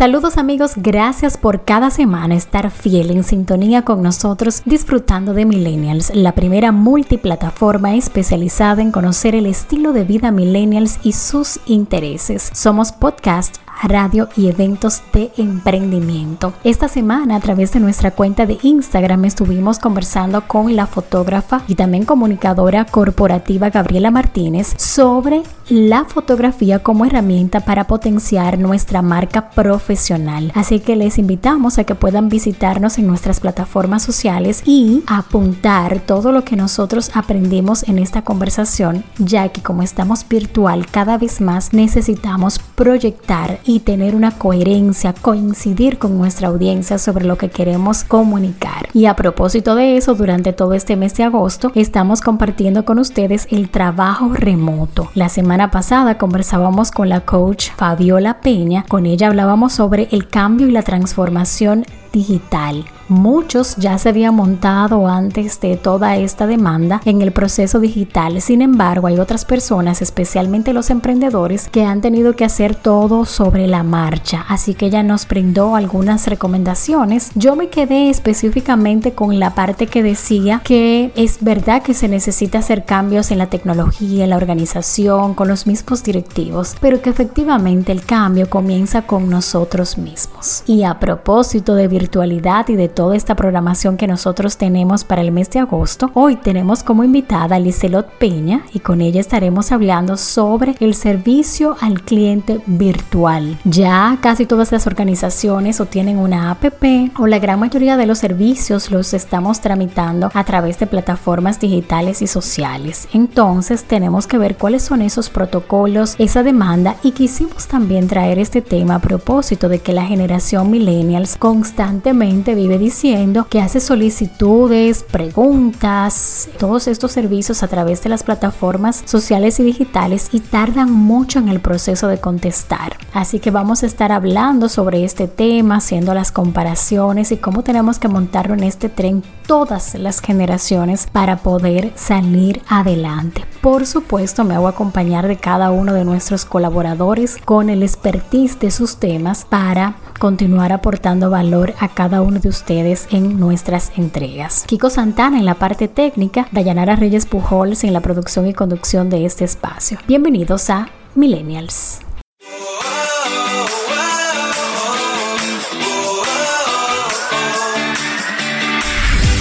Saludos 0.00 0.38
amigos, 0.38 0.72
gracias 0.76 1.36
por 1.36 1.66
cada 1.66 1.90
semana 1.90 2.34
estar 2.34 2.70
fiel 2.70 3.10
en 3.10 3.22
sintonía 3.22 3.82
con 3.82 4.02
nosotros 4.02 4.62
disfrutando 4.64 5.34
de 5.34 5.44
Millennials, 5.44 6.10
la 6.14 6.32
primera 6.32 6.72
multiplataforma 6.72 7.94
especializada 7.94 8.80
en 8.80 8.92
conocer 8.92 9.34
el 9.34 9.44
estilo 9.44 9.92
de 9.92 10.04
vida 10.04 10.30
millennials 10.30 11.00
y 11.02 11.12
sus 11.12 11.60
intereses. 11.66 12.48
Somos 12.54 12.92
podcast 12.92 13.58
radio 13.82 14.28
y 14.36 14.48
eventos 14.48 15.02
de 15.12 15.30
emprendimiento. 15.36 16.52
Esta 16.64 16.88
semana 16.88 17.36
a 17.36 17.40
través 17.40 17.72
de 17.72 17.80
nuestra 17.80 18.10
cuenta 18.10 18.46
de 18.46 18.58
Instagram 18.62 19.24
estuvimos 19.24 19.78
conversando 19.78 20.42
con 20.46 20.76
la 20.76 20.86
fotógrafa 20.86 21.62
y 21.68 21.74
también 21.74 22.04
comunicadora 22.04 22.84
corporativa 22.84 23.70
Gabriela 23.70 24.10
Martínez 24.10 24.74
sobre 24.76 25.42
la 25.68 26.04
fotografía 26.04 26.80
como 26.80 27.04
herramienta 27.04 27.60
para 27.60 27.86
potenciar 27.86 28.58
nuestra 28.58 29.02
marca 29.02 29.50
profesional. 29.50 30.50
Así 30.54 30.80
que 30.80 30.96
les 30.96 31.18
invitamos 31.18 31.78
a 31.78 31.84
que 31.84 31.94
puedan 31.94 32.28
visitarnos 32.28 32.98
en 32.98 33.06
nuestras 33.06 33.40
plataformas 33.40 34.02
sociales 34.02 34.62
y 34.64 35.02
apuntar 35.06 36.00
todo 36.00 36.32
lo 36.32 36.44
que 36.44 36.56
nosotros 36.56 37.10
aprendimos 37.14 37.88
en 37.88 37.98
esta 37.98 38.22
conversación, 38.22 39.04
ya 39.18 39.48
que 39.50 39.62
como 39.62 39.82
estamos 39.82 40.26
virtual 40.28 40.86
cada 40.86 41.18
vez 41.18 41.40
más 41.40 41.72
necesitamos 41.72 42.58
proyectar 42.58 43.60
tener 43.78 44.16
una 44.16 44.32
coherencia, 44.32 45.12
coincidir 45.12 45.98
con 45.98 46.18
nuestra 46.18 46.48
audiencia 46.48 46.98
sobre 46.98 47.24
lo 47.24 47.38
que 47.38 47.50
queremos 47.50 48.02
comunicar. 48.02 48.88
Y 48.92 49.06
a 49.06 49.14
propósito 49.14 49.76
de 49.76 49.96
eso, 49.96 50.16
durante 50.16 50.52
todo 50.52 50.74
este 50.74 50.96
mes 50.96 51.14
de 51.14 51.22
agosto 51.22 51.70
estamos 51.76 52.20
compartiendo 52.20 52.84
con 52.84 52.98
ustedes 52.98 53.46
el 53.50 53.70
trabajo 53.70 54.30
remoto. 54.32 55.10
La 55.14 55.28
semana 55.28 55.70
pasada 55.70 56.18
conversábamos 56.18 56.90
con 56.90 57.08
la 57.08 57.20
coach 57.20 57.70
Fabiola 57.76 58.40
Peña, 58.40 58.84
con 58.88 59.06
ella 59.06 59.28
hablábamos 59.28 59.74
sobre 59.74 60.08
el 60.10 60.26
cambio 60.26 60.66
y 60.66 60.72
la 60.72 60.82
transformación 60.82 61.84
digital. 62.12 62.84
Muchos 63.08 63.74
ya 63.76 63.98
se 63.98 64.08
habían 64.08 64.36
montado 64.36 65.08
antes 65.08 65.60
de 65.60 65.76
toda 65.76 66.16
esta 66.16 66.46
demanda 66.46 67.00
en 67.04 67.22
el 67.22 67.32
proceso 67.32 67.80
digital. 67.80 68.40
Sin 68.40 68.62
embargo, 68.62 69.08
hay 69.08 69.18
otras 69.18 69.44
personas, 69.44 70.00
especialmente 70.00 70.72
los 70.72 70.90
emprendedores, 70.90 71.68
que 71.68 71.84
han 71.84 72.02
tenido 72.02 72.36
que 72.36 72.44
hacer 72.44 72.76
todo 72.76 73.24
sobre 73.24 73.66
la 73.66 73.82
marcha. 73.82 74.44
Así 74.48 74.74
que 74.74 74.86
ella 74.86 75.02
nos 75.02 75.26
brindó 75.26 75.74
algunas 75.74 76.28
recomendaciones. 76.28 77.32
Yo 77.34 77.56
me 77.56 77.68
quedé 77.68 78.10
específicamente 78.10 79.12
con 79.12 79.40
la 79.40 79.56
parte 79.56 79.88
que 79.88 80.04
decía 80.04 80.60
que 80.64 81.10
es 81.16 81.38
verdad 81.42 81.82
que 81.82 81.94
se 81.94 82.06
necesita 82.06 82.58
hacer 82.58 82.84
cambios 82.84 83.32
en 83.32 83.38
la 83.38 83.46
tecnología, 83.46 84.22
en 84.22 84.30
la 84.30 84.36
organización, 84.36 85.34
con 85.34 85.48
los 85.48 85.66
mismos 85.66 86.04
directivos, 86.04 86.76
pero 86.80 87.02
que 87.02 87.10
efectivamente 87.10 87.90
el 87.90 88.04
cambio 88.04 88.48
comienza 88.48 89.02
con 89.02 89.28
nosotros 89.28 89.98
mismos. 89.98 90.62
Y 90.66 90.84
a 90.84 91.00
propósito 91.00 91.74
de 91.74 91.88
virtualidad 92.00 92.66
y 92.68 92.76
de 92.76 92.88
toda 92.88 93.14
esta 93.14 93.34
programación 93.34 93.98
que 93.98 94.06
nosotros 94.06 94.56
tenemos 94.56 95.04
para 95.04 95.20
el 95.20 95.32
mes 95.32 95.50
de 95.50 95.58
agosto, 95.58 96.10
hoy 96.14 96.36
tenemos 96.36 96.82
como 96.82 97.04
invitada 97.04 97.56
a 97.56 97.58
Liselot 97.58 98.08
Peña 98.18 98.62
y 98.72 98.78
con 98.78 99.02
ella 99.02 99.20
estaremos 99.20 99.70
hablando 99.70 100.16
sobre 100.16 100.76
el 100.80 100.94
servicio 100.94 101.76
al 101.80 102.00
cliente 102.00 102.62
virtual. 102.64 103.58
Ya 103.64 104.16
casi 104.22 104.46
todas 104.46 104.72
las 104.72 104.86
organizaciones 104.86 105.78
o 105.78 105.84
tienen 105.84 106.16
una 106.16 106.50
APP 106.52 107.18
o 107.18 107.26
la 107.26 107.38
gran 107.38 107.60
mayoría 107.60 107.98
de 107.98 108.06
los 108.06 108.18
servicios 108.18 108.90
los 108.90 109.12
estamos 109.12 109.60
tramitando 109.60 110.30
a 110.32 110.44
través 110.44 110.78
de 110.78 110.86
plataformas 110.86 111.60
digitales 111.60 112.22
y 112.22 112.26
sociales. 112.26 113.08
Entonces 113.12 113.84
tenemos 113.84 114.26
que 114.26 114.38
ver 114.38 114.56
cuáles 114.56 114.82
son 114.82 115.02
esos 115.02 115.28
protocolos, 115.28 116.14
esa 116.18 116.42
demanda 116.42 116.96
y 117.02 117.12
quisimos 117.12 117.66
también 117.66 118.08
traer 118.08 118.38
este 118.38 118.62
tema 118.62 118.94
a 118.94 119.00
propósito 119.00 119.68
de 119.68 119.80
que 119.80 119.92
la 119.92 120.06
generación 120.06 120.70
millennials 120.70 121.36
constantemente 121.36 121.89
constantemente 121.90 122.54
vive 122.54 122.78
diciendo 122.78 123.48
que 123.50 123.60
hace 123.60 123.80
solicitudes, 123.80 125.02
preguntas, 125.02 126.48
todos 126.56 126.86
estos 126.86 127.10
servicios 127.10 127.64
a 127.64 127.68
través 127.68 128.00
de 128.04 128.10
las 128.10 128.22
plataformas 128.22 129.02
sociales 129.06 129.58
y 129.58 129.64
digitales 129.64 130.28
y 130.30 130.38
tardan 130.38 130.92
mucho 130.92 131.40
en 131.40 131.48
el 131.48 131.58
proceso 131.58 132.06
de 132.06 132.18
contestar. 132.18 132.96
Así 133.12 133.40
que 133.40 133.50
vamos 133.50 133.82
a 133.82 133.86
estar 133.86 134.12
hablando 134.12 134.68
sobre 134.68 135.02
este 135.02 135.26
tema, 135.26 135.78
haciendo 135.78 136.14
las 136.14 136.30
comparaciones 136.30 137.32
y 137.32 137.38
cómo 137.38 137.64
tenemos 137.64 137.98
que 137.98 138.06
montarlo 138.06 138.54
en 138.54 138.62
este 138.62 138.88
tren 138.88 139.24
todas 139.48 139.96
las 139.96 140.20
generaciones 140.20 141.08
para 141.10 141.38
poder 141.38 141.90
salir 141.96 142.62
adelante. 142.68 143.44
Por 143.60 143.84
supuesto, 143.84 144.44
me 144.44 144.54
hago 144.54 144.68
acompañar 144.68 145.26
de 145.26 145.38
cada 145.38 145.72
uno 145.72 145.92
de 145.92 146.04
nuestros 146.04 146.44
colaboradores 146.44 147.36
con 147.44 147.68
el 147.68 147.82
expertise 147.82 148.60
de 148.60 148.70
sus 148.70 148.98
temas 148.98 149.44
para 149.44 149.96
continuar 150.20 150.70
aportando 150.70 151.30
valor 151.30 151.74
a 151.80 151.88
cada 151.88 152.20
uno 152.20 152.38
de 152.38 152.48
ustedes 152.50 153.08
en 153.10 153.40
nuestras 153.40 153.90
entregas. 153.96 154.64
Kiko 154.66 154.90
Santana 154.90 155.38
en 155.38 155.46
la 155.46 155.54
parte 155.54 155.88
técnica, 155.88 156.46
Dayanara 156.52 156.94
Reyes 156.94 157.24
Pujols 157.24 157.84
en 157.84 157.94
la 157.94 158.00
producción 158.00 158.46
y 158.46 158.52
conducción 158.52 159.08
de 159.08 159.24
este 159.24 159.44
espacio. 159.44 159.98
Bienvenidos 160.06 160.68
a 160.68 160.88
Millennials. 161.14 162.00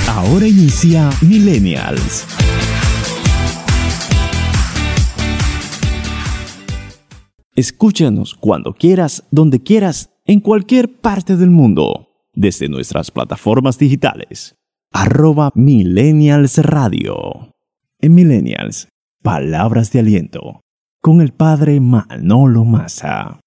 Ahora 0.08 0.48
inicia 0.48 1.10
Millennials. 1.22 2.26
Escúchanos 7.56 8.36
cuando 8.36 8.74
quieras, 8.74 9.26
donde 9.32 9.62
quieras, 9.62 10.12
en 10.26 10.40
cualquier 10.40 11.02
parte 11.02 11.36
del 11.36 11.50
mundo, 11.50 12.09
desde 12.40 12.70
nuestras 12.70 13.12
plataformas 13.12 13.78
digitales. 13.78 14.56
Arroba 14.94 15.52
Millennials 15.56 16.58
Radio. 16.60 17.52
En 18.00 18.16
Millennials, 18.16 18.88
palabras 19.22 19.92
de 19.92 20.00
aliento. 20.00 20.62
Con 21.02 21.20
el 21.20 21.34
padre 21.34 21.82
Manolo 21.82 22.64
Massa. 22.64 23.42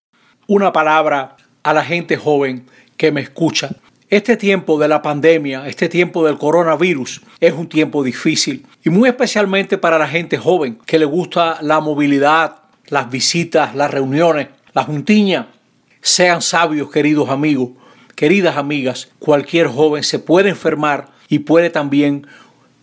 Una 0.46 0.72
palabra 0.74 1.36
a 1.62 1.72
la 1.72 1.82
gente 1.82 2.18
joven 2.18 2.66
que 2.98 3.10
me 3.12 3.22
escucha 3.22 3.70
este 4.10 4.36
tiempo 4.36 4.78
de 4.78 4.88
la 4.88 5.00
pandemia, 5.00 5.66
este 5.68 5.88
tiempo 5.88 6.26
del 6.26 6.36
coronavirus, 6.36 7.22
es 7.40 7.54
un 7.54 7.68
tiempo 7.68 8.02
difícil 8.04 8.66
y 8.84 8.90
muy 8.90 9.08
especialmente 9.08 9.78
para 9.78 9.98
la 9.98 10.06
gente 10.06 10.36
joven 10.36 10.78
que 10.84 10.98
le 10.98 11.06
gusta 11.06 11.62
la 11.62 11.80
movilidad, 11.80 12.56
las 12.88 13.10
visitas, 13.10 13.74
las 13.74 13.90
reuniones, 13.90 14.48
la 14.74 14.84
juntiña. 14.84 15.48
Sean 16.02 16.42
sabios, 16.42 16.90
queridos 16.90 17.30
amigos, 17.30 17.70
queridas 18.22 18.56
amigas, 18.56 19.08
cualquier 19.18 19.66
joven 19.66 20.04
se 20.04 20.20
puede 20.20 20.48
enfermar 20.48 21.08
y 21.28 21.40
puede 21.40 21.70
también 21.70 22.24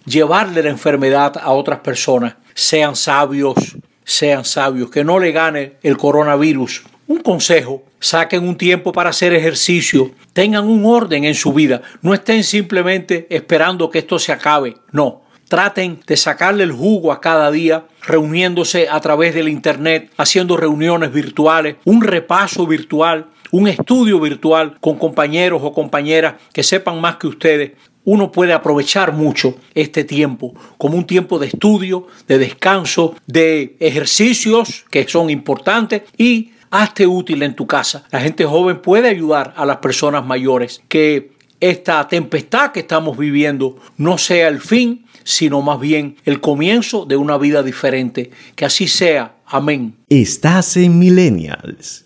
llevarle 0.04 0.62
la 0.62 0.70
enfermedad 0.70 1.38
a 1.42 1.52
otras 1.52 1.80
personas. 1.80 2.36
Sean 2.54 2.98
sabios, 2.98 3.78
sean 4.04 4.44
sabios, 4.44 4.92
que 4.92 5.06
no 5.06 5.18
le 5.18 5.32
gane 5.32 5.76
el 5.82 5.96
coronavirus. 5.96 6.84
Un 7.08 7.22
consejo, 7.22 7.84
saquen 8.02 8.46
un 8.46 8.58
tiempo 8.58 8.92
para 8.92 9.12
hacer 9.12 9.34
ejercicio, 9.34 10.12
tengan 10.34 10.68
un 10.68 10.86
orden 10.86 11.24
en 11.24 11.36
su 11.36 11.54
vida, 11.54 11.84
no 12.02 12.14
estén 12.14 12.44
simplemente 12.44 13.26
esperando 13.30 13.90
que 13.90 14.00
esto 14.00 14.20
se 14.20 14.34
acabe, 14.34 14.76
no. 14.92 15.22
Traten 15.48 16.02
de 16.06 16.18
sacarle 16.18 16.64
el 16.64 16.74
jugo 16.74 17.14
a 17.14 17.22
cada 17.22 17.50
día, 17.50 17.86
reuniéndose 18.06 18.90
a 18.90 19.00
través 19.00 19.34
del 19.34 19.48
Internet, 19.48 20.12
haciendo 20.18 20.58
reuniones 20.58 21.14
virtuales, 21.14 21.78
un 21.86 22.02
repaso 22.04 22.68
virtual, 22.68 23.28
un 23.52 23.68
estudio 23.68 24.20
virtual 24.20 24.78
con 24.80 24.98
compañeros 24.98 25.62
o 25.64 25.74
compañeras 25.74 26.36
que 26.54 26.64
sepan 26.64 27.00
más 27.02 27.18
que 27.18 27.28
ustedes. 27.28 27.72
Uno 28.06 28.32
puede 28.32 28.54
aprovechar 28.54 29.14
mucho 29.14 29.56
este 29.76 30.04
tiempo 30.04 30.54
como 30.78 30.98
un 30.98 31.06
tiempo 31.06 31.38
de 31.38 31.48
estudio, 31.48 32.08
de 32.28 32.38
descanso, 32.38 33.16
de 33.28 33.76
ejercicios 33.80 34.86
que 34.90 35.08
son 35.08 35.30
importantes 35.30 36.04
y 36.18 36.52
hazte 36.72 37.08
útil 37.08 37.44
en 37.44 37.56
tu 37.56 37.68
casa. 37.68 38.06
La 38.12 38.22
gente 38.22 38.46
joven 38.46 38.82
puede 38.82 39.10
ayudar 39.10 39.54
a 39.56 39.66
las 39.66 39.78
personas 39.78 40.26
mayores. 40.26 40.82
Que 40.88 41.32
esta 41.60 42.08
tempestad 42.08 42.72
que 42.72 42.82
estamos 42.82 43.18
viviendo 43.18 43.78
no 43.98 44.18
sea 44.18 44.48
el 44.48 44.62
fin, 44.62 45.06
sino 45.24 45.62
más 45.62 45.80
bien 45.80 46.16
el 46.26 46.40
comienzo 46.40 47.06
de 47.06 47.18
una 47.18 47.38
vida 47.38 47.64
diferente. 47.64 48.32
Que 48.56 48.66
así 48.66 48.88
sea. 48.88 49.36
Amén. 49.46 49.96
Estás 50.10 50.78
en 50.78 51.00
Millennials. 51.00 52.06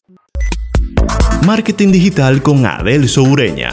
Marketing 1.45 1.91
digital 1.91 2.41
con 2.41 2.65
Adel 2.65 3.09
Soureña. 3.09 3.71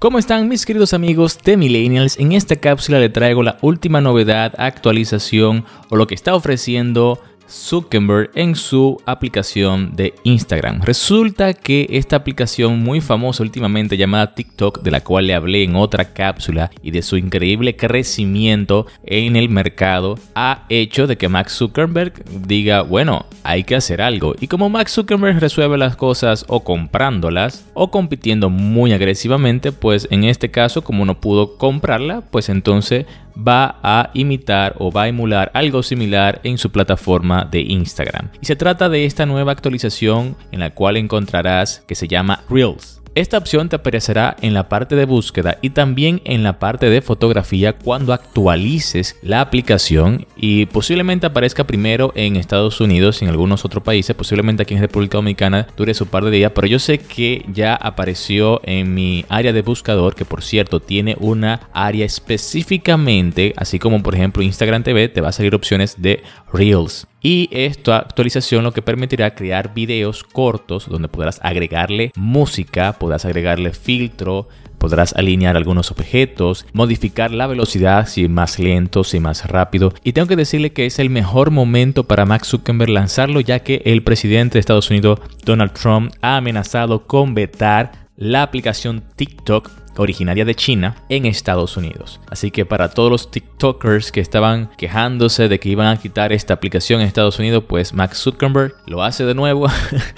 ¿Cómo 0.00 0.20
están 0.20 0.46
mis 0.46 0.64
queridos 0.64 0.94
amigos 0.94 1.38
de 1.44 1.56
Millennials? 1.56 2.18
En 2.20 2.30
esta 2.30 2.54
cápsula 2.54 3.00
le 3.00 3.08
traigo 3.08 3.42
la 3.42 3.58
última 3.62 4.00
novedad, 4.00 4.54
actualización 4.56 5.64
o 5.90 5.96
lo 5.96 6.06
que 6.06 6.14
está 6.14 6.36
ofreciendo 6.36 7.20
Zuckerberg 7.48 8.30
en 8.34 8.54
su 8.54 9.00
aplicación 9.06 9.96
de 9.96 10.14
Instagram. 10.24 10.82
Resulta 10.82 11.54
que 11.54 11.86
esta 11.90 12.16
aplicación 12.16 12.80
muy 12.80 13.00
famosa 13.00 13.42
últimamente 13.42 13.96
llamada 13.96 14.34
TikTok, 14.34 14.82
de 14.82 14.90
la 14.90 15.00
cual 15.02 15.26
le 15.26 15.34
hablé 15.34 15.62
en 15.64 15.76
otra 15.76 16.12
cápsula 16.12 16.70
y 16.82 16.90
de 16.90 17.02
su 17.02 17.16
increíble 17.16 17.76
crecimiento 17.76 18.86
en 19.04 19.36
el 19.36 19.48
mercado, 19.48 20.18
ha 20.34 20.64
hecho 20.68 21.06
de 21.06 21.16
que 21.16 21.28
Max 21.28 21.54
Zuckerberg 21.54 22.24
diga, 22.46 22.82
bueno, 22.82 23.26
hay 23.42 23.64
que 23.64 23.76
hacer 23.76 24.02
algo. 24.02 24.34
Y 24.40 24.46
como 24.46 24.68
Max 24.68 24.92
Zuckerberg 24.92 25.40
resuelve 25.40 25.78
las 25.78 25.96
cosas 25.96 26.44
o 26.48 26.64
comprándolas 26.64 27.64
o 27.74 27.90
compitiendo 27.90 28.50
muy 28.50 28.92
agresivamente, 28.92 29.72
pues 29.72 30.08
en 30.10 30.24
este 30.24 30.50
caso, 30.50 30.82
como 30.82 31.04
no 31.04 31.20
pudo 31.20 31.56
comprarla, 31.56 32.22
pues 32.30 32.48
entonces 32.48 33.06
va 33.38 33.78
a 33.82 34.10
imitar 34.14 34.74
o 34.78 34.90
va 34.90 35.02
a 35.04 35.08
emular 35.08 35.50
algo 35.54 35.82
similar 35.82 36.40
en 36.44 36.58
su 36.58 36.70
plataforma 36.70 37.44
de 37.44 37.60
Instagram. 37.60 38.30
Y 38.40 38.46
se 38.46 38.56
trata 38.56 38.88
de 38.88 39.04
esta 39.04 39.26
nueva 39.26 39.52
actualización 39.52 40.36
en 40.52 40.60
la 40.60 40.70
cual 40.74 40.96
encontrarás 40.96 41.84
que 41.86 41.94
se 41.94 42.08
llama 42.08 42.42
Reels. 42.50 42.97
Esta 43.18 43.36
opción 43.36 43.68
te 43.68 43.74
aparecerá 43.74 44.36
en 44.42 44.54
la 44.54 44.68
parte 44.68 44.94
de 44.94 45.04
búsqueda 45.04 45.58
y 45.60 45.70
también 45.70 46.22
en 46.24 46.44
la 46.44 46.60
parte 46.60 46.88
de 46.88 47.02
fotografía 47.02 47.72
cuando 47.72 48.12
actualices 48.12 49.16
la 49.22 49.40
aplicación 49.40 50.24
y 50.36 50.66
posiblemente 50.66 51.26
aparezca 51.26 51.66
primero 51.66 52.12
en 52.14 52.36
Estados 52.36 52.80
Unidos 52.80 53.20
y 53.20 53.24
en 53.24 53.32
algunos 53.32 53.64
otros 53.64 53.82
países, 53.82 54.14
posiblemente 54.14 54.62
aquí 54.62 54.74
en 54.74 54.82
República 54.82 55.18
Dominicana 55.18 55.66
dure 55.76 55.94
su 55.94 56.06
par 56.06 56.24
de 56.26 56.30
días, 56.30 56.52
pero 56.54 56.68
yo 56.68 56.78
sé 56.78 56.98
que 56.98 57.44
ya 57.52 57.74
apareció 57.74 58.60
en 58.62 58.94
mi 58.94 59.24
área 59.28 59.52
de 59.52 59.62
buscador, 59.62 60.14
que 60.14 60.24
por 60.24 60.44
cierto 60.44 60.78
tiene 60.78 61.16
una 61.18 61.62
área 61.72 62.06
específicamente, 62.06 63.52
así 63.56 63.80
como 63.80 64.00
por 64.00 64.14
ejemplo 64.14 64.44
Instagram 64.44 64.84
TV, 64.84 65.08
te 65.08 65.22
va 65.22 65.30
a 65.30 65.32
salir 65.32 65.56
opciones 65.56 66.00
de 66.00 66.22
Reels. 66.52 67.07
Y 67.28 67.50
esta 67.52 67.98
actualización 67.98 68.64
lo 68.64 68.72
que 68.72 68.80
permitirá 68.80 69.34
crear 69.34 69.74
videos 69.74 70.24
cortos 70.24 70.88
donde 70.88 71.08
podrás 71.08 71.38
agregarle 71.42 72.10
música, 72.16 72.94
podrás 72.94 73.26
agregarle 73.26 73.74
filtro, 73.74 74.48
podrás 74.78 75.12
alinear 75.12 75.54
algunos 75.54 75.90
objetos, 75.90 76.64
modificar 76.72 77.30
la 77.30 77.46
velocidad 77.46 78.08
si 78.08 78.28
más 78.28 78.58
lento, 78.58 79.04
si 79.04 79.20
más 79.20 79.46
rápido. 79.46 79.92
Y 80.04 80.14
tengo 80.14 80.26
que 80.26 80.36
decirle 80.36 80.72
que 80.72 80.86
es 80.86 80.98
el 80.98 81.10
mejor 81.10 81.50
momento 81.50 82.04
para 82.04 82.24
Max 82.24 82.48
Zuckerberg 82.48 82.88
lanzarlo 82.88 83.40
ya 83.40 83.58
que 83.58 83.82
el 83.84 84.02
presidente 84.02 84.54
de 84.54 84.60
Estados 84.60 84.88
Unidos, 84.88 85.20
Donald 85.44 85.74
Trump, 85.74 86.14
ha 86.22 86.38
amenazado 86.38 87.06
con 87.06 87.34
vetar 87.34 88.08
la 88.16 88.42
aplicación 88.42 89.04
TikTok 89.16 89.70
originaria 89.98 90.44
de 90.44 90.54
China 90.54 90.96
en 91.08 91.26
Estados 91.26 91.76
Unidos. 91.76 92.20
Así 92.30 92.50
que 92.50 92.64
para 92.64 92.90
todos 92.90 93.10
los 93.10 93.30
TikTokers 93.30 94.10
que 94.12 94.20
estaban 94.20 94.70
quejándose 94.76 95.48
de 95.48 95.58
que 95.60 95.68
iban 95.68 95.88
a 95.88 96.00
quitar 96.00 96.32
esta 96.32 96.54
aplicación 96.54 97.00
en 97.00 97.06
Estados 97.06 97.38
Unidos, 97.38 97.64
pues 97.68 97.92
Max 97.92 98.18
Zuckerberg 98.18 98.74
lo 98.86 99.02
hace 99.02 99.24
de 99.24 99.34
nuevo 99.34 99.66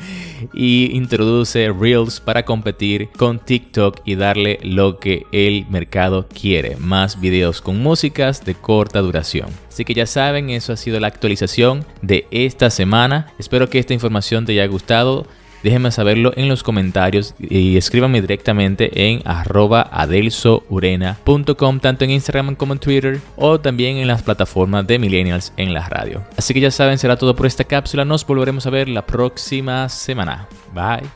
y 0.55 0.97
introduce 0.97 1.73
Reels 1.73 2.21
para 2.21 2.45
competir 2.45 3.09
con 3.17 3.39
TikTok 3.39 4.01
y 4.05 4.15
darle 4.15 4.59
lo 4.63 4.99
que 4.99 5.27
el 5.33 5.67
mercado 5.69 6.27
quiere, 6.29 6.77
más 6.77 7.21
videos 7.21 7.61
con 7.61 7.83
músicas 7.83 8.45
de 8.45 8.55
corta 8.55 9.01
duración. 9.01 9.49
Así 9.69 9.85
que 9.85 9.95
ya 9.95 10.07
saben, 10.07 10.51
eso 10.51 10.73
ha 10.73 10.77
sido 10.77 11.01
la 11.01 11.07
actualización 11.07 11.85
de 12.03 12.27
esta 12.31 12.71
semana. 12.71 13.33
Espero 13.39 13.69
que 13.71 13.79
esta 13.79 13.95
información 13.95 14.45
te 14.45 14.53
haya 14.53 14.67
gustado. 14.67 15.27
Déjenme 15.63 15.91
saberlo 15.91 16.33
en 16.37 16.49
los 16.49 16.63
comentarios 16.63 17.35
y 17.39 17.77
escríbanme 17.77 18.21
directamente 18.21 19.09
en 19.09 19.23
arroba 19.25 19.89
adelsourena.com 19.91 21.81
tanto 21.81 22.05
en 22.05 22.11
Instagram 22.11 22.55
como 22.55 22.73
en 22.73 22.79
Twitter 22.79 23.21
o 23.37 23.61
también 23.61 23.99
en 23.99 24.09
las 24.09 24.23
plataformas 24.23 24.87
de 24.87 24.99
Millennials 24.99 25.53
en 25.57 25.75
la 25.75 25.89
radio. 25.89 26.23
Así 26.37 26.55
que 26.55 26.61
ya 26.61 26.71
saben, 26.71 26.99
será 26.99 27.17
todo 27.17 27.37
por 27.37 27.47
esta 27.47 27.65
cápsula. 27.65 28.05
Nos 28.05 28.27
volveremos 28.27 28.67
a 28.67 28.71
ver 28.71 28.89
la 28.89 29.05
próxima 29.05 29.89
semana. 29.89 30.49
Bye. 30.73 31.09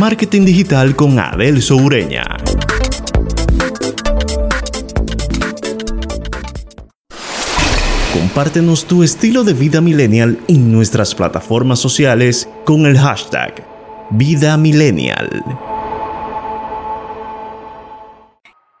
Marketing 0.00 0.46
Digital 0.46 0.96
con 0.96 1.18
Adelso 1.18 1.76
Ureña. 1.76 2.24
Compártenos 8.30 8.84
tu 8.84 9.02
estilo 9.02 9.42
de 9.42 9.54
vida 9.54 9.80
millennial 9.80 10.38
en 10.46 10.70
nuestras 10.70 11.16
plataformas 11.16 11.80
sociales 11.80 12.48
con 12.64 12.86
el 12.86 12.96
hashtag 12.96 13.66
Vida 14.10 14.56
Millennial. 14.56 15.42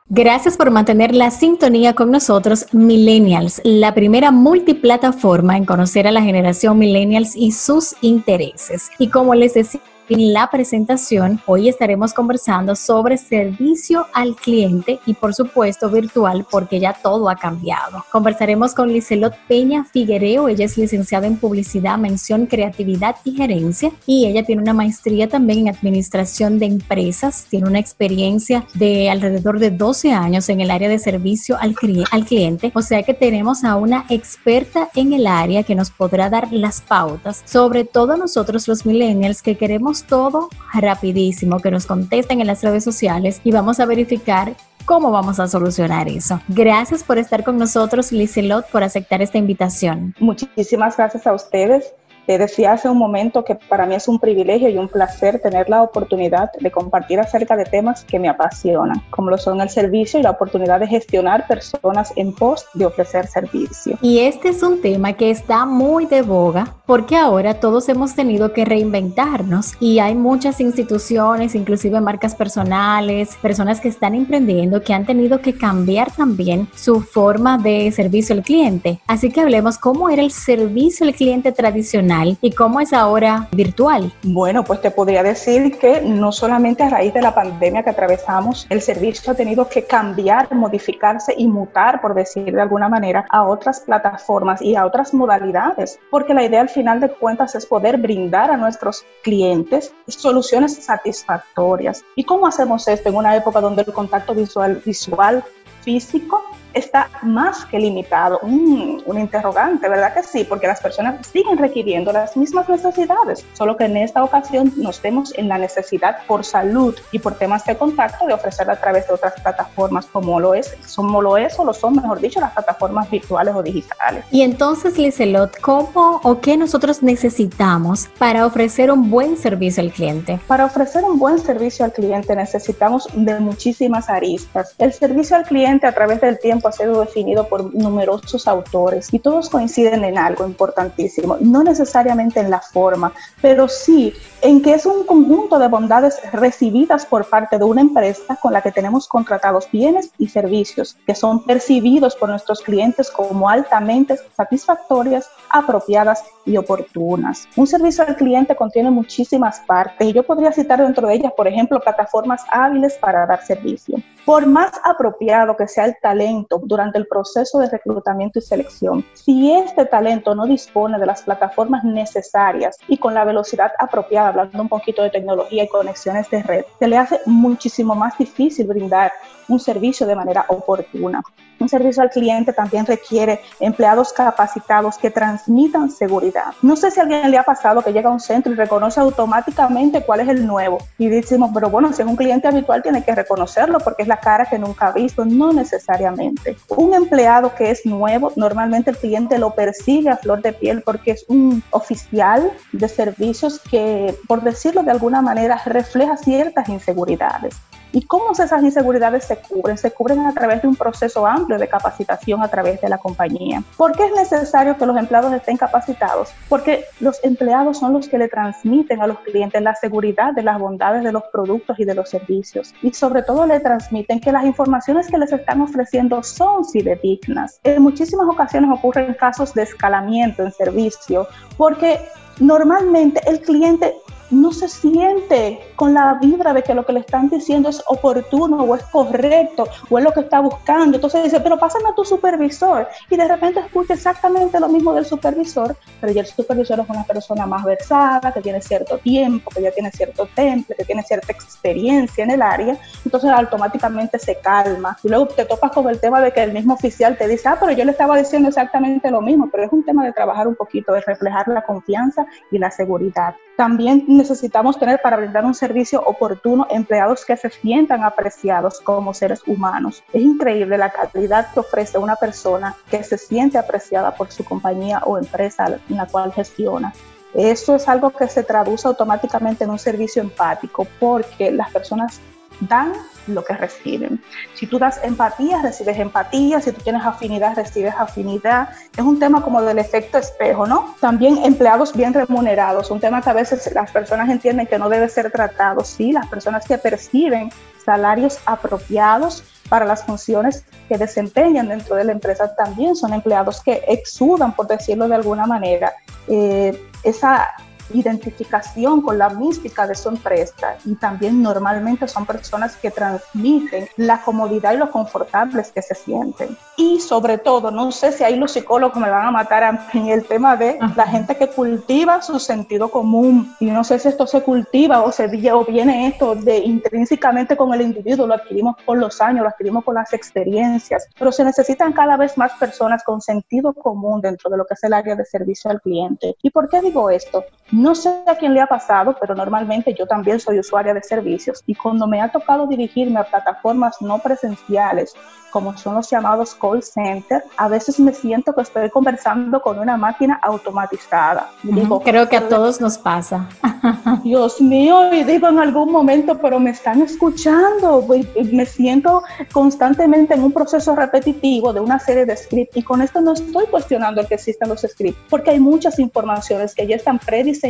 Gracias 0.08 0.56
por 0.56 0.70
mantener 0.70 1.12
la 1.16 1.32
sintonía 1.32 1.94
con 1.94 2.12
nosotros, 2.12 2.66
Millennials, 2.70 3.60
la 3.64 3.92
primera 3.92 4.30
multiplataforma 4.30 5.56
en 5.56 5.64
conocer 5.64 6.06
a 6.06 6.12
la 6.12 6.22
generación 6.22 6.78
Millennials 6.78 7.34
y 7.34 7.50
sus 7.50 7.96
intereses. 8.02 8.88
Y 9.00 9.08
como 9.08 9.34
les 9.34 9.54
decía, 9.54 9.80
en 10.10 10.32
la 10.32 10.50
presentación, 10.50 11.40
hoy 11.46 11.68
estaremos 11.68 12.12
conversando 12.12 12.74
sobre 12.74 13.16
servicio 13.16 14.06
al 14.12 14.34
cliente 14.34 14.98
y 15.06 15.14
por 15.14 15.34
supuesto 15.34 15.88
virtual 15.88 16.44
porque 16.50 16.80
ya 16.80 16.94
todo 17.00 17.30
ha 17.30 17.36
cambiado. 17.36 18.04
Conversaremos 18.10 18.74
con 18.74 18.92
Licelot 18.92 19.34
Peña 19.46 19.84
Figuereo, 19.84 20.48
ella 20.48 20.64
es 20.64 20.76
licenciada 20.76 21.28
en 21.28 21.36
publicidad, 21.36 21.96
mención, 21.96 22.46
creatividad 22.46 23.16
y 23.24 23.36
gerencia. 23.36 23.92
Y 24.04 24.26
ella 24.26 24.42
tiene 24.42 24.62
una 24.62 24.74
maestría 24.74 25.28
también 25.28 25.60
en 25.60 25.74
administración 25.74 26.58
de 26.58 26.66
empresas, 26.66 27.46
tiene 27.48 27.68
una 27.68 27.78
experiencia 27.78 28.66
de 28.74 29.10
alrededor 29.10 29.60
de 29.60 29.70
12 29.70 30.12
años 30.12 30.48
en 30.48 30.60
el 30.60 30.72
área 30.72 30.88
de 30.88 30.98
servicio 30.98 31.56
al, 31.60 31.76
al 32.10 32.24
cliente, 32.24 32.72
o 32.74 32.82
sea 32.82 33.04
que 33.04 33.14
tenemos 33.14 33.62
a 33.62 33.76
una 33.76 34.06
experta 34.08 34.88
en 34.96 35.12
el 35.12 35.28
área 35.28 35.62
que 35.62 35.76
nos 35.76 35.90
podrá 35.90 36.28
dar 36.28 36.52
las 36.52 36.80
pautas, 36.80 37.42
sobre 37.46 37.84
todo 37.84 38.16
nosotros 38.16 38.66
los 38.66 38.84
millennials 38.84 39.40
que 39.40 39.56
queremos 39.56 39.99
todo 40.04 40.48
rapidísimo, 40.72 41.60
que 41.60 41.70
nos 41.70 41.86
contesten 41.86 42.40
en 42.40 42.46
las 42.46 42.62
redes 42.62 42.84
sociales 42.84 43.40
y 43.44 43.52
vamos 43.52 43.80
a 43.80 43.86
verificar 43.86 44.54
cómo 44.84 45.10
vamos 45.10 45.38
a 45.40 45.48
solucionar 45.48 46.08
eso. 46.08 46.40
Gracias 46.48 47.04
por 47.04 47.18
estar 47.18 47.44
con 47.44 47.58
nosotros, 47.58 48.12
Lizelot, 48.12 48.68
por 48.70 48.82
aceptar 48.82 49.22
esta 49.22 49.38
invitación. 49.38 50.14
Muchísimas 50.18 50.96
gracias 50.96 51.26
a 51.26 51.32
ustedes 51.32 51.92
te 52.30 52.38
decía 52.38 52.74
hace 52.74 52.88
un 52.88 52.96
momento 52.96 53.44
que 53.44 53.56
para 53.56 53.86
mí 53.86 53.96
es 53.96 54.06
un 54.06 54.20
privilegio 54.20 54.68
y 54.68 54.78
un 54.78 54.86
placer 54.86 55.40
tener 55.40 55.68
la 55.68 55.82
oportunidad 55.82 56.52
de 56.60 56.70
compartir 56.70 57.18
acerca 57.18 57.56
de 57.56 57.64
temas 57.64 58.04
que 58.04 58.20
me 58.20 58.28
apasionan, 58.28 59.02
como 59.10 59.30
lo 59.30 59.36
son 59.36 59.60
el 59.60 59.68
servicio 59.68 60.20
y 60.20 60.22
la 60.22 60.30
oportunidad 60.30 60.78
de 60.78 60.86
gestionar 60.86 61.48
personas 61.48 62.12
en 62.14 62.32
pos 62.32 62.66
de 62.74 62.86
ofrecer 62.86 63.26
servicio. 63.26 63.98
Y 64.00 64.20
este 64.20 64.50
es 64.50 64.62
un 64.62 64.80
tema 64.80 65.14
que 65.14 65.32
está 65.32 65.66
muy 65.66 66.06
de 66.06 66.22
boga 66.22 66.72
porque 66.86 67.16
ahora 67.16 67.54
todos 67.54 67.88
hemos 67.88 68.14
tenido 68.14 68.52
que 68.52 68.64
reinventarnos 68.64 69.72
y 69.80 69.98
hay 69.98 70.14
muchas 70.14 70.60
instituciones, 70.60 71.56
inclusive 71.56 72.00
marcas 72.00 72.36
personales, 72.36 73.36
personas 73.42 73.80
que 73.80 73.88
están 73.88 74.14
emprendiendo 74.14 74.82
que 74.82 74.94
han 74.94 75.04
tenido 75.04 75.40
que 75.40 75.54
cambiar 75.54 76.12
también 76.12 76.68
su 76.76 77.00
forma 77.00 77.58
de 77.58 77.90
servicio 77.90 78.36
al 78.36 78.44
cliente. 78.44 79.00
Así 79.08 79.32
que 79.32 79.40
hablemos 79.40 79.78
cómo 79.78 80.10
era 80.10 80.22
el 80.22 80.30
servicio 80.30 81.04
al 81.04 81.14
cliente 81.14 81.50
tradicional 81.50 82.19
y 82.40 82.52
cómo 82.52 82.80
es 82.80 82.92
ahora 82.92 83.48
virtual? 83.52 84.12
Bueno, 84.22 84.64
pues 84.64 84.80
te 84.80 84.90
podría 84.90 85.22
decir 85.22 85.78
que 85.78 86.00
no 86.02 86.32
solamente 86.32 86.82
a 86.82 86.90
raíz 86.90 87.14
de 87.14 87.22
la 87.22 87.34
pandemia 87.34 87.82
que 87.82 87.90
atravesamos, 87.90 88.66
el 88.68 88.82
servicio 88.82 89.32
ha 89.32 89.36
tenido 89.36 89.68
que 89.68 89.84
cambiar, 89.84 90.54
modificarse 90.54 91.34
y 91.36 91.48
mutar, 91.48 92.00
por 92.00 92.14
decir 92.14 92.52
de 92.52 92.60
alguna 92.60 92.88
manera, 92.88 93.24
a 93.30 93.44
otras 93.44 93.80
plataformas 93.80 94.60
y 94.60 94.76
a 94.76 94.84
otras 94.84 95.14
modalidades, 95.14 95.98
porque 96.10 96.34
la 96.34 96.44
idea 96.44 96.60
al 96.60 96.68
final 96.68 97.00
de 97.00 97.08
cuentas 97.10 97.54
es 97.54 97.66
poder 97.66 97.96
brindar 97.96 98.50
a 98.50 98.56
nuestros 98.56 99.04
clientes 99.22 99.94
soluciones 100.06 100.76
satisfactorias. 100.76 102.02
¿Y 102.16 102.24
cómo 102.24 102.46
hacemos 102.46 102.86
esto 102.88 103.08
en 103.08 103.16
una 103.16 103.34
época 103.36 103.60
donde 103.60 103.82
el 103.82 103.92
contacto 103.92 104.34
visual, 104.34 104.82
visual 104.84 105.42
físico 105.82 106.42
está 106.74 107.08
más 107.22 107.64
que 107.66 107.78
limitado. 107.78 108.40
un 108.40 109.18
interrogante, 109.18 109.88
¿verdad 109.88 110.14
que 110.14 110.22
sí? 110.22 110.44
Porque 110.44 110.66
las 110.66 110.80
personas 110.80 111.26
siguen 111.26 111.58
requiriendo 111.58 112.12
las 112.12 112.36
mismas 112.36 112.68
necesidades, 112.68 113.44
solo 113.52 113.76
que 113.76 113.84
en 113.84 113.96
esta 113.96 114.22
ocasión 114.22 114.72
nos 114.76 115.00
vemos 115.02 115.32
en 115.36 115.48
la 115.48 115.58
necesidad 115.58 116.18
por 116.26 116.44
salud 116.44 116.94
y 117.12 117.18
por 117.18 117.34
temas 117.34 117.64
de 117.64 117.76
contacto 117.76 118.26
de 118.26 118.34
ofrecerla 118.34 118.74
a 118.74 118.80
través 118.80 119.06
de 119.08 119.14
otras 119.14 119.34
plataformas 119.40 120.06
como 120.06 120.40
lo 120.40 120.54
es, 120.54 120.76
como 120.94 121.22
lo 121.22 121.36
es 121.36 121.58
o 121.58 121.64
lo 121.64 121.72
son, 121.72 121.96
mejor 121.96 122.20
dicho, 122.20 122.40
las 122.40 122.52
plataformas 122.52 123.10
virtuales 123.10 123.54
o 123.54 123.62
digitales. 123.62 124.24
Y 124.30 124.42
entonces, 124.42 124.98
Lizelot, 124.98 125.58
¿cómo 125.60 126.20
o 126.22 126.40
qué 126.40 126.56
nosotros 126.56 127.02
necesitamos 127.02 128.08
para 128.18 128.46
ofrecer 128.46 128.90
un 128.90 129.10
buen 129.10 129.36
servicio 129.36 129.82
al 129.82 129.92
cliente? 129.92 130.40
Para 130.46 130.64
ofrecer 130.64 131.04
un 131.04 131.18
buen 131.18 131.38
servicio 131.38 131.84
al 131.84 131.92
cliente 131.92 132.34
necesitamos 132.36 133.08
de 133.14 133.40
muchísimas 133.40 134.08
aristas. 134.08 134.74
El 134.78 134.92
servicio 134.92 135.36
al 135.36 135.44
cliente 135.44 135.86
a 135.86 135.92
través 135.92 136.20
del 136.20 136.38
tiempo 136.38 136.59
tiempo 136.60 136.68
ha 136.68 136.72
sido 136.72 137.00
definido 137.00 137.48
por 137.48 137.74
numerosos 137.74 138.46
autores 138.46 139.08
y 139.12 139.18
todos 139.18 139.48
coinciden 139.48 140.04
en 140.04 140.18
algo 140.18 140.44
importantísimo, 140.44 141.38
no 141.40 141.62
necesariamente 141.62 142.40
en 142.40 142.50
la 142.50 142.60
forma, 142.60 143.12
pero 143.40 143.66
sí 143.68 144.12
en 144.42 144.62
que 144.62 144.74
es 144.74 144.84
un 144.84 145.04
conjunto 145.04 145.58
de 145.58 145.68
bondades 145.68 146.20
recibidas 146.32 147.06
por 147.06 147.28
parte 147.28 147.58
de 147.58 147.64
una 147.64 147.80
empresa 147.80 148.36
con 148.36 148.52
la 148.52 148.60
que 148.60 148.72
tenemos 148.72 149.08
contratados 149.08 149.70
bienes 149.70 150.10
y 150.18 150.28
servicios 150.28 150.96
que 151.06 151.14
son 151.14 151.44
percibidos 151.44 152.16
por 152.16 152.28
nuestros 152.28 152.60
clientes 152.60 153.10
como 153.10 153.48
altamente 153.48 154.16
satisfactorias, 154.36 155.28
apropiadas 155.50 156.24
y 156.44 156.56
oportunas. 156.56 157.46
Un 157.56 157.66
servicio 157.66 158.04
al 158.06 158.16
cliente 158.16 158.56
contiene 158.56 158.90
muchísimas 158.90 159.60
partes 159.60 160.08
y 160.08 160.12
yo 160.12 160.22
podría 160.22 160.52
citar 160.52 160.80
dentro 160.80 161.06
de 161.06 161.14
ellas, 161.14 161.32
por 161.36 161.46
ejemplo, 161.46 161.80
plataformas 161.80 162.42
hábiles 162.50 162.94
para 162.94 163.26
dar 163.26 163.44
servicio. 163.44 163.98
Por 164.24 164.46
más 164.46 164.72
apropiado 164.84 165.56
que 165.56 165.68
sea 165.68 165.84
el 165.84 165.96
talento 166.00 166.49
durante 166.58 166.98
el 166.98 167.06
proceso 167.06 167.58
de 167.58 167.68
reclutamiento 167.68 168.38
y 168.38 168.42
selección, 168.42 169.04
si 169.14 169.52
este 169.52 169.84
talento 169.86 170.34
no 170.34 170.46
dispone 170.46 170.98
de 170.98 171.06
las 171.06 171.22
plataformas 171.22 171.84
necesarias 171.84 172.76
y 172.88 172.98
con 172.98 173.14
la 173.14 173.24
velocidad 173.24 173.72
apropiada, 173.78 174.28
hablando 174.28 174.62
un 174.62 174.68
poquito 174.68 175.02
de 175.02 175.10
tecnología 175.10 175.64
y 175.64 175.68
conexiones 175.68 176.28
de 176.30 176.42
red, 176.42 176.64
se 176.78 176.88
le 176.88 176.96
hace 176.96 177.20
muchísimo 177.26 177.94
más 177.94 178.16
difícil 178.18 178.66
brindar 178.66 179.12
un 179.48 179.60
servicio 179.60 180.06
de 180.06 180.14
manera 180.14 180.44
oportuna. 180.48 181.22
Un 181.58 181.68
servicio 181.68 182.02
al 182.02 182.10
cliente 182.10 182.54
también 182.54 182.86
requiere 182.86 183.40
empleados 183.58 184.14
capacitados 184.14 184.96
que 184.96 185.10
transmitan 185.10 185.90
seguridad. 185.90 186.54
No 186.62 186.74
sé 186.74 186.90
si 186.90 187.00
a 187.00 187.02
alguien 187.02 187.30
le 187.30 187.36
ha 187.36 187.42
pasado 187.42 187.82
que 187.82 187.92
llega 187.92 188.08
a 188.08 188.12
un 188.12 188.20
centro 188.20 188.50
y 188.50 188.56
reconoce 188.56 188.98
automáticamente 188.98 190.02
cuál 190.02 190.20
es 190.20 190.28
el 190.28 190.46
nuevo. 190.46 190.78
Y 190.96 191.08
decimos, 191.08 191.50
pero 191.52 191.68
bueno, 191.68 191.92
si 191.92 192.00
es 192.00 192.08
un 192.08 192.16
cliente 192.16 192.48
habitual 192.48 192.82
tiene 192.82 193.04
que 193.04 193.14
reconocerlo 193.14 193.78
porque 193.80 194.02
es 194.02 194.08
la 194.08 194.16
cara 194.18 194.46
que 194.46 194.58
nunca 194.58 194.86
ha 194.86 194.92
visto. 194.92 195.26
No 195.26 195.52
necesariamente. 195.52 196.39
Un 196.68 196.94
empleado 196.94 197.54
que 197.54 197.70
es 197.70 197.84
nuevo, 197.84 198.32
normalmente 198.36 198.90
el 198.90 198.96
cliente 198.96 199.38
lo 199.38 199.54
persigue 199.54 200.08
a 200.08 200.16
flor 200.16 200.42
de 200.42 200.52
piel 200.52 200.82
porque 200.82 201.12
es 201.12 201.24
un 201.28 201.62
oficial 201.70 202.52
de 202.72 202.88
servicios 202.88 203.60
que, 203.70 204.14
por 204.26 204.42
decirlo 204.42 204.82
de 204.82 204.90
alguna 204.90 205.20
manera, 205.20 205.60
refleja 205.66 206.16
ciertas 206.16 206.68
inseguridades. 206.68 207.54
¿Y 207.92 208.02
cómo 208.02 208.32
esas 208.32 208.62
inseguridades 208.62 209.24
se 209.24 209.36
cubren? 209.36 209.76
Se 209.76 209.90
cubren 209.90 210.20
a 210.20 210.32
través 210.32 210.62
de 210.62 210.68
un 210.68 210.76
proceso 210.76 211.26
amplio 211.26 211.58
de 211.58 211.68
capacitación 211.68 212.42
a 212.42 212.48
través 212.48 212.80
de 212.80 212.88
la 212.88 212.98
compañía. 212.98 213.62
¿Por 213.76 213.92
qué 213.92 214.06
es 214.06 214.12
necesario 214.12 214.76
que 214.76 214.86
los 214.86 214.96
empleados 214.96 215.32
estén 215.32 215.56
capacitados? 215.56 216.30
Porque 216.48 216.84
los 217.00 217.22
empleados 217.24 217.78
son 217.78 217.92
los 217.92 218.08
que 218.08 218.18
le 218.18 218.28
transmiten 218.28 219.02
a 219.02 219.06
los 219.06 219.18
clientes 219.20 219.60
la 219.60 219.74
seguridad 219.74 220.32
de 220.34 220.42
las 220.42 220.58
bondades 220.58 221.02
de 221.02 221.12
los 221.12 221.24
productos 221.32 221.78
y 221.80 221.84
de 221.84 221.94
los 221.94 222.08
servicios. 222.08 222.74
Y 222.82 222.92
sobre 222.92 223.22
todo 223.22 223.46
le 223.46 223.58
transmiten 223.60 224.20
que 224.20 224.30
las 224.30 224.44
informaciones 224.44 225.08
que 225.08 225.18
les 225.18 225.32
están 225.32 225.60
ofreciendo 225.60 226.22
son 226.22 226.64
fidedignas. 226.64 227.60
En 227.64 227.82
muchísimas 227.82 228.28
ocasiones 228.28 228.70
ocurren 228.72 229.14
casos 229.14 229.52
de 229.54 229.62
escalamiento 229.62 230.44
en 230.44 230.52
servicio 230.52 231.26
porque 231.56 232.00
normalmente 232.38 233.20
el 233.26 233.40
cliente 233.40 233.94
no 234.30 234.52
se 234.52 234.68
siente 234.68 235.60
con 235.76 235.94
la 235.94 236.14
vibra 236.14 236.52
de 236.52 236.62
que 236.62 236.74
lo 236.74 236.84
que 236.84 236.92
le 236.92 237.00
están 237.00 237.28
diciendo 237.28 237.68
es 237.68 237.82
oportuno 237.86 238.62
o 238.62 238.74
es 238.74 238.82
correcto 238.84 239.66
o 239.88 239.98
es 239.98 240.04
lo 240.04 240.12
que 240.12 240.20
está 240.20 240.40
buscando. 240.40 240.96
Entonces 240.96 241.24
dice, 241.24 241.40
pero 241.40 241.58
pásame 241.58 241.88
a 241.90 241.94
tu 241.94 242.04
supervisor. 242.04 242.88
Y 243.08 243.16
de 243.16 243.26
repente 243.26 243.60
escucha 243.60 243.94
exactamente 243.94 244.60
lo 244.60 244.68
mismo 244.68 244.92
del 244.92 245.04
supervisor, 245.04 245.76
pero 246.00 246.12
ya 246.12 246.22
el 246.22 246.26
supervisor 246.26 246.80
es 246.80 246.88
una 246.88 247.04
persona 247.04 247.46
más 247.46 247.64
versada, 247.64 248.32
que 248.32 248.40
tiene 248.40 248.60
cierto 248.60 248.98
tiempo, 248.98 249.50
que 249.50 249.62
ya 249.62 249.70
tiene 249.70 249.90
cierto 249.90 250.28
temple, 250.34 250.74
que 250.76 250.84
tiene 250.84 251.02
cierta 251.02 251.32
experiencia 251.32 252.24
en 252.24 252.30
el 252.30 252.42
área. 252.42 252.78
Entonces 253.04 253.30
automáticamente 253.30 254.18
se 254.18 254.36
calma. 254.36 254.96
Y 255.02 255.08
luego 255.08 255.28
te 255.28 255.44
topas 255.44 255.72
con 255.72 255.88
el 255.88 256.00
tema 256.00 256.20
de 256.20 256.32
que 256.32 256.42
el 256.42 256.52
mismo 256.52 256.74
oficial 256.74 257.16
te 257.16 257.28
dice, 257.28 257.48
ah, 257.48 257.56
pero 257.58 257.72
yo 257.72 257.84
le 257.84 257.92
estaba 257.92 258.16
diciendo 258.16 258.48
exactamente 258.48 259.10
lo 259.10 259.20
mismo, 259.20 259.48
pero 259.50 259.64
es 259.64 259.72
un 259.72 259.84
tema 259.84 260.04
de 260.04 260.12
trabajar 260.12 260.46
un 260.46 260.54
poquito, 260.54 260.92
de 260.92 261.00
reflejar 261.00 261.48
la 261.48 261.62
confianza 261.62 262.26
y 262.50 262.58
la 262.58 262.70
seguridad. 262.70 263.34
También 263.56 264.04
necesitamos 264.20 264.78
tener 264.78 265.00
para 265.02 265.16
brindar 265.16 265.44
un 265.44 265.54
servicio 265.54 266.02
oportuno 266.04 266.66
empleados 266.70 267.24
que 267.24 267.36
se 267.36 267.50
sientan 267.50 268.04
apreciados 268.04 268.80
como 268.80 269.14
seres 269.14 269.40
humanos. 269.46 270.02
Es 270.12 270.22
increíble 270.22 270.76
la 270.76 270.90
calidad 270.90 271.52
que 271.52 271.60
ofrece 271.60 271.98
una 271.98 272.16
persona 272.16 272.76
que 272.90 273.02
se 273.02 273.16
siente 273.16 273.56
apreciada 273.56 274.14
por 274.14 274.30
su 274.30 274.44
compañía 274.44 275.00
o 275.06 275.18
empresa 275.18 275.78
en 275.88 275.96
la 275.96 276.06
cual 276.06 276.32
gestiona. 276.32 276.92
Eso 277.32 277.76
es 277.76 277.88
algo 277.88 278.10
que 278.10 278.28
se 278.28 278.42
traduce 278.42 278.88
automáticamente 278.88 279.64
en 279.64 279.70
un 279.70 279.78
servicio 279.78 280.20
empático 280.20 280.86
porque 280.98 281.50
las 281.50 281.70
personas 281.70 282.20
dan 282.60 282.92
lo 283.26 283.44
que 283.44 283.54
reciben. 283.54 284.22
Si 284.54 284.66
tú 284.66 284.78
das 284.78 285.00
empatía, 285.02 285.62
recibes 285.62 285.98
empatía, 285.98 286.60
si 286.60 286.72
tú 286.72 286.80
tienes 286.82 287.04
afinidad, 287.04 287.56
recibes 287.56 287.94
afinidad. 287.96 288.70
Es 288.96 289.04
un 289.04 289.18
tema 289.18 289.42
como 289.42 289.62
del 289.62 289.78
efecto 289.78 290.18
espejo, 290.18 290.66
¿no? 290.66 290.94
También 291.00 291.38
empleados 291.44 291.94
bien 291.94 292.12
remunerados, 292.12 292.90
un 292.90 293.00
tema 293.00 293.22
que 293.22 293.30
a 293.30 293.34
veces 293.34 293.70
las 293.74 293.90
personas 293.90 294.28
entienden 294.28 294.66
que 294.66 294.78
no 294.78 294.88
debe 294.88 295.08
ser 295.08 295.30
tratado. 295.30 295.84
Sí, 295.84 296.12
las 296.12 296.26
personas 296.26 296.66
que 296.66 296.78
perciben 296.78 297.50
salarios 297.84 298.38
apropiados 298.46 299.44
para 299.68 299.84
las 299.84 300.04
funciones 300.04 300.64
que 300.88 300.98
desempeñan 300.98 301.68
dentro 301.68 301.94
de 301.94 302.04
la 302.04 302.12
empresa 302.12 302.54
también 302.54 302.96
son 302.96 303.14
empleados 303.14 303.62
que 303.62 303.84
exudan, 303.86 304.54
por 304.54 304.66
decirlo 304.66 305.08
de 305.08 305.14
alguna 305.14 305.46
manera, 305.46 305.94
eh, 306.26 306.76
esa 307.04 307.48
identificación 307.92 309.02
con 309.02 309.18
la 309.18 309.28
mística 309.30 309.86
de 309.86 309.94
su 309.94 310.08
empresa 310.08 310.76
y 310.84 310.94
también 310.94 311.42
normalmente 311.42 312.08
son 312.08 312.26
personas 312.26 312.76
que 312.76 312.90
transmiten 312.90 313.88
la 313.96 314.22
comodidad 314.22 314.74
y 314.74 314.76
lo 314.76 314.90
confortables 314.90 315.70
que 315.72 315.82
se 315.82 315.94
sienten. 315.94 316.56
Y 316.76 317.00
sobre 317.00 317.38
todo, 317.38 317.70
no 317.70 317.92
sé 317.92 318.12
si 318.12 318.24
ahí 318.24 318.36
los 318.36 318.52
psicólogos 318.52 318.96
me 318.96 319.10
van 319.10 319.26
a 319.26 319.30
matar 319.30 319.80
en 319.92 320.08
el 320.08 320.24
tema 320.24 320.56
de 320.56 320.78
la 320.96 321.06
gente 321.06 321.36
que 321.36 321.48
cultiva 321.48 322.22
su 322.22 322.38
sentido 322.38 322.90
común 322.90 323.54
y 323.60 323.66
no 323.66 323.84
sé 323.84 323.98
si 323.98 324.08
esto 324.08 324.26
se 324.26 324.42
cultiva 324.42 325.02
o 325.02 325.12
se 325.12 325.30
o 325.52 325.64
viene 325.64 326.08
esto 326.08 326.34
de 326.34 326.58
intrínsecamente 326.58 327.56
con 327.56 327.72
el 327.74 327.82
individuo, 327.82 328.26
lo 328.26 328.34
adquirimos 328.34 328.76
por 328.84 328.98
los 328.98 329.20
años, 329.20 329.42
lo 329.42 329.48
adquirimos 329.48 329.84
con 329.84 329.94
las 329.94 330.12
experiencias, 330.12 331.06
pero 331.18 331.32
se 331.32 331.44
necesitan 331.44 331.92
cada 331.92 332.16
vez 332.16 332.36
más 332.38 332.52
personas 332.54 333.02
con 333.04 333.20
sentido 333.20 333.72
común 333.72 334.20
dentro 334.20 334.50
de 334.50 334.56
lo 334.56 334.64
que 334.64 334.74
es 334.74 334.84
el 334.84 334.92
área 334.92 335.14
de 335.14 335.24
servicio 335.24 335.70
al 335.70 335.80
cliente. 335.80 336.36
¿Y 336.42 336.50
por 336.50 336.68
qué 336.68 336.80
digo 336.80 337.10
esto? 337.10 337.44
No 337.80 337.94
sé 337.94 338.10
a 338.26 338.34
quién 338.34 338.52
le 338.52 338.60
ha 338.60 338.66
pasado, 338.66 339.16
pero 339.18 339.34
normalmente 339.34 339.94
yo 339.94 340.06
también 340.06 340.38
soy 340.38 340.58
usuaria 340.58 340.92
de 340.92 341.02
servicios 341.02 341.62
y 341.66 341.74
cuando 341.74 342.06
me 342.06 342.20
ha 342.20 342.30
tocado 342.30 342.66
dirigirme 342.66 343.18
a 343.18 343.24
plataformas 343.24 343.96
no 344.02 344.18
presenciales 344.18 345.14
como 345.50 345.76
son 345.76 345.96
los 345.96 346.08
llamados 346.10 346.54
call 346.54 346.82
center, 346.82 347.44
a 347.56 347.68
veces 347.68 348.00
me 348.00 348.12
siento 348.12 348.54
que 348.54 348.62
estoy 348.62 348.88
conversando 348.90 349.60
con 349.60 349.78
una 349.78 349.96
máquina 349.96 350.40
automatizada. 350.42 351.50
digo, 351.62 352.00
Creo 352.00 352.28
que 352.28 352.36
a 352.36 352.48
todos 352.48 352.80
nos 352.80 352.96
pasa. 352.96 353.48
Dios 354.24 354.60
mío, 354.60 355.12
y 355.12 355.24
digo 355.24 355.48
en 355.48 355.58
algún 355.58 355.92
momento, 355.92 356.38
pero 356.38 356.58
me 356.58 356.70
están 356.70 357.02
escuchando. 357.02 358.06
Me 358.52 358.66
siento 358.66 359.22
constantemente 359.52 360.34
en 360.34 360.44
un 360.44 360.52
proceso 360.52 360.94
repetitivo 360.94 361.72
de 361.72 361.80
una 361.80 361.98
serie 361.98 362.26
de 362.26 362.36
scripts 362.36 362.76
y 362.76 362.82
con 362.82 363.02
esto 363.02 363.20
no 363.20 363.32
estoy 363.32 363.66
cuestionando 363.66 364.20
el 364.20 364.26
que 364.26 364.34
existan 364.34 364.68
los 364.68 364.82
scripts, 364.82 365.20
porque 365.28 365.50
hay 365.50 365.60
muchas 365.60 365.98
informaciones 365.98 366.74
que 366.74 366.86
ya 366.86 366.96
están 366.96 367.18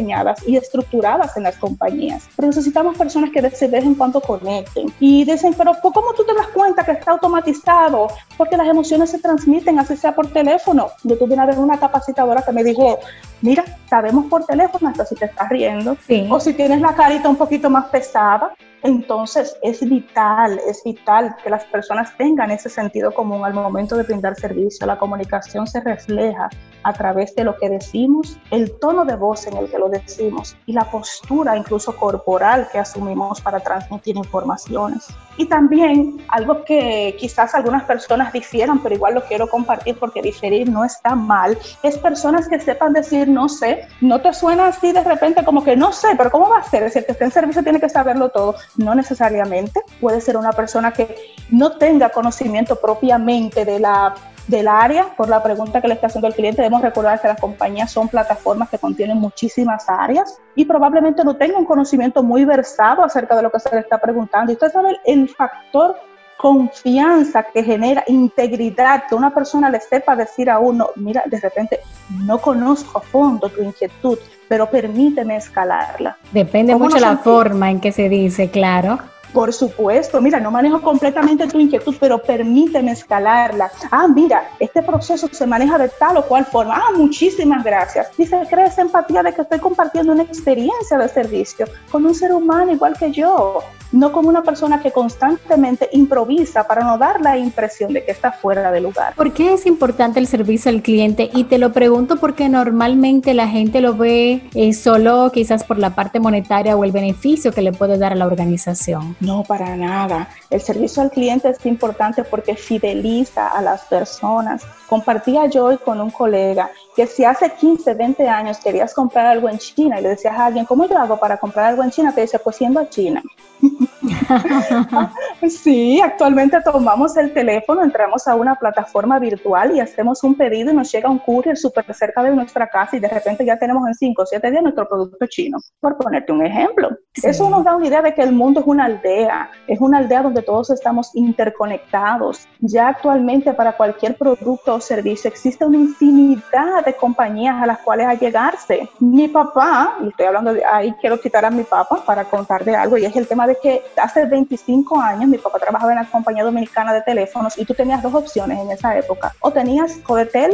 prediseñadas 0.00 0.47
y 0.47 0.57
estructuradas 0.57 1.37
en 1.37 1.45
las 1.45 1.57
compañías. 1.57 2.28
Pero 2.37 2.49
necesitamos 2.49 2.97
personas 2.97 3.30
que 3.30 3.42
de 3.42 3.49
vez 3.49 3.85
en 3.85 3.95
cuando 3.95 4.21
conecten 4.21 4.92
y 4.99 5.25
dicen, 5.25 5.54
pero 5.57 5.73
¿cómo 5.83 6.12
tú 6.16 6.25
te 6.25 6.35
das 6.35 6.49
cuenta 6.49 6.85
que 6.85 6.92
está 6.92 7.12
automatizado? 7.12 8.09
porque 8.37 8.57
las 8.57 8.69
emociones 8.69 9.11
se 9.11 9.19
transmiten, 9.19 9.78
así 9.78 9.99
sea 9.99 10.14
por 10.14 10.28
teléfono. 10.28 10.88
Yo 11.04 11.19
tuve 11.19 11.35
una 11.35 11.45
vez 11.45 11.59
una 11.59 11.78
capacitadora 11.78 12.42
que 12.42 12.52
me 12.52 12.64
dijo, 12.64 12.99
mira, 13.42 13.64
sabemos 13.87 14.26
por 14.26 14.47
teléfono 14.47 14.88
hasta 14.88 15.04
si 15.04 15.14
te 15.14 15.26
estás 15.26 15.49
riendo, 15.50 15.97
o 16.30 16.40
si 16.40 16.54
tienes 16.54 16.80
la 16.80 16.95
carita 16.95 17.28
un 17.28 17.37
poquito 17.37 17.69
más 17.69 17.87
pesada, 17.87 18.54
entonces 18.82 19.56
es 19.62 19.87
vital, 19.87 20.58
es 20.66 20.82
vital 20.84 21.37
que 21.42 21.50
las 21.50 21.64
personas 21.64 22.16
tengan 22.16 22.50
ese 22.50 22.68
sentido 22.68 23.12
común 23.12 23.44
al 23.44 23.52
momento 23.52 23.96
de 23.96 24.04
brindar 24.04 24.37
servicio. 24.37 24.87
La 24.87 24.99
comunicación 24.99 25.66
se 25.66 25.80
refleja 25.80 26.49
a 26.82 26.92
través 26.92 27.34
de 27.34 27.44
lo 27.44 27.56
que 27.58 27.68
decimos, 27.68 28.38
el 28.50 28.72
tono 28.78 29.04
de 29.04 29.14
voz 29.14 29.46
en 29.46 29.56
el 29.56 29.70
que 29.70 29.78
lo 29.78 29.88
decimos 29.88 30.56
y 30.66 30.72
la 30.72 30.90
postura 30.90 31.56
incluso 31.56 31.94
corporal 31.96 32.68
que 32.72 32.78
asumimos 32.78 33.40
para 33.40 33.60
transmitir 33.60 34.16
informaciones. 34.16 35.06
Y 35.37 35.46
también 35.46 36.25
algo 36.28 36.64
que 36.64 37.16
quizás 37.18 37.54
algunas 37.54 37.84
personas 37.84 38.32
difieran, 38.32 38.82
pero 38.82 38.94
igual 38.94 39.14
lo 39.14 39.25
quiero 39.25 39.49
compartir 39.49 39.99
porque 39.99 40.22
diferir 40.22 40.70
no 40.70 40.84
está 40.84 41.14
mal, 41.14 41.58
es 41.82 41.99
personas 41.99 42.49
que 42.49 42.60
sepan 42.60 42.92
decir 42.92 43.28
no 43.28 43.49
sé, 43.49 43.87
no 44.00 44.20
te 44.20 44.32
suena 44.32 44.68
así 44.68 44.92
de 44.92 45.04
repente 45.04 45.44
como 45.44 45.62
que 45.64 45.76
no 45.76 45.92
sé, 45.92 46.08
pero 46.16 46.30
¿cómo 46.30 46.49
va 46.49 46.58
a 46.58 46.62
ser? 46.62 46.82
Es 46.84 46.94
decir, 46.94 47.06
que 47.06 47.12
esté 47.12 47.25
en 47.25 47.30
servicio 47.30 47.62
tiene 47.62 47.80
que 47.80 47.88
saberlo 47.88 48.30
todo 48.30 48.54
no 48.76 48.94
necesariamente. 48.94 49.80
Puede 50.00 50.20
ser 50.20 50.36
una 50.36 50.52
persona 50.52 50.92
que 50.92 51.16
no 51.50 51.76
tenga 51.76 52.10
conocimiento 52.10 52.76
propiamente 52.76 53.64
de 53.64 53.80
la 53.80 54.14
del 54.46 54.68
área, 54.68 55.14
por 55.16 55.28
la 55.28 55.42
pregunta 55.42 55.80
que 55.80 55.86
le 55.86 55.94
está 55.94 56.08
haciendo 56.08 56.26
el 56.26 56.34
cliente, 56.34 56.60
debemos 56.60 56.82
recordar 56.82 57.20
que 57.20 57.28
las 57.28 57.40
compañías 57.40 57.92
son 57.92 58.08
plataformas 58.08 58.68
que 58.68 58.78
contienen 58.78 59.16
muchísimas 59.16 59.88
áreas 59.88 60.38
y 60.56 60.64
probablemente 60.64 61.24
no 61.24 61.36
tenga 61.36 61.56
un 61.56 61.64
conocimiento 61.64 62.22
muy 62.22 62.44
versado 62.44 63.04
acerca 63.04 63.36
de 63.36 63.42
lo 63.42 63.50
que 63.50 63.60
se 63.60 63.72
le 63.72 63.80
está 63.80 63.98
preguntando. 63.98 64.50
Y 64.50 64.54
usted 64.54 64.72
sabe 64.72 64.98
el 65.04 65.28
factor 65.28 65.96
confianza 66.36 67.42
que 67.42 67.62
genera 67.62 68.02
integridad, 68.06 69.04
que 69.08 69.14
una 69.14 69.32
persona 69.32 69.68
le 69.68 69.78
sepa 69.78 70.16
decir 70.16 70.48
a 70.48 70.58
uno, 70.58 70.88
mira, 70.96 71.22
de 71.26 71.38
repente 71.38 71.80
no 72.24 72.38
conozco 72.38 72.98
a 72.98 73.02
fondo 73.02 73.50
tu 73.50 73.62
inquietud, 73.62 74.18
pero 74.50 74.69
permíteme 74.69 75.37
escalarla. 75.37 76.16
Depende 76.33 76.75
mucho 76.75 76.99
la 76.99 77.19
forma 77.19 77.71
en 77.71 77.78
que 77.78 77.92
se 77.92 78.09
dice, 78.09 78.50
claro. 78.50 78.99
Por 79.32 79.52
supuesto, 79.52 80.20
mira, 80.20 80.40
no 80.40 80.50
manejo 80.50 80.80
completamente 80.80 81.46
tu 81.46 81.58
inquietud, 81.58 81.94
pero 82.00 82.20
permíteme 82.20 82.92
escalarla. 82.92 83.70
Ah, 83.90 84.08
mira, 84.08 84.50
este 84.58 84.82
proceso 84.82 85.28
se 85.30 85.46
maneja 85.46 85.78
de 85.78 85.88
tal 85.88 86.16
o 86.16 86.25
cual 86.25 86.44
forma. 86.44 86.76
Ah, 86.76 86.92
muchísimas 86.96 87.62
gracias. 87.62 88.08
Dice, 88.16 88.40
crea 88.49 88.66
esa 88.66 88.82
empatía 88.82 89.22
de 89.22 89.32
que 89.32 89.42
estoy 89.42 89.58
compartiendo 89.58 90.12
una 90.12 90.22
experiencia 90.22 90.99
de 90.99 91.08
servicio 91.08 91.66
con 91.90 92.04
un 92.06 92.14
ser 92.14 92.32
humano 92.32 92.72
igual 92.72 92.96
que 92.99 93.12
yo 93.12 93.62
no 93.92 94.12
como 94.12 94.28
una 94.28 94.42
persona 94.42 94.80
que 94.80 94.92
constantemente 94.92 95.88
improvisa 95.92 96.66
para 96.66 96.84
no 96.84 96.99
dar 96.99 97.20
la 97.20 97.38
impresión 97.38 97.92
de 97.92 98.04
que 98.04 98.12
está 98.12 98.32
fuera 98.32 98.70
de 98.70 98.80
lugar. 98.80 99.14
¿Por 99.14 99.32
qué 99.32 99.54
es 99.54 99.66
importante 99.66 100.20
el 100.20 100.26
servicio 100.26 100.70
al 100.70 100.82
cliente? 100.82 101.30
Y 101.34 101.44
te 101.44 101.58
lo 101.58 101.72
pregunto 101.72 102.16
porque 102.16 102.49
normalmente 102.49 103.34
la 103.34 103.49
gente 103.49 103.80
lo 103.80 103.94
ve 103.94 104.42
eh, 104.54 104.72
solo 104.72 105.30
quizás 105.32 105.64
por 105.64 105.78
la 105.78 105.94
parte 105.94 106.20
monetaria 106.20 106.76
o 106.76 106.84
el 106.84 106.92
beneficio 106.92 107.52
que 107.52 107.62
le 107.62 107.72
puede 107.72 107.99
dar 107.99 108.12
a 108.12 108.16
la 108.16 108.26
organización. 108.26 109.16
No, 109.20 109.44
para 109.44 109.76
nada. 109.76 110.28
El 110.48 110.60
servicio 110.60 111.02
al 111.02 111.10
cliente 111.10 111.48
es 111.50 111.64
importante 111.66 112.24
porque 112.24 112.56
fideliza 112.56 113.48
a 113.48 113.60
las 113.60 113.82
personas. 113.84 114.62
Compartía 114.88 115.46
yo 115.46 115.66
hoy 115.66 115.76
con 115.76 116.00
un 116.00 116.10
colega 116.10 116.70
que 116.96 117.06
si 117.06 117.24
hace 117.24 117.52
15, 117.52 117.94
20 117.94 118.28
años 118.28 118.58
querías 118.58 118.94
comprar 118.94 119.26
algo 119.26 119.48
en 119.48 119.58
China 119.58 120.00
y 120.00 120.02
le 120.02 120.10
decías 120.10 120.34
a 120.34 120.46
alguien, 120.46 120.64
¿cómo 120.64 120.88
yo 120.88 120.98
hago 120.98 121.18
para 121.18 121.36
comprar 121.36 121.66
algo 121.66 121.84
en 121.84 121.90
China? 121.90 122.14
Te 122.14 122.22
dice, 122.22 122.38
pues 122.38 122.56
siendo 122.56 122.80
a 122.80 122.88
China. 122.88 123.22
sí, 125.49 126.00
actualmente 126.00 126.59
tomamos 126.62 127.16
el 127.16 127.33
teléfono, 127.33 127.83
entramos 127.83 128.26
a 128.26 128.35
una 128.35 128.54
plataforma 128.54 129.19
virtual 129.19 129.76
y 129.76 129.80
hacemos 129.80 130.23
un 130.25 130.35
pedido 130.35 130.73
y 130.73 130.75
nos 130.75 130.90
llega 130.90 131.11
un 131.11 131.19
courier 131.19 131.57
súper 131.57 131.85
cerca 131.95 132.23
de 132.23 132.30
nuestra 132.30 132.69
casa 132.69 132.97
y 132.97 133.00
de 133.00 133.09
repente 133.09 133.45
ya 133.45 133.59
tenemos 133.59 133.87
en 133.87 133.95
5 133.95 134.23
o 134.23 134.26
7 134.26 134.50
días 134.50 134.62
nuestro 134.62 134.88
producto 134.88 135.26
chino, 135.26 135.59
por 135.80 135.97
ponerte 135.97 136.33
un 136.33 136.45
ejemplo. 136.45 136.90
Eso 137.23 137.50
nos 137.50 137.64
da 137.64 137.76
una 137.76 137.87
idea 137.87 138.02
de 138.02 138.14
que 138.14 138.23
el 138.23 138.33
mundo 138.33 138.61
es 138.61 138.66
una 138.66 138.87
aldea, 138.87 139.50
es 139.66 139.80
una 139.80 139.99
aldea 139.99 140.23
donde 140.23 140.42
todos 140.42 140.71
estamos 140.71 141.11
interconectados. 141.14 142.47
Ya 142.61 142.88
actualmente 142.88 143.52
para 143.52 143.76
cualquier 143.76 144.16
producto 144.16 144.75
o 144.75 144.80
servicio 144.80 145.28
existe 145.28 145.64
una 145.64 145.76
infinidad 145.76 146.85
de 146.85 146.95
compañías 146.95 147.62
a 147.62 147.66
las 147.66 147.78
cuales 147.78 148.07
allegarse. 148.07 148.88
Mi 149.00 149.28
papá, 149.28 149.97
y 150.02 150.09
estoy 150.09 150.26
hablando 150.26 150.54
de 150.54 150.64
ahí, 150.64 150.95
quiero 151.00 151.16
citar 151.16 151.45
a 151.45 151.50
mi 151.50 151.64
papá 151.64 152.02
para 152.04 152.25
contar 152.25 152.64
de 152.64 152.76
algo, 152.76 152.97
y 152.97 153.04
es 153.04 153.16
el 153.16 153.26
tema 153.26 153.47
de 153.47 153.57
que 153.62 153.83
hace 153.97 154.26
25 154.26 155.00
años 155.00 155.28
mi 155.28 155.38
papá 155.38 155.59
trabajaba 155.59 155.92
en 155.92 155.99
la 155.99 156.11
compañía 156.11 156.44
dominicana 156.44 156.92
de 156.92 157.02
teléfonos 157.02 157.59
y 157.59 157.64
tú 157.64 157.75
tenías 157.75 158.02
dos 158.02 158.14
opciones 158.14 158.59
en 158.59 158.70
esa 158.70 158.97
época. 158.97 159.35
O 159.40 159.50
tenías 159.50 159.97
Codetel 159.99 160.52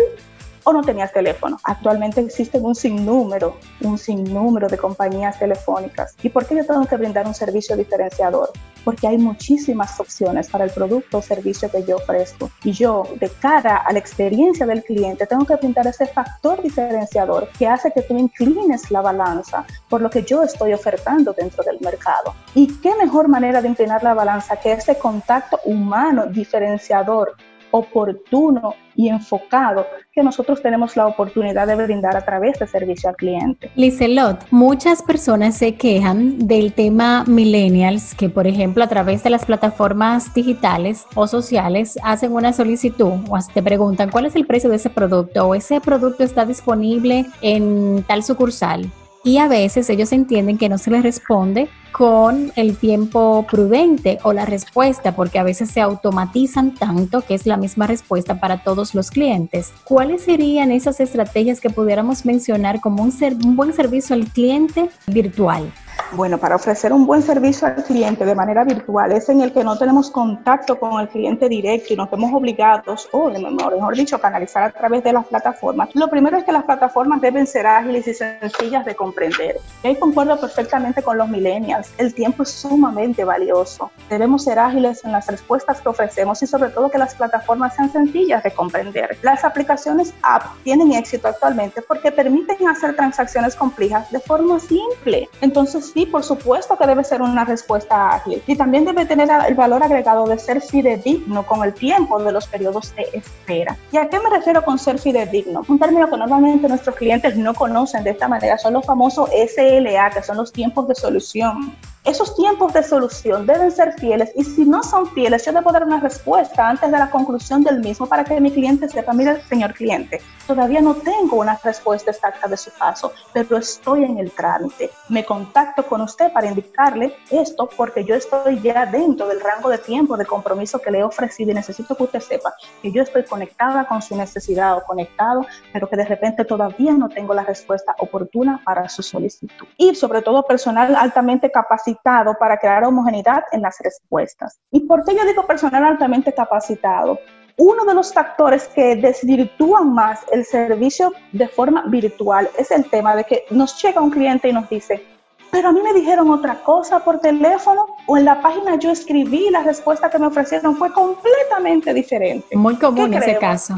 o 0.67 0.73
no 0.73 0.83
tenías 0.83 1.13
teléfono. 1.13 1.59
Actualmente 1.63 2.21
existen 2.21 2.65
un 2.65 2.75
sinnúmero, 2.75 3.57
un 3.83 3.97
sinnúmero 3.97 4.67
de 4.67 4.77
compañías 4.77 5.39
telefónicas. 5.39 6.17
¿Y 6.25 6.29
por 6.29 6.45
qué 6.45 6.57
yo 6.57 6.67
tengo 6.67 6.85
que 6.87 6.97
brindar 6.97 7.25
un 7.25 7.35
servicio 7.35 7.77
diferenciador? 7.77 8.51
Porque 8.85 9.07
hay 9.07 9.17
muchísimas 9.17 9.99
opciones 10.01 10.51
para 10.51 10.65
el 10.65 10.71
producto 10.71 11.19
o 11.19 11.23
servicio 11.23 11.71
que 11.71 11.85
yo 11.85 11.97
ofrezco. 11.97 12.51
Y 12.65 12.73
yo, 12.73 13.05
de 13.21 13.29
cara 13.29 13.77
a 13.77 13.93
la 13.93 14.01
experiencia 14.01 14.67
del 14.67 14.83
cliente, 14.83 15.25
tengo 15.27 15.45
que 15.45 15.55
brindar 15.55 15.87
ese 15.87 16.07
factor 16.07 16.61
diferenciador 16.61 17.49
que 17.57 17.69
hace 17.69 17.93
que 17.93 18.03
tú 18.03 18.19
inclines 18.19 18.91
la 18.91 19.03
balanza 19.03 19.65
por 19.89 20.01
lo 20.01 20.11
que 20.11 20.25
yo 20.25 20.43
estoy 20.43 20.73
ofertando 20.73 21.33
dentro 21.33 21.63
del 21.63 21.79
mercado. 21.81 22.35
¿Y 22.57 22.67
qué 22.81 22.93
mejor 22.97 23.29
manera 23.29 23.63
de 23.63 23.69
inclinar 23.69 24.03
la 24.03 24.15
balanza 24.15 24.57
que 24.57 24.73
ese 24.73 24.99
contacto 24.99 25.61
humano 25.65 26.27
diferenciador 26.27 27.37
oportuno 27.71 28.75
y 28.95 29.09
enfocado 29.09 29.87
que 30.13 30.23
nosotros 30.23 30.63
tenemos 30.63 30.97
la 30.97 31.07
oportunidad 31.07 31.67
de 31.67 31.75
brindar 31.75 32.17
a 32.17 32.25
través 32.25 32.59
de 32.59 32.67
servicio 32.67 33.11
al 33.11 33.17
cliente. 33.17 33.71
Licelot, 33.77 34.47
muchas 34.51 35.03
personas 35.03 35.57
se 35.57 35.75
quejan 35.75 36.47
del 36.47 36.73
tema 36.73 37.25
millennials 37.27 38.15
que, 38.15 38.29
por 38.31 38.47
ejemplo, 38.47 38.83
a 38.83 38.89
través 38.89 39.23
de 39.23 39.31
las 39.31 39.45
plataformas 39.45 40.33
digitales 40.33 41.05
o 41.15 41.27
sociales 41.27 41.99
hacen 42.03 42.33
una 42.33 42.53
solicitud 42.53 43.13
o 43.29 43.39
te 43.53 43.63
preguntan 43.63 44.11
cuál 44.11 44.27
es 44.27 44.35
el 44.37 44.47
precio 44.47 44.71
de 44.71 44.77
ese 44.77 44.91
producto 44.91 45.47
o 45.47 45.55
ese 45.55 45.81
producto 45.81 46.25
está 46.25 46.47
disponible 46.47 47.27
en 47.43 48.03
tal 48.09 48.23
sucursal 48.23 48.91
y 49.27 49.39
a 49.39 49.49
veces 49.49 49.91
ellos 49.91 50.13
entienden 50.13 50.57
que 50.57 50.69
no 50.69 50.79
se 50.79 50.89
les 50.89 51.03
responde 51.03 51.69
con 51.91 52.53
el 52.55 52.77
tiempo 52.77 53.45
prudente 53.51 54.19
o 54.23 54.33
la 54.33 54.47
respuesta, 54.47 55.17
porque 55.17 55.41
a 55.41 55.43
veces 55.43 55.69
se 55.69 55.81
automatizan 55.81 56.75
tanto 56.75 57.23
que 57.23 57.35
es 57.35 57.45
la 57.45 57.57
misma 57.57 57.89
respuesta 57.89 58.39
para 58.39 58.63
todos 58.63 58.95
los 58.95 59.11
clientes. 59.11 59.73
¿Cuáles 59.83 60.23
serían 60.23 60.71
esas 60.71 61.01
estrategias 61.01 61.61
que 61.61 61.71
pudiéramos 61.71 62.25
mencionar 62.25 62.81
como 62.81 63.03
un, 63.03 63.13
buen 63.57 63.73
servicio 63.73 64.15
al 64.15 64.27
cliente 64.27 64.91
virtual? 65.09 65.73
Bueno, 66.13 66.39
para 66.39 66.55
ofrecer 66.55 66.93
un 66.93 67.05
buen 67.05 67.21
servicio 67.21 67.67
al 67.67 67.83
cliente 67.83 68.25
de 68.25 68.35
manera 68.35 68.63
virtual 68.63 69.11
es 69.11 69.29
en 69.29 69.41
el 69.41 69.53
que 69.53 69.65
no 69.65 69.77
tenemos 69.77 70.09
contacto 70.09 70.79
con 70.79 71.01
el 71.01 71.09
cliente 71.09 71.49
directo 71.49 71.93
y 71.93 71.97
nos 71.97 72.09
vemos 72.09 72.33
obligados, 72.33 73.09
o 73.11 73.29
mejor 73.29 73.97
dicho, 73.97 74.21
canalizar 74.21 74.63
a 74.63 74.71
través 74.71 75.03
de 75.03 75.13
las 75.13 75.27
plataformas. 75.27 75.89
Lo 75.95 76.09
primero 76.09 76.37
es 76.37 76.45
que 76.45 76.53
las 76.53 76.63
plataformas 76.63 77.21
deben 77.21 77.45
ser 77.47 77.67
ágiles 77.67 78.07
y 78.07 78.15
sencillas 78.15 78.85
de 78.85 78.95
comprender. 78.95 79.57
Y 79.83 79.89
ahí 79.89 79.97
concuerdo 79.97 80.41
perfectamente 80.41 81.03
con 81.03 81.19
los 81.19 81.29
millennials. 81.29 81.93
El 81.99 82.15
tiempo 82.15 82.45
es 82.45 82.51
sumamente 82.51 83.25
valioso. 83.25 83.91
Debemos 84.09 84.45
ser 84.45 84.61
ágiles 84.61 85.05
en 85.05 85.11
las 85.11 85.27
respuestas 85.27 85.81
que 85.81 85.89
ofrecemos 85.89 86.41
y 86.41 86.47
sobre 86.47 86.71
todo 86.71 86.89
que 86.89 86.99
las 86.99 87.17
plataformas 87.17 87.75
sean 87.75 87.91
sencillas 87.91 88.45
de 88.45 88.53
comprender. 88.53 89.19
Las 89.23 89.45
aplicaciones 89.45 90.15
app 90.23 90.45
tienen 90.63 90.93
éxito 90.93 91.27
actualmente 91.27 91.83
porque 91.83 92.13
permiten 92.13 92.69
hacer 92.69 92.95
transacciones 92.95 93.57
complejas 93.57 94.09
de 94.13 94.21
forma 94.21 94.61
simple. 94.61 95.29
Entonces, 95.41 95.96
sí, 95.97 96.05
por 96.05 96.23
supuesto 96.23 96.77
que 96.77 96.87
debe 96.87 97.03
ser 97.03 97.23
una 97.23 97.47
respuesta 97.47 98.11
ágil 98.11 98.43
y 98.47 98.55
también 98.55 98.85
debe 98.85 99.07
tener 99.07 99.31
el 99.49 99.55
valor 99.55 99.83
agregado 99.83 100.27
de 100.27 100.39
ser 100.39 100.61
fidedigno 100.61 101.47
con 101.47 101.65
el 101.65 101.73
tiempo 101.73 102.23
de 102.23 102.33
los 102.33 102.47
periodos 102.47 102.95
de 102.97 103.09
espera. 103.15 103.79
¿Y 103.91 103.97
a 103.97 104.07
qué 104.07 104.19
me 104.21 104.29
refiero 104.29 104.63
con 104.63 104.79
ser 104.79 104.99
fidedigno? 104.99 105.63
Un 105.67 105.79
término 105.79 106.11
que 106.11 106.19
normalmente 106.19 106.69
nuestros 106.69 106.97
clientes 106.97 107.35
no 107.39 107.55
conocen 107.55 108.05
de 108.05 108.11
esta 108.11 108.29
manera 108.29 108.59
son 108.59 108.75
los 108.75 108.85
famosos 108.85 109.31
SLA, 109.31 110.11
que 110.11 110.23
son 110.23 110.37
los 110.37 110.53
tiempos 110.53 110.87
de 110.87 110.95
solución. 110.95 111.75
Esos 112.07 112.37
tiempos 112.37 112.73
de 112.73 112.85
solución 112.85 113.47
deben 113.47 113.73
ser 113.73 113.93
fieles 113.95 114.31
y 114.37 114.45
si 114.45 114.65
no 114.65 114.85
son 114.85 115.11
fieles, 115.11 115.45
yo 115.45 115.51
debo 115.51 115.73
dar 115.73 115.83
una 115.83 115.99
respuesta 115.99 116.69
antes 116.69 116.89
de 116.89 116.97
la 116.97 117.11
conclusión 117.11 117.65
del 117.65 117.81
mismo 117.81 118.07
para 118.07 118.23
que 118.23 118.41
mi 118.41 118.53
cliente 118.53 118.89
sepa, 118.89 119.13
mire, 119.13 119.43
señor 119.49 119.75
cliente, 119.75 120.23
todavía 120.47 120.81
no 120.81 120.95
tengo 120.95 121.39
una 121.39 121.59
respuesta 121.65 122.13
exacta 122.13 122.47
de 122.47 122.57
su 122.57 122.71
caso, 122.79 123.13
pero 123.33 123.57
estoy 123.57 124.05
en 124.05 124.19
el 124.19 124.31
trámite. 124.31 124.93
Me 125.09 125.25
contacto 125.25 125.85
con 125.87 126.01
usted 126.01 126.33
para 126.33 126.47
indicarle 126.47 127.17
esto 127.31 127.69
porque 127.77 128.05
yo 128.05 128.15
estoy 128.15 128.61
ya 128.61 128.87
dentro 128.87 129.29
del 129.29 129.41
rango 129.41 129.69
de 129.69 129.79
tiempo 129.79 130.17
de 130.17 130.27
compromiso 130.27 130.81
que 130.81 130.91
le 130.91 130.99
he 130.99 131.05
ofrecido 131.05 131.51
y 131.51 131.55
necesito 131.55 131.95
que 131.95 132.05
usted 132.05 132.21
sepa 132.21 132.55
que 132.83 132.93
yo 132.93 133.03
estoy 133.03 133.25
conectada 133.25 133.87
con 133.87 134.03
su 134.03 134.17
necesidad 134.17 134.77
o 134.77 134.83
conectado, 134.83 135.47
pero 135.73 135.89
que 135.89 135.97
de 135.97 136.05
repente 136.05 136.45
todavía 136.45 136.93
no 136.93 137.09
tengo 137.09 137.35
la 137.35 137.45
respuesta 137.45 137.95
oportuna 137.99 138.61
para 138.65 138.89
su 138.89 139.03
solicitud. 139.03 139.67
Y 139.77 139.95
sobre 139.95 140.23
todo 140.23 140.43
personal 140.45 140.95
altamente 140.95 141.51
capacitado 141.51 142.37
para 142.39 142.59
crear 142.59 142.85
homogeneidad 142.85 143.45
en 143.53 143.63
las 143.63 143.79
respuestas. 143.81 144.59
¿Y 144.71 144.81
por 144.81 145.05
qué 145.05 145.15
yo 145.15 145.25
digo 145.25 145.47
personal 145.47 145.85
altamente 145.85 146.33
capacitado? 146.33 147.19
Uno 147.59 147.87
de 147.87 147.95
los 147.95 148.13
factores 148.13 148.69
que 148.69 148.97
desvirtúan 148.97 149.95
más 149.95 150.21
el 150.31 150.45
servicio 150.45 151.15
de 151.33 151.49
forma 151.49 151.85
virtual 151.87 152.51
es 152.59 152.71
el 152.71 152.85
tema 152.91 153.17
de 153.17 153.25
que 153.25 153.45
nos 153.51 153.83
llega 153.83 154.03
un 154.03 154.11
cliente 154.11 154.51
y 154.51 154.53
nos 154.53 154.69
dice, 154.69 155.03
pero 155.51 155.69
a 155.69 155.73
mí 155.73 155.81
me 155.83 155.93
dijeron 155.93 156.31
otra 156.31 156.63
cosa 156.63 157.01
por 157.01 157.21
teléfono 157.21 157.87
o 158.07 158.17
en 158.17 158.25
la 158.25 158.41
página 158.41 158.77
yo 158.77 158.91
escribí 158.91 159.51
la 159.51 159.63
respuesta 159.63 160.11
que 160.11 160.19
me 160.19 160.27
ofrecieron 160.27 160.77
fue 160.77 160.93
completamente 160.93 161.95
diferente. 161.95 162.57
Muy 162.57 162.77
común 162.77 163.15
ese 163.15 163.39
caso 163.39 163.77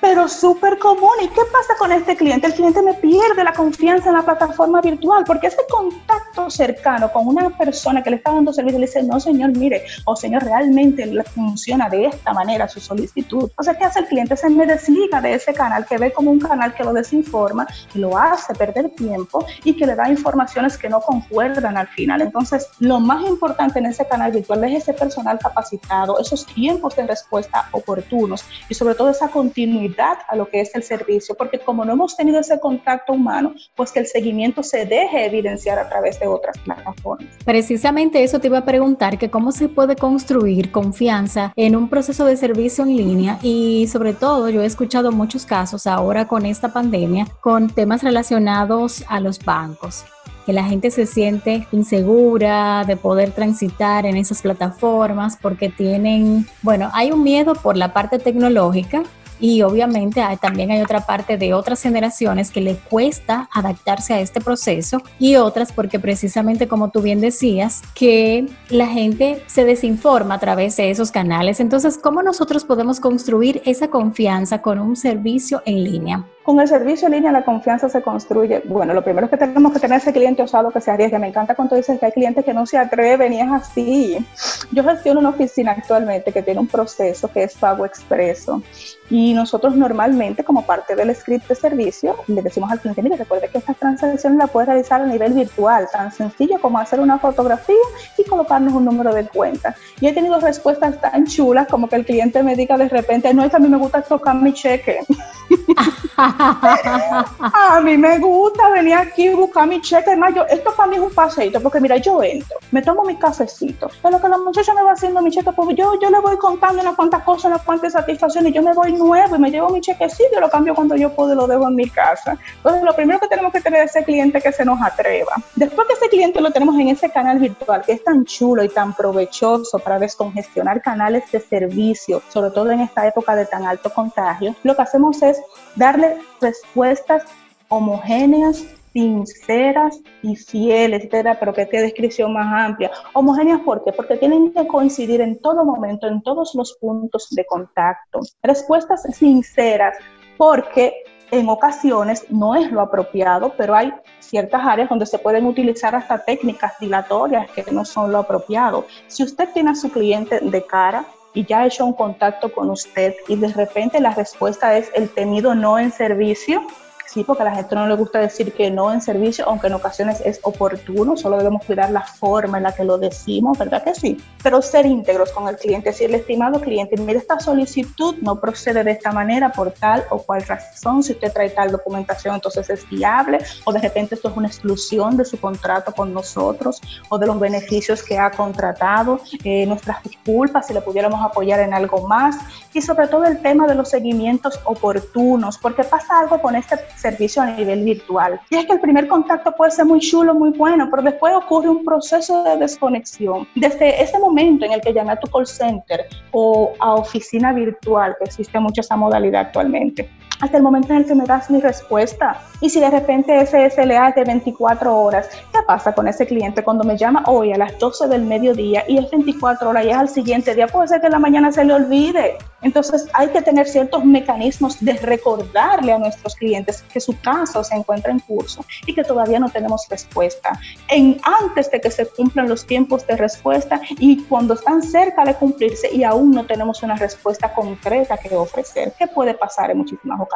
pero 0.00 0.28
súper 0.28 0.78
común. 0.78 1.10
¿Y 1.22 1.28
qué 1.28 1.40
pasa 1.52 1.74
con 1.78 1.92
este 1.92 2.16
cliente? 2.16 2.46
El 2.46 2.54
cliente 2.54 2.82
me 2.82 2.94
pierde 2.94 3.42
la 3.44 3.52
confianza 3.52 4.08
en 4.08 4.16
la 4.16 4.22
plataforma 4.22 4.80
virtual 4.80 5.24
porque 5.26 5.48
ese 5.48 5.62
contacto 5.68 6.50
cercano 6.50 7.10
con 7.12 7.26
una 7.26 7.50
persona 7.50 8.02
que 8.02 8.10
le 8.10 8.16
está 8.16 8.32
dando 8.32 8.52
servicio 8.52 8.78
le 8.78 8.86
dice, 8.86 9.02
no 9.02 9.18
señor, 9.18 9.56
mire, 9.56 9.84
o 10.04 10.14
señor, 10.14 10.44
realmente 10.44 11.06
funciona 11.24 11.88
de 11.88 12.06
esta 12.06 12.32
manera 12.32 12.68
su 12.68 12.80
solicitud. 12.80 13.50
O 13.56 13.62
sea, 13.62 13.76
¿qué 13.76 13.84
hace 13.84 14.00
el 14.00 14.06
cliente? 14.06 14.36
Se 14.36 14.48
me 14.48 14.66
desliga 14.66 15.20
de 15.20 15.34
ese 15.34 15.52
canal 15.52 15.86
que 15.86 15.98
ve 15.98 16.12
como 16.12 16.30
un 16.30 16.40
canal 16.40 16.74
que 16.74 16.84
lo 16.84 16.92
desinforma, 16.92 17.66
que 17.92 17.98
lo 17.98 18.16
hace 18.16 18.54
perder 18.54 18.90
tiempo 18.90 19.44
y 19.64 19.74
que 19.74 19.86
le 19.86 19.94
da 19.94 20.08
informaciones 20.08 20.78
que 20.78 20.88
no 20.88 21.00
concuerdan 21.00 21.76
al 21.76 21.88
final. 21.88 22.22
Entonces, 22.22 22.68
lo 22.78 23.00
más 23.00 23.26
importante 23.26 23.78
en 23.78 23.86
ese 23.86 24.06
canal 24.06 24.32
virtual 24.32 24.64
es 24.64 24.82
ese 24.82 24.92
personal 24.92 25.38
capacitado, 25.38 26.18
esos 26.18 26.46
tiempos 26.46 26.94
de 26.96 27.06
respuesta 27.06 27.68
oportunos 27.72 28.44
y 28.68 28.74
sobre 28.74 28.94
todo 28.94 29.10
esa 29.10 29.28
continuidad 29.28 29.87
continuidad 29.88 30.18
a 30.28 30.36
lo 30.36 30.48
que 30.48 30.60
es 30.60 30.74
el 30.74 30.82
servicio, 30.82 31.34
porque 31.34 31.58
como 31.58 31.84
no 31.84 31.92
hemos 31.92 32.16
tenido 32.16 32.40
ese 32.40 32.58
contacto 32.60 33.12
humano, 33.12 33.54
pues 33.74 33.92
que 33.92 34.00
el 34.00 34.06
seguimiento 34.06 34.62
se 34.62 34.84
deje 34.84 35.26
evidenciar 35.26 35.78
a 35.78 35.88
través 35.88 36.18
de 36.20 36.26
otras 36.26 36.58
plataformas. 36.58 37.28
Precisamente 37.44 38.22
eso 38.22 38.38
te 38.38 38.48
iba 38.48 38.58
a 38.58 38.64
preguntar, 38.64 39.18
que 39.18 39.30
cómo 39.30 39.52
se 39.52 39.68
puede 39.68 39.96
construir 39.96 40.70
confianza 40.70 41.52
en 41.56 41.76
un 41.76 41.88
proceso 41.88 42.24
de 42.24 42.36
servicio 42.36 42.84
en 42.84 42.96
línea 42.96 43.38
y 43.42 43.86
sobre 43.88 44.12
todo 44.12 44.48
yo 44.50 44.62
he 44.62 44.66
escuchado 44.66 45.12
muchos 45.12 45.46
casos 45.46 45.86
ahora 45.86 46.26
con 46.26 46.44
esta 46.46 46.72
pandemia 46.72 47.26
con 47.40 47.68
temas 47.70 48.02
relacionados 48.02 49.04
a 49.08 49.20
los 49.20 49.38
bancos 49.44 50.04
que 50.48 50.54
la 50.54 50.64
gente 50.64 50.90
se 50.90 51.04
siente 51.04 51.66
insegura 51.72 52.82
de 52.86 52.96
poder 52.96 53.32
transitar 53.32 54.06
en 54.06 54.16
esas 54.16 54.40
plataformas 54.40 55.36
porque 55.36 55.68
tienen, 55.68 56.46
bueno, 56.62 56.90
hay 56.94 57.12
un 57.12 57.22
miedo 57.22 57.52
por 57.52 57.76
la 57.76 57.92
parte 57.92 58.18
tecnológica 58.18 59.02
y 59.40 59.62
obviamente 59.62 60.22
también 60.40 60.70
hay 60.70 60.80
otra 60.80 61.06
parte 61.06 61.36
de 61.36 61.54
otras 61.54 61.82
generaciones 61.82 62.50
que 62.50 62.60
le 62.60 62.76
cuesta 62.76 63.48
adaptarse 63.52 64.14
a 64.14 64.20
este 64.20 64.40
proceso 64.40 65.02
y 65.18 65.36
otras 65.36 65.72
porque 65.72 65.98
precisamente 65.98 66.68
como 66.68 66.90
tú 66.90 67.02
bien 67.02 67.20
decías, 67.20 67.82
que 67.94 68.46
la 68.68 68.86
gente 68.86 69.42
se 69.46 69.64
desinforma 69.64 70.34
a 70.34 70.40
través 70.40 70.76
de 70.76 70.90
esos 70.90 71.10
canales. 71.10 71.60
Entonces, 71.60 71.98
¿cómo 71.98 72.22
nosotros 72.22 72.64
podemos 72.64 73.00
construir 73.00 73.62
esa 73.64 73.88
confianza 73.88 74.62
con 74.62 74.78
un 74.78 74.96
servicio 74.96 75.62
en 75.64 75.84
línea? 75.84 76.24
Con 76.48 76.58
el 76.60 76.66
servicio 76.66 77.08
en 77.08 77.12
línea 77.12 77.30
la 77.30 77.44
confianza 77.44 77.90
se 77.90 78.00
construye. 78.00 78.62
Bueno, 78.64 78.94
lo 78.94 79.04
primero 79.04 79.26
es 79.26 79.30
que 79.30 79.36
tenemos 79.36 79.70
que 79.70 79.80
tener 79.80 79.98
ese 79.98 80.14
cliente 80.14 80.42
osado 80.42 80.70
que 80.70 80.80
se 80.80 80.90
arriesga. 80.90 81.18
Me 81.18 81.28
encanta 81.28 81.54
cuando 81.54 81.76
dices 81.76 82.00
que 82.00 82.06
hay 82.06 82.12
clientes 82.12 82.42
que 82.42 82.54
no 82.54 82.64
se 82.64 82.78
atreven 82.78 83.34
y 83.34 83.40
es 83.42 83.52
así. 83.52 84.26
Yo 84.72 84.82
gestiono 84.82 85.20
una 85.20 85.28
oficina 85.28 85.72
actualmente 85.72 86.32
que 86.32 86.42
tiene 86.42 86.58
un 86.58 86.66
proceso 86.66 87.30
que 87.30 87.42
es 87.42 87.54
pago 87.54 87.84
expreso 87.84 88.62
y 89.10 89.34
nosotros 89.34 89.76
normalmente 89.76 90.42
como 90.42 90.64
parte 90.64 90.96
del 90.96 91.14
script 91.14 91.48
de 91.48 91.54
servicio 91.54 92.16
le 92.26 92.40
decimos 92.42 92.70
al 92.70 92.80
cliente, 92.80 93.02
mire, 93.02 93.16
recuerde 93.16 93.48
que 93.48 93.58
esta 93.58 93.74
transacción 93.74 94.38
la 94.38 94.46
puede 94.46 94.66
realizar 94.66 95.02
a 95.02 95.06
nivel 95.06 95.34
virtual, 95.34 95.86
tan 95.92 96.12
sencillo 96.12 96.58
como 96.60 96.78
hacer 96.78 97.00
una 97.00 97.18
fotografía 97.18 97.74
y 98.16 98.24
colocarnos 98.24 98.72
un 98.72 98.86
número 98.86 99.14
de 99.14 99.26
cuenta. 99.26 99.76
Y 100.00 100.06
he 100.06 100.12
tenido 100.12 100.40
respuestas 100.40 101.00
tan 101.00 101.26
chulas 101.26 101.68
como 101.68 101.88
que 101.88 101.96
el 101.96 102.06
cliente 102.06 102.42
me 102.42 102.56
diga 102.56 102.78
de 102.78 102.88
repente, 102.88 103.32
no, 103.34 103.44
es 103.44 103.54
a 103.54 103.58
mí 103.58 103.68
me 103.68 103.76
gusta 103.76 104.00
tocar 104.00 104.34
mi 104.34 104.54
cheque. 104.54 105.00
a 106.38 107.80
mí 107.82 107.96
me 107.96 108.18
gusta 108.18 108.70
venir 108.70 108.94
aquí 108.94 109.28
y 109.28 109.34
buscar 109.34 109.66
mi 109.66 109.80
cheque. 109.80 110.10
Además, 110.10 110.34
yo, 110.34 110.44
esto 110.46 110.72
para 110.76 110.88
mí 110.88 110.96
es 110.96 111.02
un 111.02 111.10
paseito, 111.10 111.60
porque 111.60 111.80
mira, 111.80 111.96
yo 111.96 112.22
entro, 112.22 112.58
me 112.70 112.82
tomo 112.82 113.02
mi 113.04 113.16
cafecito. 113.16 113.86
Es 113.86 114.10
lo 114.10 114.20
que 114.20 114.28
la 114.28 114.38
muchacha 114.38 114.72
me 114.74 114.82
va 114.82 114.92
haciendo 114.92 115.20
mi 115.20 115.30
cheque, 115.30 115.50
pues 115.52 115.76
yo, 115.76 115.98
yo 116.00 116.10
le 116.10 116.20
voy 116.20 116.36
contando 116.36 116.82
unas 116.82 116.94
cuantas 116.94 117.22
cosas, 117.24 117.46
unas 117.46 117.62
cuantas 117.62 117.92
satisfacciones, 117.92 118.52
yo 118.52 118.62
me 118.62 118.72
voy 118.72 118.92
nuevo 118.92 119.36
y 119.36 119.38
me 119.38 119.50
llevo 119.50 119.68
mi 119.70 119.80
chequecito 119.80 120.38
lo 120.40 120.48
cambio 120.50 120.74
cuando 120.74 120.96
yo 120.96 121.12
puedo 121.14 121.32
y 121.32 121.36
lo 121.36 121.46
dejo 121.46 121.68
en 121.68 121.74
mi 121.74 121.88
casa. 121.88 122.38
Entonces, 122.56 122.82
lo 122.82 122.94
primero 122.94 123.18
que 123.18 123.28
tenemos 123.28 123.52
que 123.52 123.60
tener 123.60 123.84
es 123.84 123.94
ese 123.94 124.04
cliente 124.04 124.40
que 124.40 124.52
se 124.52 124.64
nos 124.64 124.80
atreva. 124.80 125.32
Después 125.56 125.86
que 125.88 125.94
ese 125.94 126.08
cliente 126.08 126.40
lo 126.40 126.50
tenemos 126.50 126.76
en 126.76 126.88
ese 126.88 127.10
canal 127.10 127.38
virtual, 127.38 127.82
que 127.84 127.92
es 127.92 128.04
tan 128.04 128.24
chulo 128.24 128.62
y 128.64 128.68
tan 128.68 128.94
provechoso 128.94 129.78
para 129.78 129.98
descongestionar 129.98 130.82
canales 130.82 131.30
de 131.32 131.40
servicio, 131.40 132.22
sobre 132.28 132.50
todo 132.50 132.70
en 132.70 132.80
esta 132.80 133.06
época 133.06 133.34
de 133.34 133.46
tan 133.46 133.66
alto 133.66 133.90
contagio, 133.90 134.54
lo 134.62 134.76
que 134.76 134.82
hacemos 134.82 135.22
es 135.22 135.40
darle 135.74 136.17
respuestas 136.40 137.24
homogéneas, 137.68 138.64
sinceras 138.92 140.00
y 140.22 140.34
fieles, 140.34 141.04
etcétera, 141.04 141.38
pero 141.38 141.52
que 141.52 141.66
descripción 141.66 142.32
más 142.32 142.68
amplia. 142.68 142.90
Homogéneas, 143.12 143.60
¿por 143.60 143.84
qué? 143.84 143.92
Porque 143.92 144.16
tienen 144.16 144.52
que 144.52 144.66
coincidir 144.66 145.20
en 145.20 145.38
todo 145.40 145.64
momento, 145.64 146.06
en 146.06 146.22
todos 146.22 146.54
los 146.54 146.76
puntos 146.80 147.28
de 147.30 147.44
contacto. 147.46 148.20
Respuestas 148.42 149.02
sinceras, 149.14 149.96
porque 150.36 150.94
en 151.30 151.48
ocasiones 151.48 152.24
no 152.30 152.54
es 152.54 152.72
lo 152.72 152.80
apropiado, 152.80 153.52
pero 153.56 153.74
hay 153.74 153.92
ciertas 154.18 154.62
áreas 154.64 154.88
donde 154.88 155.06
se 155.06 155.18
pueden 155.18 155.46
utilizar 155.46 155.94
hasta 155.94 156.24
técnicas 156.24 156.72
dilatorias 156.80 157.50
que 157.50 157.64
no 157.70 157.84
son 157.84 158.10
lo 158.12 158.18
apropiado. 158.18 158.86
Si 159.06 159.22
usted 159.22 159.48
tiene 159.52 159.70
a 159.70 159.74
su 159.74 159.90
cliente 159.90 160.40
de 160.40 160.64
cara, 160.64 161.04
y 161.38 161.44
ya 161.44 161.60
ha 161.60 161.66
hecho 161.66 161.86
un 161.86 161.92
contacto 161.92 162.52
con 162.52 162.68
usted 162.68 163.14
y 163.28 163.36
de 163.36 163.52
repente 163.52 164.00
la 164.00 164.12
respuesta 164.12 164.76
es 164.76 164.90
el 164.92 165.08
tenido 165.08 165.54
no 165.54 165.78
en 165.78 165.92
servicio, 165.92 166.66
Sí, 167.10 167.24
porque 167.24 167.42
a 167.42 167.46
la 167.46 167.54
gente 167.54 167.74
no 167.74 167.86
le 167.86 167.94
gusta 167.96 168.18
decir 168.18 168.52
que 168.52 168.70
no 168.70 168.92
en 168.92 169.00
servicio, 169.00 169.46
aunque 169.46 169.68
en 169.68 169.72
ocasiones 169.72 170.20
es 170.26 170.40
oportuno, 170.42 171.16
solo 171.16 171.38
debemos 171.38 171.64
cuidar 171.64 171.90
la 171.90 172.02
forma 172.02 172.58
en 172.58 172.64
la 172.64 172.72
que 172.72 172.84
lo 172.84 172.98
decimos, 172.98 173.56
¿verdad 173.56 173.82
que 173.82 173.94
sí? 173.94 174.22
Pero 174.42 174.60
ser 174.60 174.84
íntegros 174.84 175.32
con 175.32 175.48
el 175.48 175.56
cliente, 175.56 175.88
decirle, 175.88 176.18
estimado 176.18 176.60
cliente, 176.60 176.98
mire, 176.98 177.18
esta 177.18 177.40
solicitud 177.40 178.16
no 178.20 178.38
procede 178.38 178.84
de 178.84 178.90
esta 178.90 179.10
manera 179.10 179.50
por 179.50 179.70
tal 179.70 180.04
o 180.10 180.18
cual 180.18 180.42
razón, 180.42 181.02
si 181.02 181.12
usted 181.12 181.32
trae 181.32 181.48
tal 181.48 181.72
documentación, 181.72 182.34
entonces 182.34 182.68
es 182.68 182.86
viable, 182.90 183.38
o 183.64 183.72
de 183.72 183.80
repente 183.80 184.14
esto 184.14 184.28
es 184.28 184.36
una 184.36 184.48
exclusión 184.48 185.16
de 185.16 185.24
su 185.24 185.40
contrato 185.40 185.92
con 185.92 186.12
nosotros, 186.12 186.78
o 187.08 187.16
de 187.16 187.26
los 187.26 187.40
beneficios 187.40 188.02
que 188.02 188.18
ha 188.18 188.30
contratado, 188.30 189.18
eh, 189.44 189.64
nuestras 189.64 190.02
disculpas, 190.02 190.66
si 190.66 190.74
le 190.74 190.82
pudiéramos 190.82 191.24
apoyar 191.24 191.60
en 191.60 191.72
algo 191.72 192.06
más, 192.06 192.36
y 192.74 192.82
sobre 192.82 193.08
todo 193.08 193.24
el 193.24 193.40
tema 193.40 193.66
de 193.66 193.74
los 193.74 193.88
seguimientos 193.88 194.60
oportunos, 194.64 195.56
porque 195.56 195.84
pasa 195.84 196.20
algo 196.20 196.38
con 196.42 196.54
este 196.54 196.76
servicio 196.98 197.42
a 197.42 197.46
nivel 197.46 197.84
virtual. 197.84 198.40
Y 198.50 198.56
es 198.56 198.66
que 198.66 198.72
el 198.72 198.80
primer 198.80 199.08
contacto 199.08 199.52
puede 199.52 199.70
ser 199.70 199.86
muy 199.86 200.00
chulo, 200.00 200.34
muy 200.34 200.50
bueno, 200.50 200.88
pero 200.90 201.02
después 201.02 201.34
ocurre 201.34 201.68
un 201.68 201.84
proceso 201.84 202.42
de 202.44 202.56
desconexión. 202.56 203.46
Desde 203.54 204.02
ese 204.02 204.18
momento 204.18 204.66
en 204.66 204.72
el 204.72 204.80
que 204.80 204.92
llamé 204.92 205.12
a 205.12 205.16
tu 205.16 205.30
call 205.30 205.46
center 205.46 206.06
o 206.32 206.72
a 206.80 206.94
oficina 206.94 207.52
virtual, 207.52 208.16
que 208.18 208.24
existe 208.24 208.58
mucho 208.58 208.80
esa 208.80 208.96
modalidad 208.96 209.42
actualmente, 209.42 210.10
hasta 210.40 210.56
el 210.56 210.62
momento 210.62 210.92
en 210.92 211.00
el 211.00 211.06
que 211.06 211.14
me 211.14 211.24
das 211.24 211.50
mi 211.50 211.60
respuesta. 211.60 212.40
Y 212.60 212.70
si 212.70 212.80
de 212.80 212.90
repente 212.90 213.38
ese 213.40 213.70
SLA 213.70 214.08
es 214.08 214.14
de 214.16 214.24
24 214.24 214.96
horas, 214.96 215.28
¿qué 215.52 215.60
pasa 215.66 215.92
con 215.92 216.08
ese 216.08 216.26
cliente 216.26 216.64
cuando 216.64 216.84
me 216.84 216.96
llama 216.96 217.22
hoy 217.26 217.52
a 217.52 217.58
las 217.58 217.78
12 217.78 218.08
del 218.08 218.22
mediodía 218.22 218.84
y 218.88 218.98
es 218.98 219.10
24 219.10 219.68
horas 219.68 219.84
y 219.84 219.90
es 219.90 219.96
al 219.96 220.08
siguiente 220.08 220.54
día? 220.54 220.66
Puede 220.66 220.88
ser 220.88 221.00
que 221.00 221.08
la 221.08 221.18
mañana 221.18 221.52
se 221.52 221.64
le 221.64 221.74
olvide. 221.74 222.36
Entonces 222.62 223.06
hay 223.12 223.28
que 223.28 223.42
tener 223.42 223.68
ciertos 223.68 224.04
mecanismos 224.04 224.84
de 224.84 224.94
recordarle 224.94 225.92
a 225.92 225.98
nuestros 225.98 226.34
clientes 226.34 226.82
que 226.92 227.00
su 227.00 227.18
caso 227.20 227.62
se 227.62 227.76
encuentra 227.76 228.10
en 228.10 228.18
curso 228.18 228.64
y 228.86 228.94
que 228.94 229.04
todavía 229.04 229.38
no 229.38 229.48
tenemos 229.48 229.86
respuesta. 229.88 230.58
En, 230.88 231.20
antes 231.22 231.70
de 231.70 231.80
que 231.80 231.90
se 231.90 232.06
cumplan 232.06 232.48
los 232.48 232.66
tiempos 232.66 233.06
de 233.06 233.16
respuesta 233.16 233.80
y 233.90 234.24
cuando 234.24 234.54
están 234.54 234.82
cerca 234.82 235.24
de 235.24 235.34
cumplirse 235.34 235.94
y 235.94 236.02
aún 236.02 236.32
no 236.32 236.44
tenemos 236.46 236.82
una 236.82 236.96
respuesta 236.96 237.52
concreta 237.54 238.16
que 238.16 238.34
ofrecer, 238.34 238.92
¿qué 238.98 239.06
puede 239.06 239.34
pasar 239.34 239.70
en 239.70 239.78
muchísimas 239.78 240.20
ocasiones? 240.20 240.27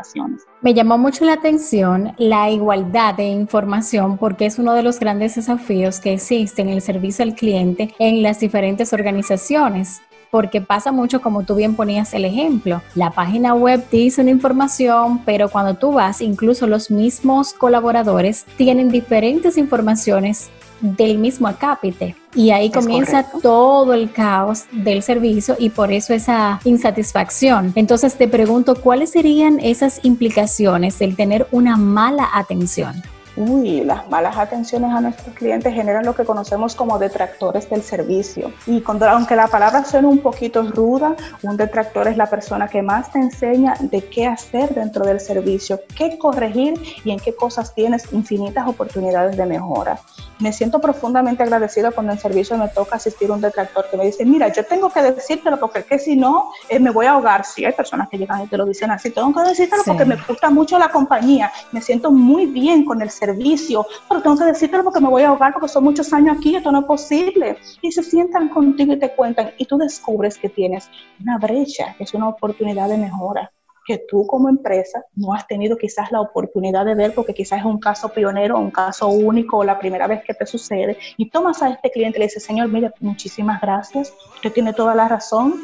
Me 0.61 0.75
llamó 0.75 0.99
mucho 0.99 1.25
la 1.25 1.35
atención 1.35 2.15
la 2.19 2.51
igualdad 2.51 3.15
de 3.15 3.25
información 3.25 4.19
porque 4.19 4.47
es 4.47 4.59
uno 4.59 4.75
de 4.75 4.83
los 4.83 4.99
grandes 4.99 5.35
desafíos 5.35 6.01
que 6.01 6.15
existe 6.15 6.63
en 6.63 6.69
el 6.69 6.83
servicio 6.83 7.25
al 7.25 7.35
cliente 7.35 7.95
en 7.99 8.23
las 8.23 8.41
diferentes 8.41 8.93
organizaciones 8.93 10.03
porque 10.33 10.63
pasa 10.63 10.93
mucho 10.93 11.21
como 11.21 11.43
tú 11.43 11.55
bien 11.57 11.77
ponías 11.77 12.15
el 12.15 12.25
ejemplo. 12.25 12.81
La 12.95 13.11
página 13.11 13.55
web 13.55 13.85
dice 13.91 14.23
una 14.23 14.31
información, 14.31 15.23
pero 15.27 15.51
cuando 15.51 15.75
tú 15.75 15.93
vas, 15.93 16.23
incluso 16.23 16.67
los 16.67 16.91
mismos 16.91 17.53
colaboradores 17.53 18.47
tienen 18.57 18.89
diferentes 18.89 19.59
informaciones 19.59 20.51
del 20.83 21.19
mismo 21.19 21.49
acápite. 21.49 22.15
Y 22.35 22.51
ahí 22.51 22.71
comienza 22.71 23.27
todo 23.43 23.95
el 23.95 24.11
caos 24.13 24.65
del 24.73 25.03
servicio 25.03 25.57
y 25.59 25.71
por 25.71 25.93
eso 25.93 26.13
esa 26.13 26.61
insatisfacción. 26.65 27.73
Entonces 27.75 28.17
te 28.17 28.29
pregunto, 28.29 28.75
¿cuáles 28.75 29.11
serían 29.11 29.59
esas 29.61 30.01
implicaciones 30.03 30.99
del 30.99 31.17
tener 31.17 31.47
una 31.51 31.77
mala 31.77 32.29
atención? 32.35 33.03
Uy, 33.35 33.81
las 33.81 34.11
malas 34.11 34.37
atenciones 34.37 34.91
a 34.91 35.01
nuestros 35.01 35.35
clientes 35.35 35.73
generan 35.73 36.05
lo 36.05 36.15
que 36.15 36.25
conocemos 36.25 36.75
como 36.75 36.99
detractores 36.99 37.69
del 37.71 37.83
servicio. 37.83 38.53
Y 38.67 38.83
cuando, 38.83 39.09
aunque 39.09 39.35
la 39.37 39.49
palabra 39.49 39.85
suene 39.87 40.09
un 40.09 40.19
poquito 40.19 40.63
ruda, 40.63 41.17
un 41.43 41.57
detractor 41.57 42.09
es 42.09 42.19
la 42.19 42.27
persona 42.27 42.69
que 42.69 42.83
más 42.83 43.11
te 43.11 43.21
enseña 43.21 43.75
de 43.81 44.05
qué 44.05 44.27
hacer 44.27 44.75
dentro 44.75 45.07
del 45.07 45.19
servicio, 45.19 45.81
qué 45.97 46.19
corregir 46.19 46.75
y 47.05 47.11
en 47.11 47.19
qué 47.19 47.35
cosas 47.35 47.75
tienes 47.75 48.13
infinitas 48.13 48.69
oportunidades 48.69 49.35
de 49.35 49.47
mejora. 49.47 49.99
Me 50.39 50.53
siento 50.53 50.81
profundamente 50.81 51.43
agradecida 51.43 51.91
cuando 51.91 52.13
en 52.13 52.19
servicio 52.19 52.59
me 52.59 52.69
toca 52.69 52.97
asistir 52.97 53.31
a 53.31 53.35
un 53.35 53.41
detractor 53.41 53.87
que 53.91 53.97
me 53.97 54.05
dice, 54.05 54.27
mira, 54.27 54.53
yo 54.53 54.65
tengo 54.67 54.91
que 54.91 55.01
decírtelo 55.01 55.59
porque 55.59 55.79
es 55.79 55.85
que 55.87 55.99
si 55.99 56.17
no 56.17 56.51
eh, 56.69 56.79
me 56.79 56.91
voy 56.91 57.07
a 57.07 57.13
ahogar. 57.13 57.47
Sí, 57.47 57.65
hay 57.65 57.73
personas 57.73 58.09
que 58.11 58.19
llegan 58.19 58.43
y 58.43 58.47
te 58.47 58.59
lo 58.59 58.67
dicen 58.67 58.91
así, 58.91 59.11
tengo 59.11 59.33
que 59.33 59.49
decírtelo 59.49 59.85
porque 59.87 60.05
me 60.05 60.17
gusta 60.17 60.51
mucho 60.51 60.79
la 60.79 60.91
compañía, 60.91 61.51
me 61.71 61.81
siento 61.81 62.11
muy 62.11 62.45
bien 62.47 62.85
con 62.85 63.01
el 63.01 63.09
servicio 63.09 63.22
servicio, 63.27 63.87
pero 64.09 64.21
tengo 64.21 64.37
que 64.37 64.45
decirte 64.45 64.83
porque 64.83 65.01
me 65.01 65.09
voy 65.09 65.23
a 65.23 65.29
ahogar 65.29 65.53
porque 65.53 65.69
son 65.69 65.85
muchos 65.85 66.13
años 66.13 66.37
aquí, 66.37 66.57
esto 66.57 66.73
no 66.73 66.81
es 66.81 66.87
posible. 66.87 67.57
Y 67.81 67.93
se 67.93 68.03
sientan 68.03 68.49
contigo 68.49 68.93
y 68.95 68.99
te 68.99 69.15
cuentan 69.15 69.53
y 69.59 69.65
tú 69.65 69.79
descubres 69.79 70.39
que 70.39 70.49
tienes 70.49 70.91
una 71.21 71.39
brecha, 71.39 71.95
que 71.97 72.05
es 72.05 72.15
una 72.15 72.29
oportunidad 72.29 72.89
de 72.89 72.99
mejora 72.99 73.53
que 73.85 73.99
tú 74.09 74.27
como 74.27 74.49
empresa 74.49 75.05
no 75.15 75.35
has 75.35 75.47
tenido 75.47 75.77
quizás 75.77 76.13
la 76.13 76.21
oportunidad 76.21 76.85
de 76.85 76.95
ver 76.95 77.15
porque 77.15 77.35
quizás 77.35 77.61
es 77.61 77.65
un 77.65 77.81
caso 77.81 78.09
pionero, 78.11 78.59
un 78.59 78.71
caso 78.71 79.09
único 79.09 79.59
o 79.59 79.65
la 79.65 79.79
primera 79.79 80.07
vez 80.07 80.23
que 80.25 80.35
te 80.35 80.47
sucede 80.47 80.97
y 81.17 81.31
tomas 81.31 81.63
a 81.63 81.71
este 81.71 81.91
cliente 81.91 82.19
y 82.19 82.21
le 82.21 82.27
dices, 82.27 82.45
señor, 82.45 82.69
mire, 82.69 82.93
muchísimas 83.01 83.61
gracias, 83.61 84.15
usted 84.37 84.53
tiene 84.53 84.73
toda 84.73 84.95
la 84.95 85.09
razón, 85.09 85.55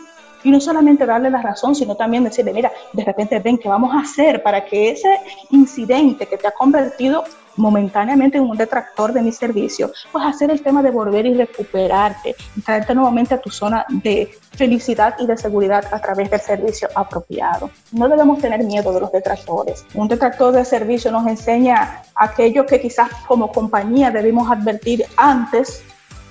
Y 0.44 0.50
no 0.50 0.60
solamente 0.60 1.06
darle 1.06 1.30
la 1.30 1.42
razón, 1.42 1.74
sino 1.74 1.96
también 1.96 2.24
decirle, 2.24 2.52
mira, 2.52 2.72
de 2.92 3.04
repente 3.04 3.38
ven, 3.40 3.58
¿qué 3.58 3.68
vamos 3.68 3.94
a 3.94 4.00
hacer 4.00 4.42
para 4.42 4.64
que 4.64 4.90
ese 4.90 5.18
incidente 5.50 6.26
que 6.26 6.36
te 6.36 6.46
ha 6.46 6.52
convertido 6.52 7.24
momentáneamente 7.58 8.38
en 8.38 8.44
un 8.44 8.56
detractor 8.56 9.12
de 9.12 9.20
mi 9.20 9.32
servicio, 9.32 9.90
pues 10.12 10.24
hacer 10.24 10.50
el 10.50 10.62
tema 10.62 10.82
de 10.82 10.90
volver 10.90 11.26
y 11.26 11.34
recuperarte 11.34 12.34
y 12.56 12.60
traerte 12.60 12.94
nuevamente 12.94 13.34
a 13.34 13.40
tu 13.40 13.50
zona 13.50 13.84
de 13.88 14.30
felicidad 14.52 15.16
y 15.18 15.26
de 15.26 15.36
seguridad 15.36 15.84
a 15.92 16.00
través 16.00 16.30
del 16.30 16.40
servicio 16.40 16.88
apropiado. 16.94 17.70
No 17.92 18.08
debemos 18.08 18.40
tener 18.40 18.62
miedo 18.64 18.92
de 18.92 19.00
los 19.00 19.12
detractores. 19.12 19.84
Un 19.94 20.08
detractor 20.08 20.52
de 20.54 20.64
servicio 20.64 21.10
nos 21.10 21.26
enseña 21.26 22.02
aquello 22.14 22.64
que 22.64 22.80
quizás 22.80 23.10
como 23.26 23.52
compañía 23.52 24.10
debimos 24.10 24.50
advertir 24.50 25.04
antes 25.16 25.82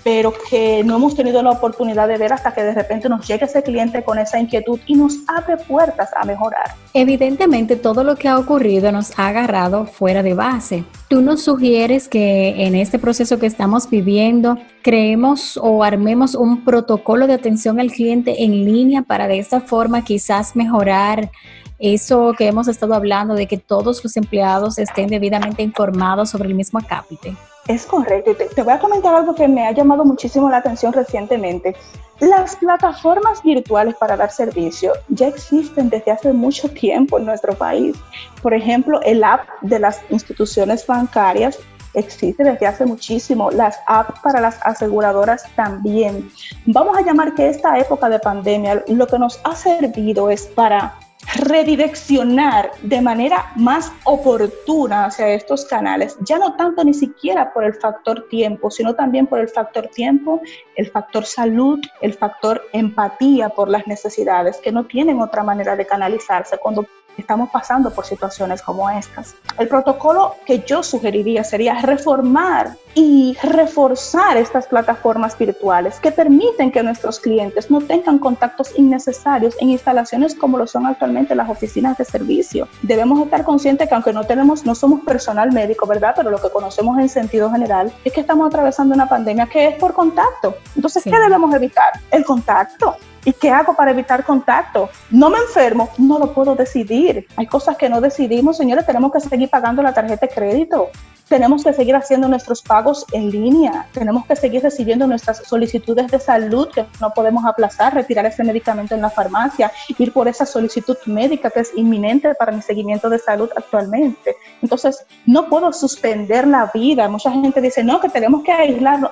pero 0.07 0.33
que 0.49 0.85
no 0.85 0.95
hemos 0.95 1.15
tenido 1.15 1.43
la 1.43 1.51
oportunidad 1.51 2.07
de 2.07 2.17
ver 2.17 2.31
hasta 2.31 2.53
que 2.53 2.63
de 2.63 2.73
repente 2.73 3.09
nos 3.09 3.27
llegue 3.27 3.43
ese 3.43 3.61
cliente 3.61 4.05
con 4.05 4.17
esa 4.17 4.39
inquietud 4.39 4.79
y 4.85 4.95
nos 4.95 5.17
abre 5.27 5.57
puertas 5.57 6.11
a 6.15 6.23
mejorar. 6.23 6.75
Evidentemente 6.93 7.75
todo 7.75 8.05
lo 8.05 8.15
que 8.15 8.29
ha 8.29 8.39
ocurrido 8.39 8.89
nos 8.93 9.19
ha 9.19 9.27
agarrado 9.27 9.85
fuera 9.85 10.23
de 10.23 10.33
base. 10.33 10.85
¿Tú 11.09 11.19
nos 11.21 11.41
sugieres 11.41 12.07
que 12.07 12.65
en 12.65 12.75
este 12.75 12.99
proceso 12.99 13.37
que 13.37 13.47
estamos 13.47 13.89
viviendo 13.89 14.57
creemos 14.81 15.59
o 15.61 15.83
armemos 15.83 16.35
un 16.35 16.63
protocolo 16.63 17.27
de 17.27 17.33
atención 17.33 17.77
al 17.81 17.91
cliente 17.91 18.45
en 18.45 18.63
línea 18.63 19.01
para 19.01 19.27
de 19.27 19.39
esta 19.39 19.59
forma 19.59 20.05
quizás 20.05 20.55
mejorar 20.55 21.31
eso 21.79 22.33
que 22.37 22.47
hemos 22.47 22.67
estado 22.67 22.93
hablando 22.93 23.35
de 23.35 23.47
que 23.47 23.57
todos 23.57 24.03
los 24.03 24.17
empleados 24.17 24.77
estén 24.77 25.07
debidamente 25.07 25.61
informados 25.61 26.29
sobre 26.29 26.49
el 26.49 26.55
mismo 26.55 26.79
acápite? 26.79 27.35
Es 27.67 27.85
correcto. 27.85 28.33
Te, 28.35 28.45
te, 28.45 28.63
voy 28.63 28.73
a 28.73 28.79
comentar 28.79 29.13
algo 29.13 29.35
que 29.35 29.47
me 29.47 29.67
ha 29.67 29.71
llamado 29.71 30.05
muchísimo 30.05 30.49
la 30.49 30.57
atención 30.57 30.93
recientemente. 30.93 31.75
Las 32.19 32.55
plataformas 32.55 33.43
virtuales 33.43 33.95
para 33.95 34.17
dar 34.17 34.31
servicio 34.31 34.93
ya 35.09 35.27
existen 35.27 35.89
desde 35.89 36.11
hace 36.11 36.33
mucho 36.33 36.69
tiempo 36.69 37.19
en 37.19 37.25
nuestro 37.25 37.53
país. 37.53 37.95
Por 38.41 38.53
ejemplo, 38.53 39.01
el 39.03 39.23
app 39.23 39.47
de 39.61 39.79
las 39.79 39.99
instituciones 40.09 40.87
bancarias 40.87 41.59
existe 41.93 42.43
desde 42.43 42.65
hace 42.65 42.85
muchísimo. 42.85 43.51
Las 43.51 43.79
apps 43.87 44.19
para 44.21 44.39
las 44.39 44.57
aseguradoras 44.63 45.43
también. 45.55 46.29
Vamos 46.65 46.97
a 46.97 47.01
llamar 47.01 47.35
que 47.35 47.49
esta 47.49 47.77
época 47.77 48.09
de 48.09 48.19
pandemia 48.19 48.83
lo 48.87 49.07
que 49.07 49.19
nos 49.19 49.39
ha 49.43 49.55
servido 49.55 50.29
es 50.29 50.47
para 50.47 50.95
redireccionar 51.35 52.71
de 52.81 53.01
manera 53.01 53.51
más 53.55 53.91
oportuna 54.05 55.05
hacia 55.05 55.29
estos 55.29 55.65
canales, 55.65 56.17
ya 56.21 56.37
no 56.37 56.55
tanto 56.55 56.83
ni 56.83 56.93
siquiera 56.93 57.53
por 57.53 57.63
el 57.63 57.73
factor 57.73 58.27
tiempo, 58.29 58.71
sino 58.71 58.95
también 58.95 59.27
por 59.27 59.39
el 59.39 59.49
factor 59.49 59.87
tiempo, 59.87 60.41
el 60.75 60.89
factor 60.89 61.25
salud, 61.25 61.79
el 62.01 62.13
factor 62.13 62.61
empatía 62.71 63.49
por 63.49 63.69
las 63.69 63.85
necesidades 63.87 64.57
que 64.57 64.71
no 64.71 64.85
tienen 64.85 65.21
otra 65.21 65.43
manera 65.43 65.75
de 65.75 65.85
canalizarse. 65.85 66.57
Cuando 66.57 66.85
estamos 67.17 67.49
pasando 67.49 67.91
por 67.91 68.05
situaciones 68.05 68.61
como 68.61 68.89
estas. 68.89 69.35
El 69.57 69.67
protocolo 69.67 70.35
que 70.45 70.59
yo 70.59 70.83
sugeriría 70.83 71.43
sería 71.43 71.81
reformar 71.81 72.75
y 72.93 73.37
reforzar 73.43 74.37
estas 74.37 74.67
plataformas 74.67 75.37
virtuales 75.37 75.99
que 75.99 76.11
permiten 76.11 76.71
que 76.71 76.81
nuestros 76.81 77.19
clientes 77.19 77.69
no 77.69 77.81
tengan 77.81 78.17
contactos 78.17 78.71
innecesarios 78.77 79.55
en 79.59 79.69
instalaciones 79.69 80.33
como 80.33 80.57
lo 80.57 80.65
son 80.65 80.85
actualmente 80.85 81.35
las 81.35 81.49
oficinas 81.49 81.97
de 81.97 82.05
servicio. 82.05 82.67
Debemos 82.81 83.19
estar 83.21 83.43
conscientes 83.43 83.87
que 83.87 83.93
aunque 83.93 84.13
no 84.13 84.23
tenemos, 84.23 84.65
no 84.65 84.73
somos 84.73 85.01
personal 85.01 85.51
médico, 85.51 85.85
¿verdad? 85.85 86.13
Pero 86.15 86.31
lo 86.31 86.41
que 86.41 86.49
conocemos 86.49 86.97
en 86.99 87.09
sentido 87.09 87.51
general 87.51 87.93
es 88.03 88.13
que 88.13 88.21
estamos 88.21 88.47
atravesando 88.47 88.95
una 88.95 89.07
pandemia 89.07 89.45
que 89.45 89.67
es 89.67 89.75
por 89.75 89.93
contacto. 89.93 90.57
Entonces, 90.75 91.03
¿qué 91.03 91.17
debemos 91.19 91.53
evitar? 91.53 91.93
El 92.11 92.25
contacto. 92.25 92.97
¿Y 93.25 93.33
qué 93.33 93.49
hago 93.49 93.75
para 93.75 93.91
evitar 93.91 94.23
contacto? 94.23 94.89
No 95.11 95.29
me 95.29 95.37
enfermo, 95.37 95.89
no 95.97 96.19
lo 96.19 96.33
puedo 96.33 96.55
decidir. 96.55 97.27
Hay 97.35 97.47
cosas 97.47 97.77
que 97.77 97.89
no 97.89 98.01
decidimos, 98.01 98.57
señores, 98.57 98.85
tenemos 98.85 99.11
que 99.11 99.19
seguir 99.19 99.49
pagando 99.49 99.81
la 99.81 99.93
tarjeta 99.93 100.27
de 100.27 100.33
crédito. 100.33 100.89
Tenemos 101.27 101.63
que 101.63 101.73
seguir 101.73 101.93
haciendo 101.93 102.29
nuestros 102.29 102.61
pagos 102.61 103.05
en 103.11 103.29
línea, 103.29 103.87
tenemos 103.91 104.25
que 104.25 104.35
seguir 104.37 104.63
recibiendo 104.63 105.05
nuestras 105.07 105.39
solicitudes 105.39 106.07
de 106.09 106.19
salud 106.19 106.69
que 106.73 106.85
no 107.01 107.13
podemos 107.13 107.43
aplazar, 107.45 107.93
retirar 107.93 108.25
ese 108.25 108.45
medicamento 108.45 108.95
en 108.95 109.01
la 109.01 109.09
farmacia, 109.09 109.69
ir 109.97 110.13
por 110.13 110.29
esa 110.29 110.45
solicitud 110.45 110.95
médica 111.05 111.49
que 111.49 111.59
es 111.59 111.71
inminente 111.75 112.33
para 112.35 112.53
mi 112.53 112.61
seguimiento 112.61 113.09
de 113.09 113.19
salud 113.19 113.49
actualmente. 113.57 114.37
Entonces, 114.61 115.05
no 115.25 115.49
puedo 115.49 115.73
suspender 115.73 116.47
la 116.47 116.71
vida. 116.73 117.09
Mucha 117.09 117.29
gente 117.29 117.59
dice, 117.59 117.83
no, 117.83 117.99
que 117.99 118.07
tenemos 118.07 118.43
que 118.43 118.53
aislarnos 118.53 119.11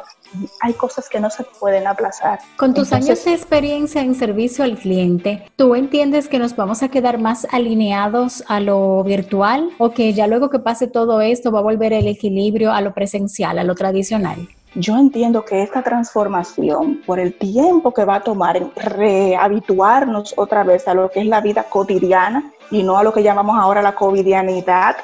hay 0.61 0.73
cosas 0.73 1.09
que 1.09 1.19
no 1.19 1.29
se 1.29 1.43
pueden 1.43 1.87
aplazar. 1.87 2.39
Con 2.57 2.73
tus 2.73 2.93
años 2.93 3.23
de 3.25 3.33
experiencia 3.33 4.01
en 4.01 4.15
servicio 4.15 4.63
al 4.63 4.77
cliente, 4.77 5.43
¿tú 5.55 5.75
entiendes 5.75 6.27
que 6.27 6.39
nos 6.39 6.55
vamos 6.55 6.83
a 6.83 6.89
quedar 6.89 7.19
más 7.19 7.47
alineados 7.51 8.43
a 8.47 8.59
lo 8.59 9.03
virtual 9.03 9.69
o 9.77 9.91
que 9.91 10.13
ya 10.13 10.27
luego 10.27 10.49
que 10.49 10.59
pase 10.59 10.87
todo 10.87 11.21
esto 11.21 11.51
va 11.51 11.59
a 11.59 11.63
volver 11.63 11.93
el 11.93 12.07
equilibrio 12.07 12.71
a 12.71 12.81
lo 12.81 12.93
presencial, 12.93 13.59
a 13.59 13.63
lo 13.63 13.75
tradicional? 13.75 14.47
Yo 14.77 14.97
entiendo 14.97 15.45
que 15.45 15.63
esta 15.63 15.81
transformación, 15.83 17.01
por 17.05 17.17
el 17.17 17.33
tiempo 17.33 17.93
que 17.93 18.03
va 18.03 18.15
a 18.15 18.23
tomar 18.23 18.57
en 18.57 18.71
rehabituarnos 18.75 20.33
otra 20.35 20.65
vez 20.65 20.85
a 20.89 20.93
lo 20.93 21.09
que 21.09 21.21
es 21.21 21.27
la 21.27 21.39
vida 21.39 21.63
cotidiana 21.63 22.51
y 22.69 22.83
no 22.83 22.97
a 22.97 23.03
lo 23.03 23.13
que 23.13 23.23
llamamos 23.23 23.57
ahora 23.57 23.81
la 23.81 23.95
covidianidad, 23.95 24.97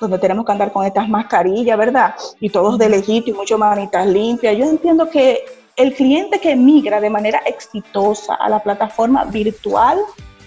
donde 0.00 0.18
tenemos 0.18 0.44
que 0.44 0.52
andar 0.52 0.72
con 0.72 0.84
estas 0.84 1.08
mascarillas, 1.08 1.76
¿verdad? 1.78 2.14
Y 2.40 2.50
todos 2.50 2.78
de 2.78 2.88
lejito 2.88 3.30
y 3.30 3.32
mucho 3.32 3.58
manitas 3.58 4.06
limpias. 4.06 4.56
Yo 4.56 4.64
entiendo 4.64 5.08
que 5.08 5.44
el 5.76 5.94
cliente 5.94 6.40
que 6.40 6.56
migra 6.56 7.00
de 7.00 7.10
manera 7.10 7.38
exitosa 7.46 8.34
a 8.34 8.48
la 8.48 8.62
plataforma 8.62 9.24
virtual 9.24 9.98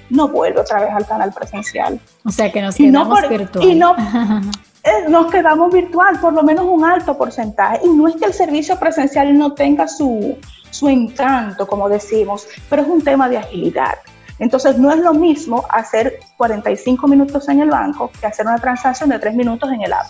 no 0.09 0.27
vuelve 0.27 0.61
otra 0.61 0.81
vez 0.81 0.89
al 0.91 1.05
canal 1.05 1.31
presencial. 1.31 1.99
O 2.25 2.31
sea 2.31 2.51
que 2.51 2.61
nos 2.61 2.75
quedamos 2.75 3.21
no 3.21 3.29
virtual. 3.29 3.65
Y 3.65 3.75
no, 3.75 3.95
eh, 4.83 5.09
nos 5.09 5.31
quedamos 5.31 5.71
virtual, 5.71 6.19
por 6.19 6.33
lo 6.33 6.43
menos 6.43 6.65
un 6.65 6.83
alto 6.83 7.17
porcentaje. 7.17 7.81
Y 7.83 7.89
no 7.89 8.07
es 8.07 8.15
que 8.15 8.25
el 8.25 8.33
servicio 8.33 8.79
presencial 8.79 9.37
no 9.37 9.53
tenga 9.53 9.87
su, 9.87 10.37
su 10.71 10.89
encanto, 10.89 11.67
como 11.67 11.87
decimos, 11.89 12.47
pero 12.69 12.81
es 12.81 12.87
un 12.87 13.03
tema 13.03 13.29
de 13.29 13.37
agilidad. 13.37 13.95
Entonces, 14.39 14.77
no 14.77 14.91
es 14.91 14.99
lo 14.99 15.13
mismo 15.13 15.65
hacer 15.69 16.19
45 16.37 17.07
minutos 17.07 17.47
en 17.49 17.59
el 17.59 17.69
banco 17.69 18.09
que 18.19 18.27
hacer 18.27 18.45
una 18.45 18.57
transacción 18.57 19.09
de 19.09 19.19
3 19.19 19.35
minutos 19.35 19.71
en 19.71 19.81
el 19.81 19.93
app. 19.93 20.07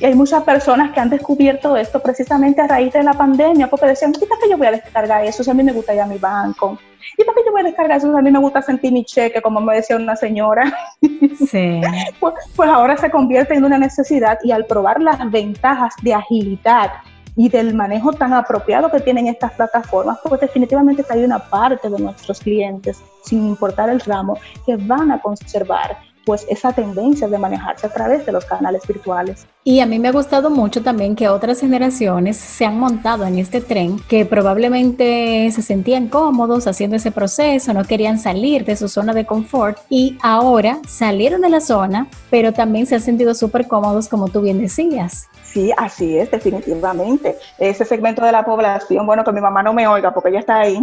Y 0.00 0.04
hay 0.04 0.14
muchas 0.14 0.42
personas 0.44 0.92
que 0.92 1.00
han 1.00 1.10
descubierto 1.10 1.76
esto 1.76 2.00
precisamente 2.00 2.60
a 2.60 2.66
raíz 2.66 2.92
de 2.92 3.02
la 3.02 3.14
pandemia, 3.14 3.68
porque 3.68 3.86
decían, 3.86 4.12
¿y 4.14 4.26
para 4.26 4.40
qué 4.40 4.50
yo 4.50 4.58
voy 4.58 4.66
a 4.66 4.72
descargar 4.72 5.24
eso 5.24 5.42
si 5.42 5.50
a 5.50 5.54
mí 5.54 5.62
me 5.62 5.72
gusta 5.72 5.94
ir 5.94 6.00
a 6.00 6.06
mi 6.06 6.18
banco? 6.18 6.78
¿Y 7.16 7.24
para 7.24 7.34
qué 7.34 7.42
yo 7.46 7.52
voy 7.52 7.62
a 7.62 7.64
descargar 7.64 7.98
eso 7.98 8.12
si 8.12 8.18
a 8.18 8.22
mí 8.22 8.30
me 8.30 8.38
gusta 8.38 8.60
sentir 8.62 8.92
mi 8.92 9.04
cheque, 9.04 9.40
como 9.40 9.60
me 9.60 9.76
decía 9.76 9.96
una 9.96 10.16
señora? 10.16 10.72
Sí. 11.50 11.80
pues, 12.20 12.34
pues 12.54 12.68
ahora 12.68 12.96
se 12.96 13.10
convierte 13.10 13.54
en 13.54 13.64
una 13.64 13.78
necesidad 13.78 14.38
y 14.44 14.52
al 14.52 14.66
probar 14.66 15.00
las 15.00 15.30
ventajas 15.30 15.94
de 16.02 16.14
agilidad 16.14 16.90
y 17.40 17.48
del 17.48 17.72
manejo 17.72 18.12
tan 18.12 18.34
apropiado 18.34 18.90
que 18.90 19.00
tienen 19.00 19.26
estas 19.26 19.52
plataformas, 19.52 20.18
pues 20.22 20.42
definitivamente 20.42 21.02
hay 21.08 21.24
una 21.24 21.38
parte 21.38 21.88
de 21.88 21.98
nuestros 21.98 22.38
clientes, 22.38 22.98
sin 23.24 23.46
importar 23.46 23.88
el 23.88 23.98
ramo, 24.00 24.36
que 24.66 24.76
van 24.76 25.10
a 25.10 25.22
conservar 25.22 25.96
pues 26.26 26.44
esa 26.50 26.70
tendencia 26.74 27.28
de 27.28 27.38
manejarse 27.38 27.86
a 27.86 27.90
través 27.94 28.26
de 28.26 28.32
los 28.32 28.44
canales 28.44 28.86
virtuales. 28.86 29.46
Y 29.64 29.80
a 29.80 29.86
mí 29.86 29.98
me 29.98 30.08
ha 30.08 30.12
gustado 30.12 30.50
mucho 30.50 30.82
también 30.82 31.16
que 31.16 31.30
otras 31.30 31.60
generaciones 31.60 32.36
se 32.36 32.66
han 32.66 32.78
montado 32.78 33.24
en 33.24 33.38
este 33.38 33.62
tren 33.62 33.98
que 34.06 34.26
probablemente 34.26 35.50
se 35.50 35.62
sentían 35.62 36.08
cómodos 36.08 36.66
haciendo 36.66 36.96
ese 36.96 37.10
proceso, 37.10 37.72
no 37.72 37.84
querían 37.84 38.18
salir 38.18 38.66
de 38.66 38.76
su 38.76 38.86
zona 38.86 39.14
de 39.14 39.24
confort 39.24 39.78
y 39.88 40.18
ahora 40.22 40.78
salieron 40.86 41.40
de 41.40 41.48
la 41.48 41.62
zona, 41.62 42.06
pero 42.28 42.52
también 42.52 42.84
se 42.84 42.96
han 42.96 43.00
sentido 43.00 43.32
súper 43.32 43.66
cómodos 43.66 44.08
como 44.08 44.28
tú 44.28 44.42
bien 44.42 44.60
decías. 44.60 45.29
Sí, 45.52 45.72
así 45.76 46.16
es, 46.16 46.30
definitivamente. 46.30 47.36
Ese 47.58 47.84
segmento 47.84 48.24
de 48.24 48.32
la 48.32 48.44
población, 48.44 49.04
bueno, 49.04 49.24
que 49.24 49.32
mi 49.32 49.40
mamá 49.40 49.62
no 49.62 49.72
me 49.72 49.86
oiga 49.86 50.12
porque 50.12 50.30
ella 50.30 50.40
está 50.40 50.60
ahí. 50.60 50.78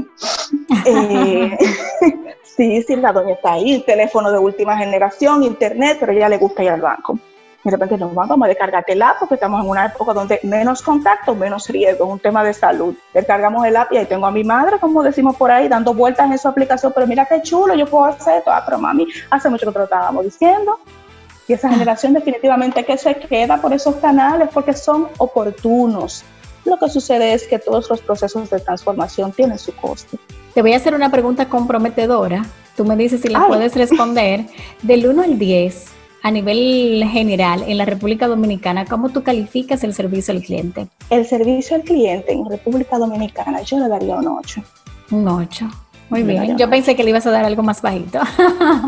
eh, 0.85 1.57
sí, 2.43 2.83
sí, 2.83 2.95
la 2.97 3.13
doña 3.13 3.33
está 3.33 3.53
ahí, 3.53 3.81
teléfono 3.85 4.31
de 4.31 4.39
última 4.39 4.77
generación, 4.77 5.43
internet, 5.43 5.97
pero 5.99 6.11
ella 6.11 6.27
le 6.27 6.37
gusta 6.37 6.63
ir 6.63 6.69
al 6.69 6.81
banco. 6.81 7.17
De 7.63 7.71
repente 7.71 7.97
nos 7.97 8.13
vamos 8.13 8.39
a 8.41 8.47
descargarte 8.47 8.93
el 8.93 9.01
app 9.01 9.19
porque 9.19 9.33
estamos 9.33 9.61
en 9.61 9.69
una 9.69 9.87
época 9.87 10.13
donde 10.13 10.39
menos 10.43 10.81
contacto, 10.81 11.35
menos 11.35 11.67
riesgo, 11.67 12.05
es 12.05 12.11
un 12.11 12.19
tema 12.19 12.43
de 12.43 12.53
salud. 12.53 12.95
Descargamos 13.13 13.65
el 13.65 13.75
app 13.75 13.91
y 13.91 13.97
ahí 13.97 14.05
tengo 14.05 14.25
a 14.25 14.31
mi 14.31 14.43
madre, 14.43 14.79
como 14.79 15.03
decimos 15.03 15.35
por 15.35 15.51
ahí, 15.51 15.67
dando 15.67 15.93
vueltas 15.93 16.29
en 16.31 16.37
su 16.37 16.47
aplicación, 16.47 16.93
pero 16.93 17.07
mira 17.07 17.25
qué 17.25 17.41
chulo, 17.41 17.73
yo 17.73 17.85
puedo 17.85 18.05
hacer 18.05 18.37
esto. 18.37 18.51
Ah, 18.51 18.63
pero 18.65 18.79
mami, 18.79 19.07
hace 19.29 19.49
mucho 19.49 19.65
que 19.65 19.71
te 19.71 19.79
lo 19.79 19.85
estábamos 19.85 20.23
diciendo. 20.23 20.79
Y 21.47 21.53
esa 21.53 21.69
generación 21.69 22.13
definitivamente 22.13 22.83
que 22.85 22.97
se 22.97 23.15
queda 23.15 23.61
por 23.61 23.73
esos 23.73 23.95
canales 23.95 24.49
porque 24.53 24.73
son 24.73 25.07
oportunos. 25.17 26.23
Lo 26.65 26.77
que 26.77 26.89
sucede 26.89 27.33
es 27.33 27.47
que 27.47 27.59
todos 27.59 27.89
los 27.89 28.01
procesos 28.01 28.49
de 28.49 28.59
transformación 28.59 29.31
tienen 29.31 29.57
su 29.57 29.73
coste. 29.73 30.17
Te 30.53 30.61
voy 30.61 30.73
a 30.73 30.77
hacer 30.77 30.93
una 30.93 31.09
pregunta 31.09 31.47
comprometedora. 31.47 32.45
Tú 32.75 32.83
me 32.83 32.97
dices 32.97 33.21
si 33.21 33.29
la 33.29 33.47
puedes 33.47 33.75
responder. 33.75 34.45
Del 34.81 35.07
1 35.07 35.23
al 35.23 35.39
10, 35.39 35.85
a 36.23 36.31
nivel 36.31 37.05
general, 37.09 37.63
en 37.65 37.77
la 37.77 37.85
República 37.85 38.27
Dominicana, 38.27 38.85
¿cómo 38.85 39.09
tú 39.09 39.23
calificas 39.23 39.83
el 39.85 39.93
servicio 39.93 40.33
al 40.33 40.41
cliente? 40.41 40.87
El 41.09 41.25
servicio 41.25 41.77
al 41.77 41.83
cliente 41.83 42.33
en 42.33 42.49
República 42.49 42.97
Dominicana, 42.97 43.61
yo 43.61 43.79
le 43.79 43.87
daría 43.87 44.15
un 44.15 44.27
8. 44.27 44.61
Un 45.11 45.27
8. 45.27 45.69
Muy 46.09 46.23
bien, 46.23 46.57
yo 46.57 46.69
pensé 46.69 46.95
que 46.95 47.03
le 47.03 47.09
ibas 47.09 47.25
a 47.27 47.31
dar 47.31 47.45
algo 47.45 47.63
más 47.63 47.81
bajito. 47.81 48.19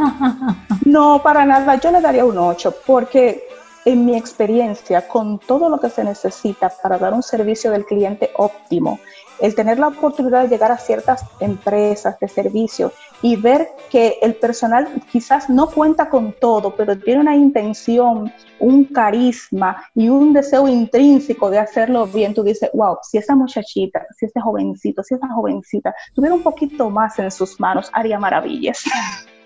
no, 0.86 1.22
para 1.22 1.46
nada, 1.46 1.76
yo 1.76 1.92
le 1.92 2.02
daría 2.02 2.26
un 2.26 2.38
8 2.38 2.76
porque 2.86 3.44
en 3.86 4.06
mi 4.06 4.16
experiencia, 4.16 5.08
con 5.08 5.40
todo 5.40 5.70
lo 5.70 5.80
que 5.80 5.90
se 5.90 6.04
necesita 6.04 6.72
para 6.82 6.98
dar 6.98 7.14
un 7.14 7.24
servicio 7.24 7.72
del 7.72 7.86
cliente 7.86 8.32
óptimo, 8.36 9.00
el 9.41 9.56
tener 9.56 9.80
la 9.80 9.88
oportunidad 9.88 10.43
de 10.43 10.49
llegar 10.49 10.71
a 10.71 10.78
ciertas 10.78 11.23
empresas 11.39 12.19
de 12.19 12.28
servicio 12.28 12.91
y 13.21 13.36
ver 13.36 13.69
que 13.89 14.17
el 14.21 14.36
personal 14.36 14.88
quizás 15.12 15.49
no 15.49 15.67
cuenta 15.67 16.10
con 16.10 16.34
todo, 16.34 16.75
pero 16.75 16.97
tiene 16.97 17.21
una 17.21 17.36
intención, 17.36 18.32
un 18.60 18.86
carisma 18.86 19.84
y 19.95 20.10
un 20.10 20.34
deseo 20.34 20.67
intrínseco 20.67 21.49
de 21.49 21.60
hacerlo 21.60 22.08
bien, 22.08 22.34
tú 22.34 22.43
dices, 22.43 22.69
wow, 22.73 22.97
si 23.02 23.17
esa 23.17 23.36
muchachita, 23.36 24.06
si 24.17 24.25
ese 24.25 24.39
jovencito, 24.39 25.04
si 25.04 25.15
esa 25.15 25.28
jovencita 25.28 25.93
tuviera 26.13 26.36
un 26.36 26.43
poquito 26.43 26.89
más 26.89 27.19
en 27.19 27.32
sus 27.32 27.60
manos, 27.60 27.89
haría 27.93 28.19
maravillas. 28.19 28.84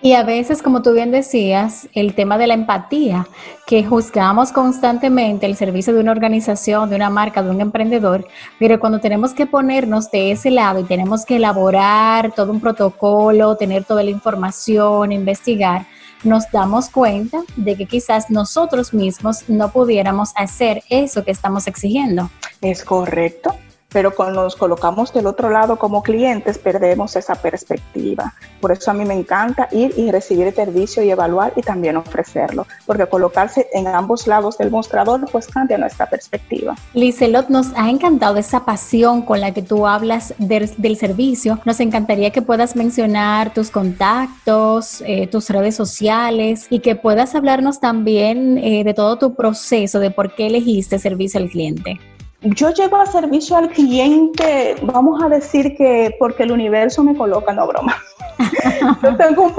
Y 0.00 0.12
a 0.12 0.22
veces, 0.22 0.62
como 0.62 0.80
tú 0.82 0.92
bien 0.92 1.10
decías, 1.10 1.88
el 1.92 2.14
tema 2.14 2.38
de 2.38 2.46
la 2.46 2.54
empatía, 2.54 3.26
que 3.66 3.84
juzgamos 3.84 4.52
constantemente 4.52 5.44
el 5.44 5.56
servicio 5.56 5.92
de 5.92 6.00
una 6.00 6.12
organización, 6.12 6.88
de 6.88 6.94
una 6.94 7.10
marca, 7.10 7.42
de 7.42 7.50
un 7.50 7.60
emprendedor, 7.60 8.24
pero 8.60 8.78
cuando 8.78 9.00
tenemos 9.00 9.34
que 9.34 9.46
ponernos 9.46 10.08
de 10.12 10.30
ese 10.30 10.52
lado 10.52 10.78
y 10.78 10.84
tenemos 10.84 11.24
que 11.24 11.36
elaborar 11.36 12.32
todo 12.32 12.52
un 12.52 12.60
protocolo, 12.60 13.56
tener 13.56 13.84
toda 13.84 14.04
la 14.04 14.10
información, 14.10 15.10
investigar, 15.10 15.86
nos 16.22 16.48
damos 16.52 16.90
cuenta 16.90 17.42
de 17.56 17.76
que 17.76 17.86
quizás 17.86 18.30
nosotros 18.30 18.94
mismos 18.94 19.48
no 19.48 19.72
pudiéramos 19.72 20.30
hacer 20.36 20.82
eso 20.90 21.24
que 21.24 21.32
estamos 21.32 21.66
exigiendo. 21.66 22.30
Es 22.60 22.84
correcto 22.84 23.54
pero 23.90 24.14
cuando 24.14 24.42
nos 24.42 24.56
colocamos 24.56 25.12
del 25.12 25.26
otro 25.26 25.50
lado 25.50 25.78
como 25.78 26.02
clientes 26.02 26.58
perdemos 26.58 27.16
esa 27.16 27.34
perspectiva. 27.34 28.34
Por 28.60 28.72
eso 28.72 28.90
a 28.90 28.94
mí 28.94 29.04
me 29.04 29.14
encanta 29.14 29.68
ir 29.72 29.94
y 29.96 30.10
recibir 30.10 30.48
el 30.48 30.54
servicio 30.54 31.02
y 31.02 31.10
evaluar 31.10 31.52
y 31.56 31.62
también 31.62 31.96
ofrecerlo, 31.96 32.66
porque 32.86 33.06
colocarse 33.06 33.68
en 33.72 33.86
ambos 33.86 34.26
lados 34.26 34.58
del 34.58 34.70
mostrador 34.70 35.26
pues 35.30 35.46
cambia 35.46 35.78
nuestra 35.78 36.06
perspectiva. 36.06 36.74
Lizelot, 36.94 37.48
nos 37.48 37.68
ha 37.76 37.88
encantado 37.88 38.36
esa 38.36 38.64
pasión 38.64 39.22
con 39.22 39.40
la 39.40 39.52
que 39.52 39.62
tú 39.62 39.86
hablas 39.86 40.34
del, 40.38 40.68
servicio. 40.96 41.60
Nos 41.64 41.80
encantaría 41.80 42.30
que 42.30 42.42
puedas 42.42 42.74
mencionar 42.74 43.54
tus 43.54 43.70
contactos, 43.70 45.02
eh, 45.06 45.26
tus 45.26 45.48
redes 45.50 45.76
sociales 45.76 46.66
y 46.70 46.80
que 46.80 46.96
puedas 46.96 47.34
hablarnos 47.34 47.80
también 47.80 48.58
eh, 48.58 48.84
de 48.84 48.94
todo 48.94 49.18
tu 49.18 49.34
proceso, 49.34 50.00
de 50.00 50.10
por 50.10 50.34
qué 50.34 50.48
elegiste 50.48 50.98
servicio 50.98 51.40
al 51.40 51.48
cliente. 51.48 52.00
Yo 52.40 52.70
llego 52.70 52.96
a 52.96 53.06
servicio 53.06 53.56
al 53.56 53.68
cliente, 53.70 54.76
vamos 54.82 55.20
a 55.20 55.28
decir 55.28 55.74
que 55.76 56.14
porque 56.20 56.44
el 56.44 56.52
universo 56.52 57.02
me 57.02 57.16
coloca, 57.16 57.52
no 57.52 57.66
broma. 57.66 57.96
yo, 59.02 59.16
tengo 59.16 59.42
un 59.42 59.54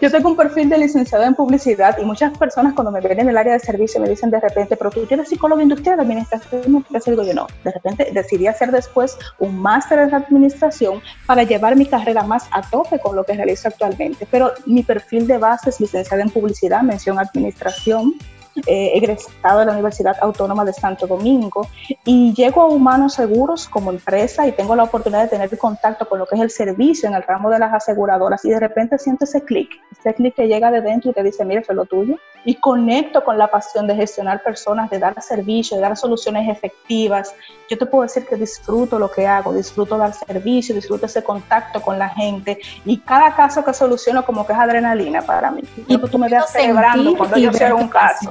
yo 0.00 0.10
tengo 0.10 0.30
un 0.30 0.36
perfil 0.36 0.70
de 0.70 0.78
licenciado 0.78 1.24
en 1.24 1.34
publicidad 1.34 1.98
y 1.98 2.04
muchas 2.06 2.36
personas 2.38 2.72
cuando 2.72 2.90
me 2.90 3.02
ven 3.02 3.20
en 3.20 3.28
el 3.28 3.36
área 3.36 3.52
de 3.52 3.58
servicio 3.58 4.00
me 4.00 4.08
dicen 4.08 4.30
de 4.30 4.40
repente, 4.40 4.74
pero 4.74 4.90
tú 4.90 5.06
eres 5.10 5.28
psicólogo 5.28 5.60
industrial 5.60 6.00
administración, 6.00 6.82
¿qué 6.90 7.10
digo 7.10 7.24
yo? 7.24 7.34
No, 7.34 7.46
de 7.62 7.72
repente 7.72 8.08
decidí 8.10 8.46
hacer 8.46 8.70
después 8.70 9.18
un 9.38 9.60
máster 9.60 9.98
en 9.98 10.14
administración 10.14 11.02
para 11.26 11.42
llevar 11.42 11.76
mi 11.76 11.84
carrera 11.84 12.22
más 12.22 12.48
a 12.52 12.62
tope 12.62 13.00
con 13.00 13.16
lo 13.16 13.24
que 13.24 13.34
realizo 13.34 13.68
actualmente. 13.68 14.26
Pero 14.30 14.52
mi 14.64 14.82
perfil 14.82 15.26
de 15.26 15.36
base 15.36 15.68
es 15.68 15.78
licenciado 15.78 16.22
en 16.22 16.30
publicidad, 16.30 16.80
mención 16.80 17.18
administración, 17.18 18.14
eh, 18.66 18.92
egresado 18.94 19.60
de 19.60 19.66
la 19.66 19.72
Universidad 19.72 20.16
Autónoma 20.20 20.64
de 20.64 20.72
Santo 20.72 21.06
Domingo 21.06 21.66
y 22.04 22.32
llego 22.34 22.62
a 22.62 22.66
Humanos 22.66 23.14
Seguros 23.14 23.68
como 23.68 23.90
empresa 23.90 24.46
y 24.46 24.52
tengo 24.52 24.76
la 24.76 24.84
oportunidad 24.84 25.22
de 25.22 25.28
tener 25.28 25.50
contacto 25.58 26.08
con 26.08 26.18
lo 26.18 26.26
que 26.26 26.36
es 26.36 26.40
el 26.40 26.50
servicio 26.50 27.08
en 27.08 27.14
el 27.14 27.22
ramo 27.22 27.50
de 27.50 27.58
las 27.58 27.72
aseguradoras 27.72 28.44
y 28.44 28.50
de 28.50 28.60
repente 28.60 28.98
siento 28.98 29.24
ese 29.24 29.44
clic, 29.44 29.70
ese 29.98 30.14
clic 30.14 30.34
que 30.34 30.46
llega 30.46 30.70
de 30.70 30.80
dentro 30.80 31.10
y 31.10 31.14
te 31.14 31.22
dice, 31.22 31.44
mira, 31.44 31.60
eso 31.60 31.72
es 31.72 31.76
lo 31.76 31.84
tuyo. 31.84 32.16
Y 32.44 32.56
conecto 32.56 33.24
con 33.24 33.38
la 33.38 33.50
pasión 33.50 33.86
de 33.86 33.94
gestionar 33.94 34.42
personas, 34.42 34.90
de 34.90 34.98
dar 34.98 35.20
servicio, 35.22 35.76
de 35.76 35.82
dar 35.82 35.96
soluciones 35.96 36.46
efectivas. 36.48 37.34
Yo 37.70 37.78
te 37.78 37.86
puedo 37.86 38.02
decir 38.02 38.26
que 38.26 38.36
disfruto 38.36 38.98
lo 38.98 39.10
que 39.10 39.26
hago, 39.26 39.54
disfruto 39.54 39.96
dar 39.96 40.12
servicio, 40.12 40.74
disfruto 40.74 41.06
ese 41.06 41.24
contacto 41.24 41.80
con 41.80 41.98
la 41.98 42.10
gente 42.10 42.58
y 42.84 42.98
cada 42.98 43.34
caso 43.34 43.64
que 43.64 43.72
soluciono 43.72 44.24
como 44.26 44.46
que 44.46 44.52
es 44.52 44.58
adrenalina 44.58 45.22
para 45.22 45.50
mí. 45.50 45.62
Y 45.88 45.96
tú 45.96 46.18
me 46.18 46.28
veas 46.28 46.52
celebrando 46.52 47.16
cuando 47.16 47.38
yo 47.38 47.50
cierro 47.52 47.78
un 47.78 47.88
caso. 47.88 48.30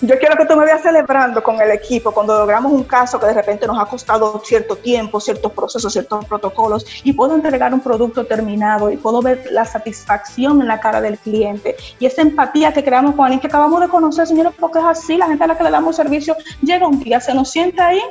Yo 0.00 0.18
quiero 0.18 0.36
que 0.36 0.46
tú 0.46 0.56
me 0.56 0.64
veas 0.64 0.82
celebrando 0.82 1.42
con 1.42 1.60
el 1.60 1.70
equipo 1.70 2.12
cuando 2.12 2.38
logramos 2.38 2.72
un 2.72 2.84
caso 2.84 3.18
que 3.18 3.26
de 3.26 3.34
repente 3.34 3.66
nos 3.66 3.78
ha 3.78 3.86
costado 3.86 4.42
cierto 4.44 4.76
tiempo, 4.76 5.20
ciertos 5.20 5.52
procesos, 5.52 5.92
ciertos 5.92 6.24
protocolos 6.24 6.84
y 7.04 7.12
puedo 7.12 7.34
entregar 7.34 7.72
un 7.72 7.80
producto 7.80 8.26
terminado 8.26 8.90
y 8.90 8.96
puedo 8.96 9.22
ver 9.22 9.44
la 9.50 9.64
satisfacción 9.64 10.60
en 10.60 10.68
la 10.68 10.80
cara 10.80 11.00
del 11.00 11.18
cliente 11.18 11.76
y 11.98 12.06
esa 12.06 12.22
empatía 12.22 12.72
que 12.72 12.84
creamos 12.84 13.14
con 13.14 13.24
alguien 13.24 13.40
que 13.40 13.46
acabamos 13.46 13.80
de 13.80 13.88
conocer, 13.88 14.26
señores, 14.26 14.52
porque 14.58 14.78
es 14.78 14.84
así, 14.84 15.16
la 15.16 15.26
gente 15.26 15.44
a 15.44 15.48
la 15.48 15.56
que 15.56 15.64
le 15.64 15.70
damos 15.70 15.96
servicio 15.96 16.36
llega 16.62 16.86
un 16.86 17.00
día, 17.00 17.20
se 17.20 17.34
nos 17.34 17.50
sienta 17.50 17.88
ahí 17.88 18.02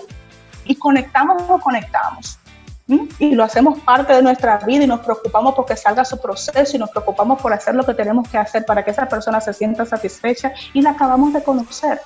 y 0.66 0.76
conectamos 0.76 1.42
o 1.48 1.60
conectamos 1.60 2.40
y 2.88 3.36
lo 3.36 3.43
hacemos 3.43 3.80
parte 3.80 4.13
de 4.13 4.21
nuestra 4.21 4.58
vida 4.60 4.86
y 4.86 4.88
nos 4.88 5.02
preocupamos 5.02 5.56
porque 5.56 5.76
salga 5.76 6.06
su 6.06 6.19
proceso 6.19 6.76
y 6.76 6.80
nos 6.80 6.89
preocupamos 6.89 7.41
por 7.41 7.52
hacer 7.52 7.76
lo 7.76 7.86
que 7.86 7.93
tenemos 7.93 8.28
que 8.30 8.38
hacer 8.38 8.65
para 8.65 8.84
que 8.84 8.91
esa 8.91 9.08
persona 9.08 9.41
se 9.41 9.54
sienta 9.54 9.86
satisfecha 9.86 10.54
y 10.73 10.82
la 10.82 10.91
acabamos 10.91 11.34
de 11.34 11.43
conocer. 11.43 12.00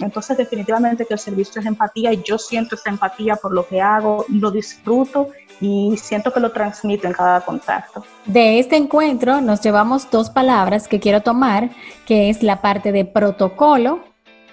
Entonces 0.00 0.36
definitivamente 0.36 1.04
que 1.04 1.14
el 1.14 1.20
servicio 1.20 1.60
es 1.60 1.66
empatía 1.66 2.12
y 2.12 2.22
yo 2.22 2.38
siento 2.38 2.74
esa 2.74 2.90
empatía 2.90 3.36
por 3.36 3.52
lo 3.52 3.66
que 3.66 3.80
hago, 3.80 4.24
lo 4.28 4.50
disfruto 4.50 5.28
y 5.60 5.96
siento 5.98 6.32
que 6.32 6.40
lo 6.40 6.50
transmito 6.52 7.06
en 7.06 7.12
cada 7.12 7.40
contacto. 7.42 8.04
De 8.24 8.58
este 8.58 8.76
encuentro 8.76 9.40
nos 9.40 9.60
llevamos 9.60 10.10
dos 10.10 10.30
palabras 10.30 10.88
que 10.88 11.00
quiero 11.00 11.20
tomar, 11.20 11.70
que 12.06 12.30
es 12.30 12.42
la 12.42 12.60
parte 12.60 12.92
de 12.92 13.04
protocolo, 13.04 14.00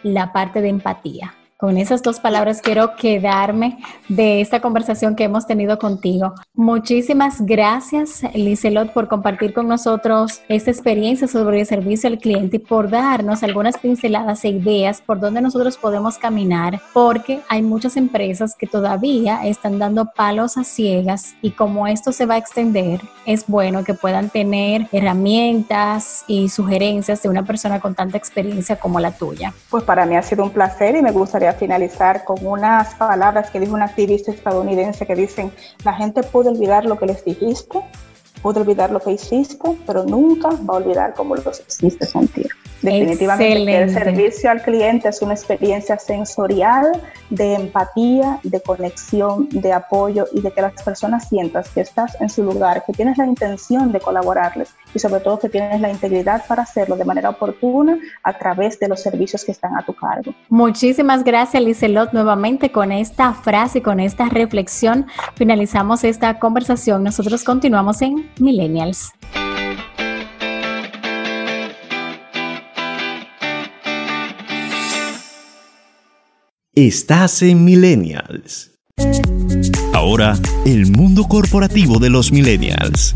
la 0.04 0.32
parte 0.34 0.62
de 0.62 0.70
empatía. 0.70 1.34
Con 1.62 1.78
esas 1.78 2.02
dos 2.02 2.20
palabras 2.20 2.60
quiero 2.60 2.96
quedarme 2.96 3.78
de 4.10 4.42
esta 4.42 4.62
conversación 4.62 5.16
que 5.16 5.26
hemos 5.26 5.46
tenido 5.46 5.78
contigo. 5.78 6.34
Muchísimas 6.56 7.46
gracias, 7.46 8.24
Lizelot, 8.34 8.92
por 8.94 9.08
compartir 9.08 9.54
con 9.54 9.68
nosotros 9.68 10.42
esta 10.50 10.72
experiencia 10.72 11.28
sobre 11.28 11.60
el 11.60 11.68
servicio 11.68 12.10
al 12.10 12.18
cliente 12.18 12.56
y 12.56 12.60
por 12.60 12.90
darnos 12.90 13.44
algunas 13.44 13.78
pinceladas 13.78 14.44
e 14.44 14.50
ideas 14.50 15.02
por 15.02 15.20
donde 15.20 15.40
nosotros 15.40 15.78
podemos 15.78 16.18
caminar, 16.18 16.82
porque 16.94 17.42
hay 17.48 17.62
muchas 17.62 17.96
empresas 17.96 18.56
que 18.56 18.66
todavía 18.66 19.46
están 19.46 19.78
dando 19.78 20.08
palos 20.16 20.58
a 20.58 20.64
ciegas 20.64 21.36
y 21.44 21.52
como 21.52 21.86
esto 21.86 22.12
se 22.12 22.26
va 22.26 22.34
a 22.34 22.40
extender, 22.40 23.02
es 23.28 23.46
bueno 23.46 23.84
que 23.84 23.94
puedan 23.94 24.32
tener 24.32 24.88
herramientas 24.92 26.24
y 26.26 26.50
sugerencias 26.50 27.22
de 27.22 27.30
una 27.30 27.46
persona 27.46 27.80
con 27.80 27.94
tanta 27.94 28.18
experiencia 28.18 28.78
como 28.78 29.00
la 29.00 29.12
tuya. 29.12 29.54
Pues 29.70 29.84
para 29.84 30.08
mí 30.08 30.16
ha 30.16 30.24
sido 30.24 30.44
un 30.44 30.50
placer 30.50 30.96
y 30.96 31.04
me 31.04 31.12
gustaría 31.12 31.51
finalizar 31.54 32.24
con 32.24 32.46
unas 32.46 32.94
palabras 32.96 33.50
que 33.50 33.60
dijo 33.60 33.74
un 33.74 33.82
activista 33.82 34.32
estadounidense 34.32 35.06
que 35.06 35.16
dicen, 35.16 35.52
la 35.84 35.94
gente 35.94 36.24
puede 36.24 36.50
olvidar 36.50 36.86
lo 36.86 36.98
que 36.98 37.06
les 37.06 37.24
dijiste, 37.24 37.80
puede 38.42 38.62
olvidar 38.62 38.92
lo 38.92 39.00
que 39.00 39.12
hiciste, 39.12 39.78
pero 39.86 40.04
nunca 40.04 40.50
va 40.50 40.76
a 40.76 40.78
olvidar 40.78 41.14
cómo 41.14 41.36
los 41.36 41.62
hiciste 41.68 42.06
sentir. 42.06 42.50
Definitivamente 42.82 43.78
el 43.78 43.94
servicio 43.94 44.50
al 44.50 44.62
cliente 44.62 45.10
es 45.10 45.22
una 45.22 45.34
experiencia 45.34 45.98
sensorial 46.00 46.92
de 47.30 47.56
empatía, 47.56 48.40
de 48.44 48.62
conexión, 48.62 49.48
de 49.50 49.72
apoyo 49.72 50.26
y 50.34 50.42
de 50.42 50.52
que 50.52 50.62
las 50.62 50.74
personas 50.84 51.30
sientas 51.30 51.70
que 51.70 51.82
estás 51.82 52.20
en 52.20 52.30
su 52.30 52.44
lugar, 52.44 52.84
que 52.86 52.94
tienes 52.94 53.18
la 53.18 53.26
intención 53.26 53.92
de 53.92 54.00
colaborarles 54.00 54.70
y 54.94 55.00
sobre 55.00 55.22
todo 55.22 55.40
que 55.40 55.50
tienes 55.50 55.80
la 55.80 55.90
integridad 55.90 56.46
para 56.48 56.64
hacerlo 56.64 56.96
de 56.96 57.06
manera 57.06 57.30
oportuna 57.30 57.98
a 58.24 58.38
través 58.38 58.80
de 58.80 58.88
los 58.88 59.02
servicios 59.02 59.46
que 59.46 59.52
están 59.52 59.78
a 59.78 59.86
tu 59.86 59.94
cargo. 59.94 60.34
Muchísimas 60.50 61.24
gracias, 61.24 61.64
Lizelot. 61.64 62.14
Nuevamente 62.14 62.72
con 62.72 62.92
esta 62.92 63.34
frase, 63.34 63.82
con 63.82 64.00
esta 64.00 64.28
reflexión, 64.30 65.08
finalizamos 65.36 66.04
esta 66.04 66.40
conversación. 66.40 67.04
Nosotros 67.04 67.44
continuamos 67.44 68.02
en 68.02 68.30
Millennials. 68.40 69.12
Estás 76.74 77.42
en 77.42 77.66
Millennials. 77.66 78.72
Ahora, 79.92 80.38
el 80.66 80.90
mundo 80.90 81.26
corporativo 81.28 82.00
de 82.00 82.10
los 82.10 82.32
Millennials. 82.32 83.14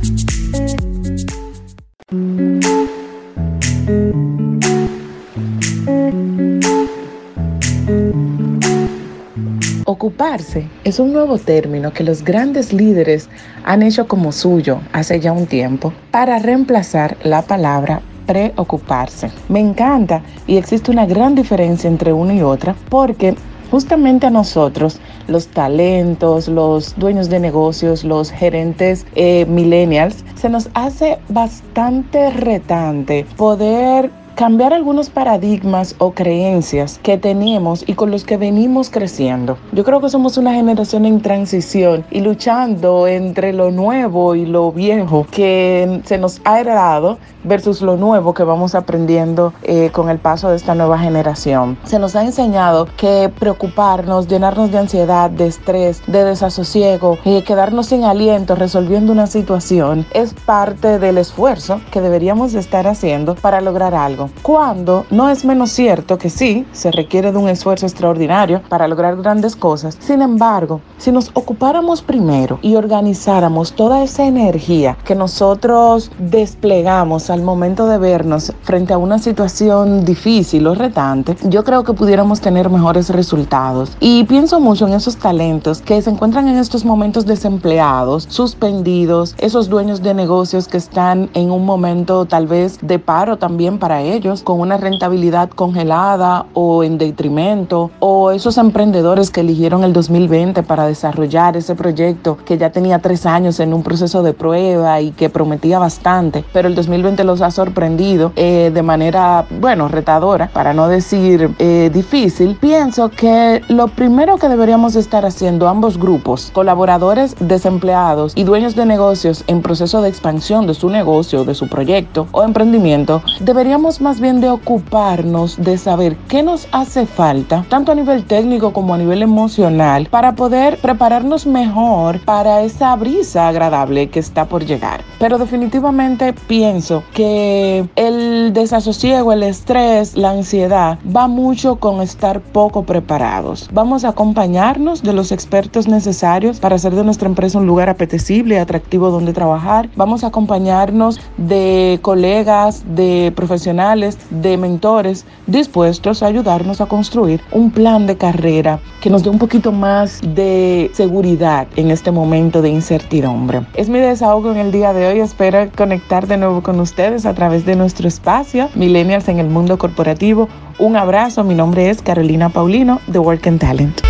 Ocuparse 9.86 10.68
es 10.84 11.00
un 11.00 11.14
nuevo 11.14 11.38
término 11.38 11.94
que 11.94 12.04
los 12.04 12.26
grandes 12.26 12.74
líderes 12.74 13.30
han 13.64 13.84
hecho 13.84 14.06
como 14.10 14.34
suyo 14.34 14.82
hace 14.92 15.22
ya 15.22 15.32
un 15.32 15.48
tiempo 15.48 15.94
para 16.12 16.40
reemplazar 16.40 17.16
la 17.24 17.44
palabra 17.44 18.02
preocuparse. 18.26 19.32
Me 19.50 19.60
encanta 19.60 20.22
y 20.48 20.58
existe 20.58 20.92
una 20.92 21.06
gran 21.06 21.36
diferencia 21.36 21.88
entre 21.88 22.14
una 22.14 22.34
y 22.34 22.42
otra 22.42 22.76
porque 22.90 23.36
justamente 23.72 24.28
a 24.28 24.30
nosotros, 24.30 25.00
los 25.28 25.48
talentos, 25.48 26.48
los 26.48 26.96
dueños 26.98 27.30
de 27.30 27.40
negocios, 27.40 28.04
los 28.04 28.32
gerentes 28.32 29.06
eh, 29.16 29.46
millennials, 29.48 30.24
se 30.36 30.50
nos 30.50 30.70
hace 30.74 31.20
bastante 31.30 32.30
retante 32.30 33.26
poder 33.36 34.12
cambiar 34.36 34.74
algunos 34.74 35.10
paradigmas 35.10 35.96
o 35.98 36.12
creencias 36.12 37.00
que 37.02 37.18
teníamos 37.18 37.84
y 37.88 37.94
con 37.94 38.12
los 38.12 38.26
que 38.26 38.38
venimos 38.38 38.90
creciendo. 38.90 39.58
Yo 39.72 39.84
creo 39.86 40.02
que 40.02 40.10
somos 40.10 40.38
una 40.38 40.54
generación 40.54 41.06
en 41.06 41.22
transición 41.22 42.06
y 42.12 42.20
luchando 42.20 43.08
entre 43.08 43.54
lo 43.54 43.72
nuevo 43.72 44.36
y 44.36 44.46
lo 44.46 44.72
viejo 44.72 45.26
que 45.32 46.02
se 46.06 46.18
nos 46.18 46.42
ha 46.44 46.60
heredado 46.60 47.18
versus 47.46 47.82
lo 47.82 47.96
nuevo 47.96 48.34
que 48.34 48.44
vamos 48.44 48.76
aprendiendo 48.76 49.54
eh, 49.64 49.90
con 49.92 50.10
el 50.10 50.18
paso 50.20 50.50
de 50.50 50.58
esta 50.58 50.76
nueva 50.76 51.00
generación. 51.00 51.78
Se 51.86 52.00
nos 52.00 52.16
ha 52.16 52.24
enseñado 52.24 52.88
que 52.98 53.32
preocuparnos, 53.40 54.28
llenarnos 54.28 54.72
de 54.72 54.80
ansiedad, 54.80 55.30
de 55.30 55.48
estrés, 55.48 56.02
de 56.08 56.24
desasosiego, 56.24 57.18
y 57.24 57.42
quedarnos 57.44 57.88
sin 57.88 58.04
aliento 58.04 58.56
resolviendo 58.56 59.12
una 59.12 59.28
situación 59.28 60.06
es 60.14 60.34
parte 60.34 61.00
del 61.00 61.18
esfuerzo 61.18 61.80
que 61.92 62.02
deberíamos 62.02 62.54
estar 62.56 62.88
haciendo 62.88 63.36
para 63.36 63.62
lograr 63.62 63.94
algo 63.94 64.25
cuando 64.42 65.06
no 65.10 65.30
es 65.30 65.46
menos 65.46 65.72
cierto 65.72 66.18
que 66.18 66.30
sí, 66.30 66.66
se 66.72 66.92
requiere 66.92 67.32
de 67.32 67.38
un 67.38 67.50
esfuerzo 67.50 67.86
extraordinario 67.86 68.62
para 68.70 68.88
lograr 68.88 69.16
grandes 69.18 69.56
cosas. 69.56 69.98
Sin 70.00 70.22
embargo, 70.22 70.82
si 70.98 71.12
nos 71.12 71.32
ocupáramos 71.34 72.02
primero 72.02 72.60
y 72.62 72.76
organizáramos 72.76 73.74
toda 73.74 74.04
esa 74.04 74.26
energía 74.26 74.98
que 75.04 75.16
nosotros 75.16 76.12
desplegamos 76.18 77.30
al 77.30 77.42
momento 77.42 77.88
de 77.88 77.98
vernos 77.98 78.54
frente 78.64 78.94
a 78.94 78.98
una 78.98 79.20
situación 79.20 80.06
difícil 80.06 80.68
o 80.68 80.76
retante, 80.76 81.36
yo 81.44 81.64
creo 81.64 81.84
que 81.84 81.94
pudiéramos 81.94 82.42
tener 82.42 82.70
mejores 82.70 83.10
resultados. 83.10 83.96
Y 84.00 84.24
pienso 84.26 84.60
mucho 84.60 84.88
en 84.88 84.94
esos 84.94 85.18
talentos 85.18 85.82
que 85.82 86.02
se 86.02 86.10
encuentran 86.10 86.48
en 86.48 86.58
estos 86.58 86.86
momentos 86.86 87.26
desempleados, 87.26 88.28
suspendidos, 88.30 89.36
esos 89.38 89.70
dueños 89.70 90.02
de 90.02 90.14
negocios 90.14 90.68
que 90.68 90.78
están 90.78 91.30
en 91.34 91.52
un 91.52 91.66
momento 91.66 92.26
tal 92.26 92.48
vez 92.48 92.80
de 92.82 93.00
paro 93.00 93.38
también 93.38 93.78
para 93.80 94.02
ellos 94.02 94.15
con 94.44 94.62
una 94.62 94.78
rentabilidad 94.78 95.50
congelada 95.50 96.46
o 96.54 96.84
en 96.84 96.98
detrimento, 96.98 97.92
o 98.00 98.32
esos 98.32 98.58
emprendedores 98.58 99.30
que 99.30 99.42
eligieron 99.42 99.84
el 99.84 99.92
2020 99.92 100.64
para 100.64 100.88
desarrollar 100.88 101.58
ese 101.58 101.76
proyecto 101.76 102.38
que 102.46 102.58
ya 102.58 102.70
tenía 102.70 103.00
tres 103.00 103.26
años 103.26 103.60
en 103.60 103.74
un 103.74 103.84
proceso 103.84 104.24
de 104.24 104.32
prueba 104.32 105.02
y 105.02 105.12
que 105.12 105.30
prometía 105.30 105.80
bastante, 105.80 106.46
pero 106.54 106.70
el 106.70 106.76
2020 106.76 107.26
los 107.26 107.42
ha 107.42 107.52
sorprendido 107.52 108.32
eh, 108.38 108.72
de 108.74 108.82
manera, 108.82 109.46
bueno, 109.60 109.90
retadora, 109.90 110.50
para 110.54 110.74
no 110.74 110.88
decir 110.88 111.54
eh, 111.60 111.92
difícil, 111.94 112.56
pienso 112.56 113.10
que 113.10 113.62
lo 113.68 113.90
primero 113.90 114.38
que 114.38 114.48
deberíamos 114.48 114.96
estar 114.96 115.26
haciendo 115.26 115.68
ambos 115.68 115.98
grupos, 115.98 116.52
colaboradores 116.54 117.36
desempleados 117.40 118.32
y 118.36 118.46
dueños 118.46 118.76
de 118.76 118.86
negocios 118.86 119.44
en 119.48 119.62
proceso 119.62 120.02
de 120.02 120.08
expansión 120.08 120.68
de 120.68 120.74
su 120.74 120.90
negocio, 120.90 121.44
de 121.44 121.54
su 121.54 121.68
proyecto 121.68 122.28
o 122.32 122.44
emprendimiento, 122.44 123.22
deberíamos 123.42 124.00
más 124.06 124.20
bien 124.20 124.40
de 124.40 124.52
ocuparnos 124.52 125.58
de 125.58 125.80
saber 125.80 126.16
qué 126.28 126.44
nos 126.44 126.68
hace 126.72 127.08
falta, 127.08 127.66
tanto 127.70 127.92
a 127.92 127.96
nivel 127.96 128.24
técnico 128.24 128.72
como 128.72 128.94
a 128.94 129.00
nivel 129.00 129.24
emocional, 129.24 130.08
para 130.12 130.36
poder 130.36 130.78
prepararnos 130.78 131.48
mejor 131.48 132.20
para 132.20 132.62
esa 132.62 132.96
brisa 132.98 133.48
agradable 133.48 134.10
que 134.10 134.20
está 134.20 134.46
por 134.46 134.64
llegar. 134.64 135.02
Pero 135.18 135.40
definitivamente 135.40 136.34
pienso 136.34 137.02
que 137.16 137.90
el 137.96 138.54
desasosiego, 138.54 139.34
el 139.34 139.42
estrés, 139.42 140.16
la 140.16 140.30
ansiedad 140.30 141.00
va 141.04 141.28
mucho 141.28 141.78
con 141.78 142.00
estar 142.02 142.42
poco 142.42 142.84
preparados. 142.84 143.68
Vamos 143.74 144.06
a 144.06 144.10
acompañarnos 144.10 145.02
de 145.02 145.14
los 145.14 145.32
expertos 145.32 145.88
necesarios 145.88 146.60
para 146.60 146.76
hacer 146.76 146.94
de 146.94 147.04
nuestra 147.04 147.28
empresa 147.28 147.58
un 147.58 147.66
lugar 147.66 147.90
apetecible 147.90 148.60
atractivo 148.60 149.10
donde 149.10 149.34
trabajar. 149.34 149.90
Vamos 149.96 150.24
a 150.24 150.28
acompañarnos 150.28 151.20
de 151.38 151.98
colegas, 152.04 152.84
de 152.96 153.34
profesionales 153.36 153.95
de 153.96 154.58
mentores 154.58 155.26
dispuestos 155.48 156.22
a 156.22 156.28
ayudarnos 156.28 156.82
a 156.82 156.86
construir 156.86 157.42
un 157.52 157.72
plan 157.72 158.08
de 158.08 158.18
carrera 158.18 158.80
que 159.02 159.10
nos 159.10 159.24
dé 159.24 159.30
un 159.30 159.40
poquito 159.40 159.72
más 159.72 160.20
de 160.22 160.92
seguridad 160.94 161.68
en 161.76 161.92
este 161.92 162.12
momento 162.12 162.62
de 162.62 162.70
incertidumbre. 162.70 163.62
Es 163.74 163.88
mi 163.88 164.00
desahogo 164.00 164.52
en 164.52 164.58
el 164.58 164.72
día 164.72 164.94
de 164.94 165.08
hoy. 165.08 165.20
Espero 165.20 165.70
conectar 165.76 166.28
de 166.28 166.38
nuevo 166.38 166.62
con 166.62 166.80
ustedes 166.80 167.26
a 167.26 167.34
través 167.34 167.66
de 167.66 167.76
nuestro 167.76 168.08
espacio 168.08 168.70
Millennials 168.76 169.30
en 169.30 169.40
el 169.40 169.48
Mundo 169.48 169.78
Corporativo. 169.78 170.50
Un 170.78 170.98
abrazo. 170.98 171.44
Mi 171.44 171.56
nombre 171.56 171.90
es 171.90 172.02
Carolina 172.02 172.50
Paulino 172.50 173.00
de 173.08 173.20
Work 173.20 173.48
and 173.48 173.60
Talent. 173.60 174.02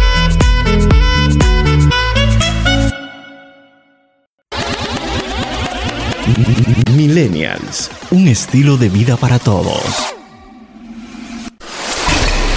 Millennials, 6.95 7.91
un 8.09 8.27
estilo 8.27 8.77
de 8.77 8.89
vida 8.89 9.15
para 9.15 9.37
todos. 9.37 9.83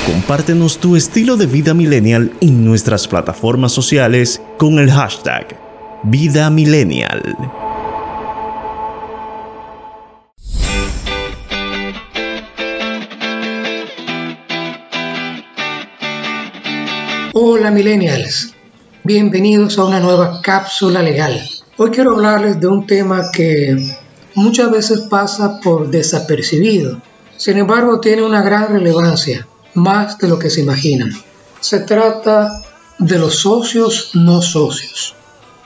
Compártenos 0.07 0.79
tu 0.79 0.97
estilo 0.97 1.37
de 1.37 1.45
vida 1.45 1.75
millennial 1.75 2.33
en 2.41 2.65
nuestras 2.65 3.07
plataformas 3.07 3.73
sociales 3.73 4.41
con 4.57 4.79
el 4.79 4.91
hashtag 4.91 5.61
Vida 6.03 6.49
Millennial. 6.49 7.37
Hola 17.35 17.71
millennials, 17.71 18.55
bienvenidos 19.05 19.79
a 19.79 19.85
una 19.85 20.01
nueva 20.01 20.41
cápsula 20.41 21.03
legal 21.03 21.58
Hoy 21.81 21.91
quiero 21.91 22.17
hablarles 22.17 22.59
de 22.59 22.67
un 22.67 22.89
tema 22.89 23.31
que 23.31 23.77
muchas 24.35 24.69
veces 24.69 25.03
pasa 25.03 25.61
por 25.61 25.89
desapercibido, 25.89 27.01
sin 27.37 27.57
embargo 27.57 28.01
tiene 28.01 28.25
una 28.25 28.43
gran 28.43 28.73
relevancia, 28.73 29.47
más 29.75 30.19
de 30.19 30.27
lo 30.27 30.41
que 30.41 30.51
se 30.51 30.63
imaginan. 30.63 31.13
Se 31.61 31.79
trata 31.79 32.65
de 32.99 33.17
los 33.21 33.37
socios 33.37 34.11
no 34.15 34.43
socios. 34.43 35.15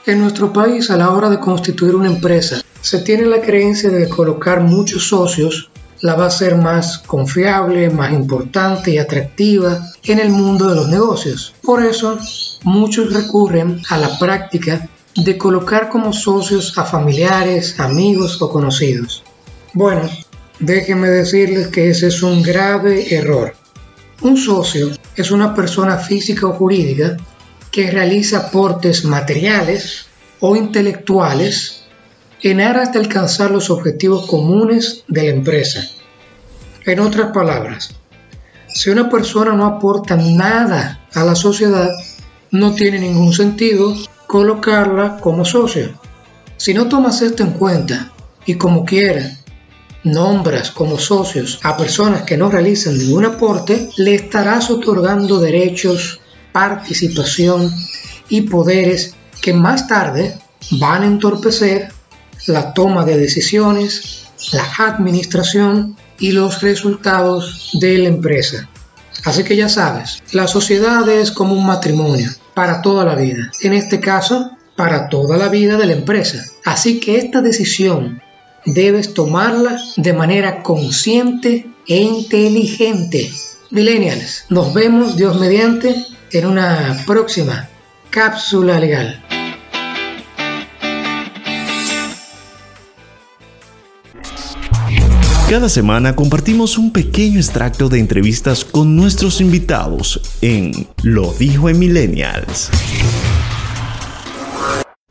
En 0.04 0.20
nuestro 0.20 0.52
país, 0.52 0.90
a 0.90 0.98
la 0.98 1.10
hora 1.12 1.30
de 1.30 1.40
constituir 1.40 1.94
una 1.94 2.08
empresa, 2.08 2.60
se 2.82 2.98
tiene 2.98 3.24
la 3.24 3.40
creencia 3.40 3.88
de 3.88 4.06
colocar 4.06 4.60
muchos 4.60 5.08
socios 5.08 5.70
la 6.02 6.16
va 6.16 6.26
a 6.26 6.30
ser 6.30 6.56
más 6.56 6.98
confiable, 6.98 7.88
más 7.88 8.12
importante 8.12 8.90
y 8.90 8.98
atractiva 8.98 9.80
en 10.02 10.18
el 10.18 10.30
mundo 10.30 10.68
de 10.68 10.74
los 10.74 10.88
negocios. 10.88 11.54
Por 11.62 11.82
eso, 11.82 12.18
muchos 12.64 13.12
recurren 13.12 13.80
a 13.88 13.98
la 13.98 14.18
práctica 14.18 14.88
de 15.14 15.36
colocar 15.36 15.88
como 15.88 16.12
socios 16.12 16.76
a 16.78 16.84
familiares, 16.84 17.78
amigos 17.78 18.40
o 18.40 18.50
conocidos. 18.50 19.22
Bueno, 19.74 20.08
déjenme 20.58 21.08
decirles 21.08 21.68
que 21.68 21.90
ese 21.90 22.08
es 22.08 22.22
un 22.22 22.42
grave 22.42 23.14
error. 23.14 23.54
Un 24.22 24.36
socio 24.36 24.90
es 25.16 25.30
una 25.30 25.54
persona 25.54 25.98
física 25.98 26.46
o 26.46 26.52
jurídica 26.52 27.16
que 27.70 27.90
realiza 27.90 28.48
aportes 28.48 29.04
materiales 29.04 30.06
o 30.40 30.56
intelectuales 30.56 31.84
en 32.42 32.60
aras 32.60 32.92
de 32.92 32.98
alcanzar 32.98 33.50
los 33.50 33.70
objetivos 33.70 34.26
comunes 34.26 35.04
de 35.08 35.22
la 35.22 35.30
empresa. 35.30 35.86
En 36.84 37.00
otras 37.00 37.32
palabras, 37.32 37.94
si 38.68 38.90
una 38.90 39.08
persona 39.08 39.52
no 39.52 39.66
aporta 39.66 40.16
nada 40.16 41.06
a 41.14 41.24
la 41.24 41.34
sociedad, 41.34 41.90
no 42.50 42.74
tiene 42.74 42.98
ningún 42.98 43.32
sentido 43.32 43.94
colocarla 44.32 45.18
como 45.18 45.44
socio. 45.44 45.92
Si 46.56 46.72
no 46.72 46.88
tomas 46.88 47.20
esto 47.20 47.42
en 47.42 47.50
cuenta 47.50 48.12
y 48.46 48.54
como 48.54 48.86
quiera 48.86 49.30
nombras 50.04 50.70
como 50.70 50.98
socios 50.98 51.60
a 51.62 51.76
personas 51.76 52.22
que 52.22 52.38
no 52.38 52.48
realizan 52.48 52.96
ningún 52.96 53.26
aporte, 53.26 53.90
le 53.98 54.14
estarás 54.14 54.70
otorgando 54.70 55.38
derechos, 55.38 56.20
participación 56.50 57.70
y 58.30 58.40
poderes 58.40 59.14
que 59.42 59.52
más 59.52 59.86
tarde 59.86 60.38
van 60.70 61.02
a 61.02 61.06
entorpecer 61.08 61.92
la 62.46 62.72
toma 62.72 63.04
de 63.04 63.18
decisiones, 63.18 64.28
la 64.52 64.64
administración 64.78 65.94
y 66.18 66.32
los 66.32 66.62
resultados 66.62 67.68
de 67.74 67.98
la 67.98 68.08
empresa. 68.08 68.66
Así 69.24 69.44
que 69.44 69.56
ya 69.56 69.68
sabes, 69.68 70.22
la 70.32 70.48
sociedad 70.48 71.06
es 71.10 71.30
como 71.32 71.52
un 71.52 71.66
matrimonio 71.66 72.30
para 72.54 72.82
toda 72.82 73.04
la 73.04 73.14
vida. 73.14 73.50
En 73.60 73.72
este 73.72 74.00
caso, 74.00 74.50
para 74.76 75.08
toda 75.08 75.36
la 75.36 75.48
vida 75.48 75.76
de 75.76 75.86
la 75.86 75.92
empresa. 75.92 76.44
Así 76.64 77.00
que 77.00 77.16
esta 77.16 77.42
decisión 77.42 78.20
debes 78.64 79.14
tomarla 79.14 79.80
de 79.96 80.12
manera 80.12 80.62
consciente 80.62 81.66
e 81.86 81.96
inteligente. 82.00 83.30
Millennials, 83.70 84.44
nos 84.48 84.72
vemos 84.74 85.16
Dios 85.16 85.38
mediante 85.38 85.94
en 86.30 86.46
una 86.46 87.02
próxima 87.06 87.68
cápsula 88.10 88.78
legal. 88.78 89.21
Cada 95.52 95.68
semana 95.68 96.16
compartimos 96.16 96.78
un 96.78 96.92
pequeño 96.92 97.38
extracto 97.38 97.90
de 97.90 97.98
entrevistas 97.98 98.64
con 98.64 98.96
nuestros 98.96 99.38
invitados 99.42 100.18
en 100.40 100.88
Lo 101.02 101.34
dijo 101.34 101.68
en 101.68 101.78
Millennials. 101.78 102.70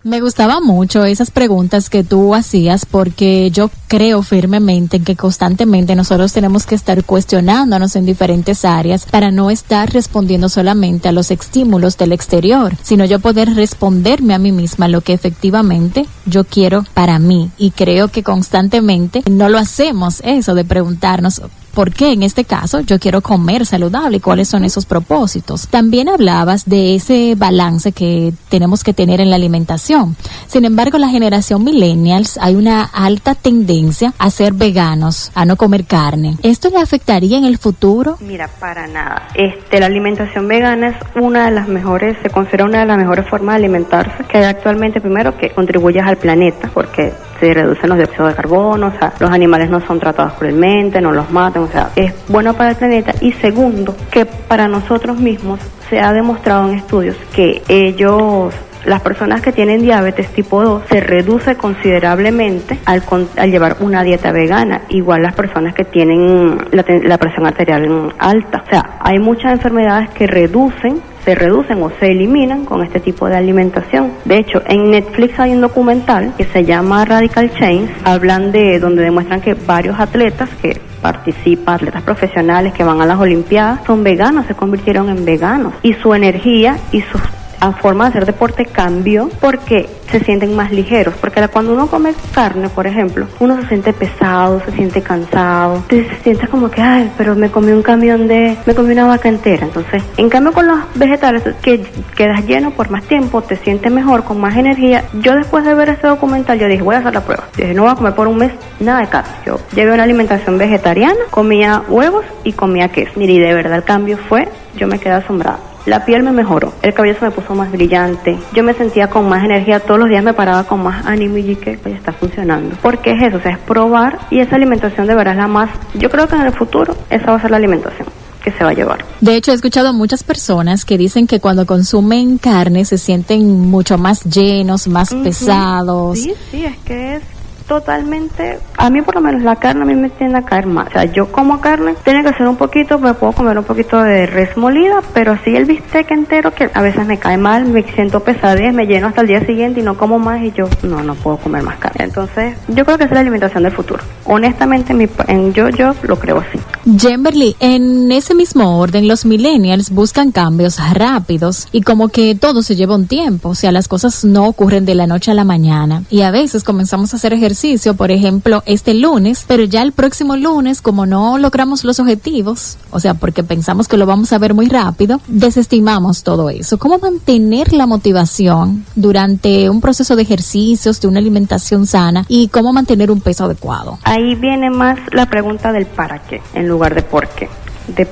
Me 0.03 0.19
gustaba 0.19 0.61
mucho 0.61 1.05
esas 1.05 1.29
preguntas 1.29 1.91
que 1.91 2.03
tú 2.03 2.33
hacías 2.33 2.87
porque 2.87 3.51
yo 3.51 3.69
creo 3.87 4.23
firmemente 4.23 4.97
en 4.97 5.03
que 5.03 5.15
constantemente 5.15 5.95
nosotros 5.95 6.33
tenemos 6.33 6.65
que 6.65 6.73
estar 6.73 7.03
cuestionándonos 7.03 7.95
en 7.95 8.07
diferentes 8.07 8.65
áreas 8.65 9.05
para 9.05 9.29
no 9.29 9.51
estar 9.51 9.93
respondiendo 9.93 10.49
solamente 10.49 11.07
a 11.07 11.11
los 11.11 11.29
estímulos 11.29 11.99
del 11.99 12.13
exterior, 12.13 12.75
sino 12.81 13.05
yo 13.05 13.19
poder 13.19 13.53
responderme 13.53 14.33
a 14.33 14.39
mí 14.39 14.51
misma 14.51 14.87
lo 14.87 15.01
que 15.01 15.13
efectivamente 15.13 16.07
yo 16.25 16.45
quiero 16.45 16.83
para 16.95 17.19
mí. 17.19 17.51
Y 17.59 17.69
creo 17.69 18.07
que 18.07 18.23
constantemente 18.23 19.21
no 19.29 19.49
lo 19.49 19.59
hacemos 19.59 20.21
eso 20.25 20.55
de 20.55 20.65
preguntarnos 20.65 21.43
por 21.73 21.93
qué 21.93 22.11
en 22.11 22.23
este 22.23 22.45
caso 22.45 22.81
yo 22.81 22.99
quiero 22.99 23.21
comer 23.21 23.65
saludable 23.65 24.17
y 24.17 24.19
cuáles 24.19 24.47
son 24.47 24.63
esos 24.63 24.85
propósitos. 24.85 25.67
También 25.67 26.09
hablabas 26.09 26.65
de 26.65 26.95
ese 26.95 27.35
balance 27.35 27.91
que 27.91 28.33
tenemos 28.49 28.83
que 28.83 28.93
tener 28.93 29.21
en 29.21 29.29
la 29.29 29.35
alimentación. 29.35 30.15
Sin 30.47 30.65
embargo, 30.65 30.97
la 30.97 31.09
generación 31.09 31.63
millennials 31.63 32.37
hay 32.39 32.55
una 32.55 32.83
alta 32.83 33.35
tendencia 33.35 34.13
a 34.17 34.29
ser 34.29 34.53
veganos, 34.53 35.31
a 35.35 35.45
no 35.45 35.55
comer 35.55 35.85
carne. 35.85 36.37
¿Esto 36.43 36.69
le 36.69 36.77
afectaría 36.77 37.37
en 37.37 37.45
el 37.45 37.57
futuro? 37.57 38.17
Mira, 38.21 38.47
para 38.47 38.87
nada. 38.87 39.29
Este, 39.35 39.79
la 39.79 39.87
alimentación 39.87 40.47
vegana 40.47 40.89
es 40.89 40.95
una 41.15 41.45
de 41.45 41.51
las 41.51 41.67
mejores, 41.67 42.17
se 42.21 42.29
considera 42.29 42.65
una 42.65 42.79
de 42.79 42.85
las 42.85 42.97
mejores 42.97 43.27
formas 43.27 43.55
de 43.55 43.65
alimentarse 43.65 44.23
que 44.25 44.37
hay 44.39 44.43
actualmente, 44.45 45.01
primero 45.01 45.37
que 45.37 45.51
contribuyas 45.51 46.07
al 46.07 46.17
planeta, 46.17 46.69
porque 46.73 47.13
se 47.39 47.53
reducen 47.53 47.89
los 47.89 47.97
dióxidos 47.97 48.29
de 48.29 48.35
carbono, 48.35 48.87
o 48.87 48.99
sea, 48.99 49.13
los 49.19 49.31
animales 49.31 49.69
no 49.69 49.85
son 49.85 49.99
tratados 49.99 50.33
cruelmente, 50.33 51.01
no 51.01 51.11
los 51.11 51.31
matan, 51.31 51.60
o 51.63 51.67
sea, 51.67 51.89
es 51.95 52.13
bueno 52.27 52.53
para 52.53 52.71
el 52.71 52.75
planeta. 52.75 53.13
Y 53.21 53.33
segundo, 53.33 53.95
que 54.11 54.25
para 54.25 54.67
nosotros 54.67 55.19
mismos 55.19 55.59
se 55.89 55.99
ha 55.99 56.13
demostrado 56.13 56.69
en 56.69 56.75
estudios 56.75 57.15
que 57.33 57.61
ellos 57.67 58.53
las 58.85 59.01
personas 59.01 59.41
que 59.41 59.51
tienen 59.51 59.81
diabetes 59.81 60.27
tipo 60.29 60.63
2 60.63 60.83
se 60.89 61.01
reduce 61.01 61.55
considerablemente 61.55 62.79
al, 62.85 63.03
al 63.37 63.51
llevar 63.51 63.77
una 63.79 64.03
dieta 64.03 64.31
vegana, 64.31 64.81
igual 64.89 65.21
las 65.21 65.35
personas 65.35 65.75
que 65.75 65.85
tienen 65.85 66.57
la, 66.71 66.83
la, 67.03 67.17
presión 67.17 67.45
arterial 67.45 68.13
alta. 68.17 68.63
O 68.65 68.69
sea, 68.69 68.97
hay 68.99 69.19
muchas 69.19 69.51
enfermedades 69.53 70.09
que 70.09 70.25
reducen 70.25 71.01
se 71.23 71.35
reducen 71.35 71.81
o 71.83 71.91
se 71.99 72.07
eliminan 72.07 72.65
con 72.65 72.83
este 72.83 72.99
tipo 72.99 73.27
de 73.27 73.37
alimentación. 73.37 74.11
De 74.25 74.39
hecho, 74.39 74.61
en 74.65 74.89
Netflix 74.89 75.39
hay 75.39 75.51
un 75.51 75.61
documental 75.61 76.33
que 76.35 76.45
se 76.45 76.65
llama 76.65 77.05
Radical 77.05 77.51
Change, 77.53 77.91
hablan 78.03 78.51
de 78.51 78.79
donde 78.79 79.03
demuestran 79.03 79.41
que 79.41 79.53
varios 79.53 79.99
atletas 79.99 80.49
que 80.61 80.81
participan, 81.01 81.75
atletas 81.75 82.03
profesionales 82.03 82.73
que 82.73 82.83
van 82.83 83.01
a 83.01 83.05
las 83.05 83.19
Olimpiadas, 83.19 83.81
son 83.85 84.03
veganos, 84.03 84.45
se 84.45 84.55
convirtieron 84.55 85.09
en 85.09 85.25
veganos. 85.25 85.73
Y 85.83 85.93
su 85.93 86.13
energía 86.13 86.77
y 86.91 87.01
sus 87.01 87.21
a 87.61 87.71
forma 87.73 88.05
de 88.05 88.09
hacer 88.09 88.25
deporte 88.25 88.65
cambió 88.65 89.29
porque 89.39 89.87
se 90.11 90.19
sienten 90.19 90.55
más 90.55 90.71
ligeros. 90.71 91.13
Porque 91.21 91.47
cuando 91.47 91.73
uno 91.73 91.87
come 91.87 92.13
carne, 92.33 92.69
por 92.69 92.87
ejemplo, 92.87 93.27
uno 93.39 93.61
se 93.61 93.67
siente 93.67 93.93
pesado, 93.93 94.61
se 94.65 94.71
siente 94.71 95.01
cansado, 95.01 95.83
se 95.89 96.05
siente 96.23 96.47
como 96.47 96.69
que, 96.69 96.81
ay, 96.81 97.11
pero 97.17 97.35
me 97.35 97.49
comí 97.49 97.71
un 97.71 97.83
camión 97.83 98.27
de, 98.27 98.57
me 98.65 98.75
comí 98.75 98.91
una 98.91 99.05
vaca 99.05 99.29
entera. 99.29 99.65
Entonces, 99.65 100.03
en 100.17 100.29
cambio 100.29 100.51
con 100.51 100.67
los 100.67 100.79
vegetales, 100.95 101.43
que 101.61 101.85
quedas 102.15 102.45
lleno 102.45 102.71
por 102.71 102.89
más 102.89 103.03
tiempo, 103.03 103.41
te 103.41 103.55
sientes 103.57 103.91
mejor, 103.91 104.23
con 104.23 104.41
más 104.41 104.57
energía. 104.57 105.05
Yo 105.21 105.35
después 105.35 105.63
de 105.63 105.73
ver 105.75 105.89
ese 105.89 106.07
documental, 106.07 106.59
yo 106.59 106.67
dije, 106.67 106.81
voy 106.81 106.95
a 106.95 106.99
hacer 106.99 107.13
la 107.13 107.21
prueba. 107.21 107.43
Dije, 107.55 107.73
no 107.73 107.83
voy 107.83 107.91
a 107.91 107.95
comer 107.95 108.15
por 108.15 108.27
un 108.27 108.37
mes 108.37 108.51
nada 108.79 109.01
de 109.01 109.07
carne. 109.07 109.31
Yo 109.45 109.59
llevé 109.75 109.93
una 109.93 110.03
alimentación 110.03 110.57
vegetariana, 110.57 111.19
comía 111.29 111.83
huevos 111.87 112.25
y 112.43 112.53
comía 112.53 112.89
queso. 112.89 113.11
Mire, 113.15 113.33
y 113.33 113.39
de 113.39 113.53
verdad 113.53 113.77
el 113.77 113.83
cambio 113.83 114.17
fue, 114.17 114.49
yo 114.75 114.87
me 114.87 114.99
quedé 114.99 115.13
asombrada. 115.13 115.70
La 115.85 116.05
piel 116.05 116.23
me 116.23 116.31
mejoró, 116.31 116.73
el 116.81 116.93
cabello 116.93 117.17
se 117.17 117.25
me 117.25 117.31
puso 117.31 117.55
más 117.55 117.71
brillante, 117.71 118.37
yo 118.53 118.63
me 118.63 118.73
sentía 118.73 119.09
con 119.09 119.27
más 119.27 119.43
energía, 119.43 119.79
todos 119.79 119.99
los 119.99 120.09
días 120.09 120.23
me 120.23 120.33
paraba 120.33 120.63
con 120.65 120.83
más 120.83 121.05
ánimo 121.05 121.37
y 121.37 121.55
que 121.55 121.77
pues 121.81 121.95
está 121.95 122.11
funcionando. 122.11 122.75
Porque 122.81 123.11
es 123.11 123.21
eso, 123.23 123.37
o 123.37 123.41
sea, 123.41 123.53
es 123.53 123.59
probar 123.59 124.19
y 124.29 124.39
esa 124.39 124.57
alimentación 124.57 125.07
de 125.07 125.15
verdad 125.15 125.33
es 125.33 125.39
la 125.39 125.47
más, 125.47 125.69
yo 125.95 126.09
creo 126.09 126.27
que 126.27 126.35
en 126.35 126.43
el 126.43 126.53
futuro 126.53 126.95
esa 127.09 127.31
va 127.31 127.37
a 127.37 127.41
ser 127.41 127.51
la 127.51 127.57
alimentación 127.57 128.07
que 128.43 128.51
se 128.51 128.63
va 128.63 128.71
a 128.71 128.73
llevar. 128.73 129.05
De 129.21 129.35
hecho, 129.35 129.51
he 129.51 129.55
escuchado 129.55 129.89
a 129.89 129.93
muchas 129.93 130.23
personas 130.23 130.85
que 130.85 130.97
dicen 130.97 131.27
que 131.27 131.39
cuando 131.39 131.65
consumen 131.65 132.37
carne 132.37 132.85
se 132.85 132.97
sienten 132.97 133.69
mucho 133.69 133.97
más 133.97 134.23
llenos, 134.23 134.87
más 134.87 135.13
pesados. 135.13 136.19
Sí, 136.19 136.33
sí, 136.49 136.65
es 136.65 136.77
que 136.79 137.15
es 137.15 137.23
totalmente, 137.71 138.59
a 138.75 138.89
mí 138.89 139.01
por 139.01 139.15
lo 139.15 139.21
menos 139.21 139.43
la 139.43 139.55
carne 139.55 139.83
a 139.83 139.85
mí 139.85 139.95
me 139.95 140.09
tiende 140.09 140.37
a 140.37 140.41
caer 140.41 140.65
mal. 140.65 140.87
O 140.87 140.91
sea, 140.91 141.05
yo 141.05 141.31
como 141.31 141.61
carne, 141.61 141.95
tiene 142.03 142.21
que 142.21 142.33
ser 142.33 142.45
un 142.45 142.57
poquito, 142.57 142.99
me 142.99 143.13
puedo 143.13 143.31
comer 143.31 143.57
un 143.57 143.63
poquito 143.63 144.03
de 144.03 144.25
res 144.25 144.57
molida, 144.57 145.01
pero 145.13 145.31
así 145.31 145.55
el 145.55 145.63
bistec 145.63 146.11
entero 146.11 146.53
que 146.53 146.69
a 146.73 146.81
veces 146.81 147.07
me 147.07 147.17
cae 147.17 147.37
mal, 147.37 147.63
me 147.63 147.83
siento 147.93 148.19
pesadez, 148.19 148.73
me 148.73 148.87
lleno 148.87 149.07
hasta 149.07 149.21
el 149.21 149.27
día 149.27 149.45
siguiente 149.45 149.79
y 149.79 149.83
no 149.83 149.95
como 149.95 150.19
más 150.19 150.43
y 150.43 150.51
yo 150.51 150.67
no, 150.83 151.01
no 151.01 151.15
puedo 151.15 151.37
comer 151.37 151.63
más 151.63 151.77
carne. 151.77 152.03
Entonces, 152.03 152.57
yo 152.67 152.83
creo 152.83 152.97
que 152.97 153.05
es 153.05 153.11
la 153.11 153.21
alimentación 153.21 153.63
del 153.63 153.71
futuro. 153.71 154.03
Honestamente, 154.25 154.91
en 155.27 155.53
yo, 155.53 155.69
yo 155.69 155.95
lo 156.03 156.19
creo 156.19 156.39
así. 156.39 156.59
Jemberly, 156.99 157.55
en 157.61 158.11
ese 158.11 158.35
mismo 158.35 158.79
orden, 158.79 159.07
los 159.07 159.23
millennials 159.23 159.91
buscan 159.91 160.33
cambios 160.33 160.77
rápidos 160.93 161.69
y 161.71 161.83
como 161.83 162.09
que 162.09 162.35
todo 162.35 162.63
se 162.63 162.75
lleva 162.75 162.95
un 162.95 163.07
tiempo, 163.07 163.49
o 163.49 163.55
sea, 163.55 163.71
las 163.71 163.87
cosas 163.87 164.25
no 164.25 164.45
ocurren 164.47 164.83
de 164.83 164.95
la 164.95 165.07
noche 165.07 165.31
a 165.31 165.35
la 165.35 165.45
mañana 165.45 166.03
y 166.09 166.23
a 166.23 166.31
veces 166.31 166.65
comenzamos 166.65 167.13
a 167.13 167.15
hacer 167.15 167.31
ejercicio 167.31 167.60
por 167.95 168.09
ejemplo, 168.09 168.63
este 168.65 168.95
lunes, 168.95 169.45
pero 169.47 169.63
ya 169.63 169.83
el 169.83 169.91
próximo 169.91 170.35
lunes, 170.35 170.81
como 170.81 171.05
no 171.05 171.37
logramos 171.37 171.83
los 171.83 171.99
objetivos, 171.99 172.77
o 172.89 172.99
sea, 172.99 173.13
porque 173.13 173.43
pensamos 173.43 173.87
que 173.87 173.97
lo 173.97 174.07
vamos 174.07 174.33
a 174.33 174.39
ver 174.39 174.55
muy 174.55 174.67
rápido, 174.67 175.21
desestimamos 175.27 176.23
todo 176.23 176.49
eso. 176.49 176.79
¿Cómo 176.79 176.97
mantener 176.97 177.71
la 177.71 177.85
motivación 177.85 178.83
durante 178.95 179.69
un 179.69 179.79
proceso 179.79 180.15
de 180.15 180.23
ejercicios, 180.23 181.01
de 181.01 181.07
una 181.07 181.19
alimentación 181.19 181.85
sana 181.85 182.25
y 182.27 182.47
cómo 182.47 182.73
mantener 182.73 183.11
un 183.11 183.21
peso 183.21 183.45
adecuado? 183.45 183.99
Ahí 184.05 184.33
viene 184.33 184.71
más 184.71 184.97
la 185.11 185.27
pregunta 185.27 185.71
del 185.71 185.85
para 185.85 186.17
qué 186.23 186.41
en 186.55 186.67
lugar 186.67 186.95
de 186.95 187.03
por 187.03 187.27
qué 187.29 187.47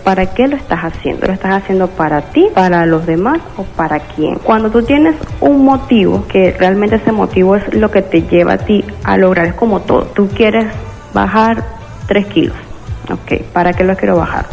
para 0.03 0.27
qué 0.27 0.47
lo 0.47 0.55
estás 0.55 0.79
haciendo. 0.79 1.27
¿Lo 1.27 1.33
estás 1.33 1.63
haciendo 1.63 1.87
para 1.87 2.21
ti, 2.21 2.47
para 2.53 2.85
los 2.85 3.05
demás 3.05 3.39
o 3.57 3.63
para 3.63 3.99
quién? 3.99 4.35
Cuando 4.35 4.69
tú 4.69 4.83
tienes 4.83 5.15
un 5.39 5.63
motivo, 5.63 6.25
que 6.27 6.51
realmente 6.51 6.97
ese 6.97 7.11
motivo 7.11 7.55
es 7.55 7.73
lo 7.73 7.89
que 7.91 8.01
te 8.01 8.23
lleva 8.23 8.53
a 8.53 8.57
ti 8.57 8.83
a 9.03 9.17
lograr, 9.17 9.47
es 9.47 9.53
como 9.53 9.81
todo. 9.81 10.03
Tú 10.03 10.27
quieres 10.29 10.65
bajar 11.13 11.63
3 12.07 12.25
kilos. 12.27 12.55
Ok, 13.11 13.41
¿para 13.53 13.73
qué 13.73 13.83
lo 13.83 13.95
quiero 13.95 14.17
bajar? 14.17 14.45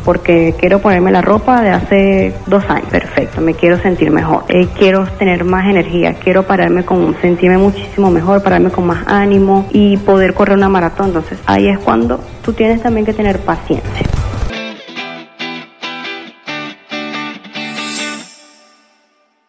porque 0.00 0.54
quiero 0.58 0.78
ponerme 0.80 1.12
la 1.12 1.20
ropa 1.20 1.60
de 1.62 1.70
hace 1.70 2.34
dos 2.46 2.64
años. 2.68 2.88
Perfecto, 2.90 3.40
me 3.40 3.54
quiero 3.54 3.78
sentir 3.78 4.10
mejor. 4.10 4.44
Eh, 4.48 4.68
quiero 4.76 5.06
tener 5.18 5.44
más 5.44 5.66
energía, 5.66 6.14
quiero 6.14 6.44
pararme 6.44 6.84
con, 6.84 7.16
sentirme 7.20 7.58
muchísimo 7.58 8.10
mejor, 8.10 8.42
pararme 8.42 8.70
con 8.70 8.86
más 8.86 9.06
ánimo 9.06 9.68
y 9.72 9.96
poder 9.98 10.34
correr 10.34 10.56
una 10.56 10.68
maratón. 10.68 11.08
Entonces 11.08 11.38
ahí 11.46 11.68
es 11.68 11.78
cuando 11.78 12.20
tú 12.42 12.52
tienes 12.52 12.82
también 12.82 13.04
que 13.04 13.12
tener 13.12 13.38
paciencia. 13.40 14.06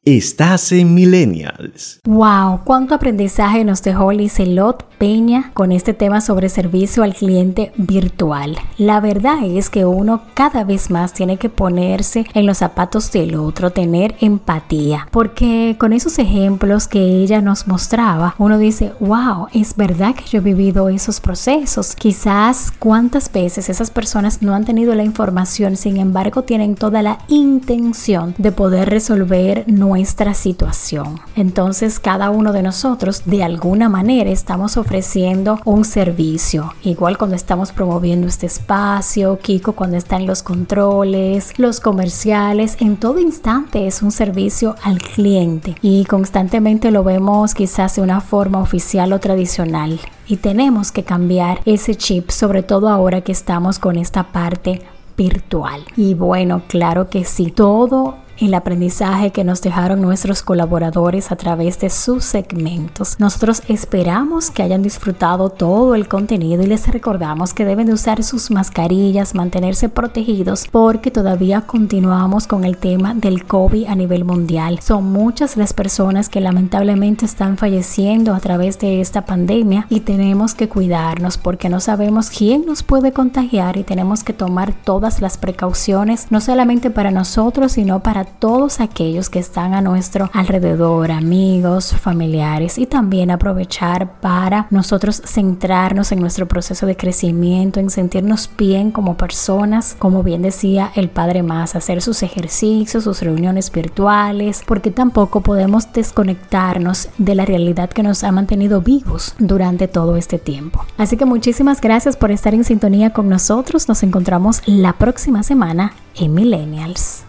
Estás 0.06 0.74
en 0.74 0.94
Millennials. 0.94 2.02
Wow, 2.04 2.66
cuánto 2.66 2.94
aprendizaje 2.94 3.64
nos 3.64 3.82
dejó 3.84 4.12
Licelot 4.12 4.84
Peña 4.98 5.52
con 5.54 5.72
este 5.72 5.94
tema 5.94 6.20
sobre 6.20 6.50
servicio 6.50 7.04
al 7.04 7.14
cliente 7.14 7.72
virtual. 7.78 8.58
La 8.78 9.00
verdad 9.00 9.38
es 9.46 9.70
que 9.70 9.86
uno 9.86 10.24
cada 10.34 10.66
vez 10.66 10.90
más 10.90 11.14
tiene 11.14 11.38
que 11.38 11.48
ponerse 11.48 12.26
en 12.34 12.46
los 12.46 12.58
zapatos 12.58 13.14
del 13.14 13.36
otro, 13.36 13.70
tener 13.70 14.16
empatía, 14.20 15.08
porque 15.10 15.78
con 15.80 15.94
esos 15.94 16.20
ejemplos 16.20 16.90
que 16.90 17.00
ella 17.00 17.40
nos 17.40 17.68
mostraba, 17.68 18.36
uno 18.38 18.58
dice, 18.58 18.92
wow, 19.00 19.48
es 19.54 19.78
verdad 19.78 20.16
que 20.16 20.26
yo 20.26 20.40
he 20.40 20.42
vivido 20.42 20.90
esos 20.90 21.22
procesos. 21.22 21.96
Quizás 21.96 22.74
cuántas 22.78 23.32
veces 23.32 23.70
esas 23.70 23.90
personas 23.90 24.42
no 24.42 24.54
han 24.54 24.66
tenido 24.66 24.96
la 24.96 25.06
información, 25.06 25.78
sin 25.78 25.96
embargo 25.96 26.44
tienen 26.44 26.76
toda 26.76 27.02
la 27.02 27.20
intención 27.30 28.36
de 28.38 28.52
poder 28.52 28.90
resolver 28.90 29.64
nuestra 29.94 30.34
situación. 30.34 31.20
Entonces 31.36 32.00
cada 32.00 32.32
uno 32.32 32.52
de 32.52 32.64
nosotros 32.64 33.22
de 33.26 33.44
alguna 33.44 33.90
manera 33.90 34.32
estamos 34.32 34.76
ofreciendo 34.76 35.60
un 35.66 35.86
servicio. 35.86 36.74
Igual 36.82 37.20
cuando 37.20 37.36
estamos 37.36 37.72
promoviendo 37.72 38.26
este 38.26 38.48
espacio, 38.48 39.38
Kiko 39.38 39.74
cuando 39.74 39.96
está 39.96 40.16
en 40.16 40.26
los 40.26 40.42
controles, 40.42 41.54
los 41.60 41.80
comerciales, 41.80 42.76
en 42.80 42.98
todo 42.98 43.20
instante 43.20 43.86
es 43.86 44.02
un 44.02 44.10
servicio 44.12 44.76
al 44.82 44.98
cliente 44.98 45.76
y 45.84 46.06
constantemente 46.06 46.90
lo 46.90 47.04
vemos 47.04 47.54
quizás 47.54 47.96
de 47.96 48.02
una 48.02 48.20
forma 48.20 48.62
oficial 48.62 49.14
o 49.14 49.20
tradicional. 49.20 50.00
Y 50.28 50.38
tenemos 50.38 50.92
que 50.92 51.04
cambiar 51.04 51.60
ese 51.66 51.94
chip, 51.94 52.32
sobre 52.32 52.64
todo 52.64 52.90
ahora 52.90 53.22
que 53.22 53.32
estamos 53.32 53.78
con 53.78 53.98
esta 53.98 54.24
parte 54.32 54.82
virtual. 55.16 55.84
Y 55.96 56.16
bueno, 56.16 56.64
claro 56.68 57.10
que 57.10 57.26
sí, 57.26 57.52
todo 57.52 58.23
el 58.40 58.54
aprendizaje 58.54 59.32
que 59.32 59.44
nos 59.44 59.62
dejaron 59.62 60.02
nuestros 60.02 60.42
colaboradores 60.42 61.32
a 61.32 61.36
través 61.36 61.80
de 61.80 61.90
sus 61.90 62.24
segmentos. 62.24 63.16
Nosotros 63.20 63.62
esperamos 63.68 64.52
que 64.52 64.64
hayan 64.64 64.82
disfrutado 64.82 65.50
todo 65.50 65.96
el 65.96 66.08
contenido 66.08 66.64
y 66.64 66.68
les 66.68 66.88
recordamos 66.88 67.54
que 67.54 67.66
deben 67.66 67.88
de 67.88 67.94
usar 67.94 68.24
sus 68.24 68.52
mascarillas, 68.52 69.36
mantenerse 69.36 69.90
protegidos 69.90 70.68
porque 70.72 71.12
todavía 71.12 71.62
continuamos 71.62 72.48
con 72.48 72.66
el 72.66 72.78
tema 72.78 73.14
del 73.14 73.46
COVID 73.46 73.88
a 73.88 73.96
nivel 73.96 74.26
mundial. 74.26 74.80
Son 74.82 75.12
muchas 75.12 75.58
las 75.58 75.74
personas 75.74 76.30
que 76.30 76.42
lamentablemente 76.42 77.26
están 77.26 77.58
falleciendo 77.58 78.34
a 78.34 78.40
través 78.40 78.80
de 78.80 79.02
esta 79.02 79.26
pandemia 79.26 79.86
y 79.90 80.02
tenemos 80.02 80.56
que 80.56 80.70
cuidarnos 80.70 81.38
porque 81.38 81.70
no 81.70 81.80
sabemos 81.80 82.30
quién 82.30 82.66
nos 82.66 82.84
puede 82.84 83.12
contagiar 83.12 83.78
y 83.78 83.84
tenemos 83.84 84.24
que 84.24 84.34
tomar 84.34 84.74
todas 84.74 85.22
las 85.22 85.38
precauciones, 85.38 86.28
no 86.30 86.42
solamente 86.42 86.90
para 86.90 87.12
nosotros, 87.12 87.74
sino 87.74 88.02
para 88.02 88.26
todos 88.40 88.80
aquellos 88.80 89.30
que 89.30 89.40
están 89.40 89.74
a 89.74 89.82
nuestro 89.82 90.30
alrededor, 90.34 91.12
amigos, 91.12 91.94
familiares 91.94 92.78
y 92.78 92.86
también 92.86 93.32
aprovechar 93.32 94.20
para 94.20 94.68
nosotros 94.70 95.22
centrarnos 95.26 96.12
en 96.12 96.20
nuestro 96.20 96.48
proceso 96.48 96.86
de 96.86 96.98
crecimiento, 96.98 97.80
en 97.80 97.90
sentirnos 97.90 98.50
bien 98.58 98.92
como 98.92 99.18
personas, 99.18 99.96
como 99.98 100.24
bien 100.24 100.42
decía 100.42 100.92
el 100.96 101.10
Padre 101.10 101.44
Más, 101.44 101.76
hacer 101.76 102.02
sus 102.02 102.24
ejercicios, 102.24 103.04
sus 103.04 103.22
reuniones 103.22 103.72
virtuales, 103.72 104.64
porque 104.66 104.92
tampoco 104.92 105.42
podemos 105.42 105.92
desconectarnos 105.92 107.10
de 107.18 107.36
la 107.36 107.46
realidad 107.46 107.90
que 107.90 108.04
nos 108.04 108.24
ha 108.24 108.32
mantenido 108.32 108.82
vivos 108.82 109.36
durante 109.40 109.88
todo 109.88 110.16
este 110.16 110.40
tiempo. 110.40 110.86
Así 110.98 111.18
que 111.18 111.26
muchísimas 111.26 111.82
gracias 111.82 112.18
por 112.18 112.32
estar 112.32 112.54
en 112.54 112.64
sintonía 112.64 113.12
con 113.12 113.30
nosotros. 113.30 113.88
Nos 113.88 114.04
encontramos 114.04 114.62
la 114.66 114.94
próxima 114.94 115.44
semana 115.44 115.94
en 116.16 116.34
Millennials. 116.34 117.24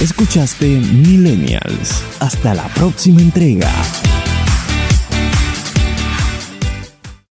Escuchaste 0.00 0.66
Millennials. 0.66 2.04
Hasta 2.20 2.54
la 2.54 2.68
próxima 2.68 3.20
entrega. 3.20 3.68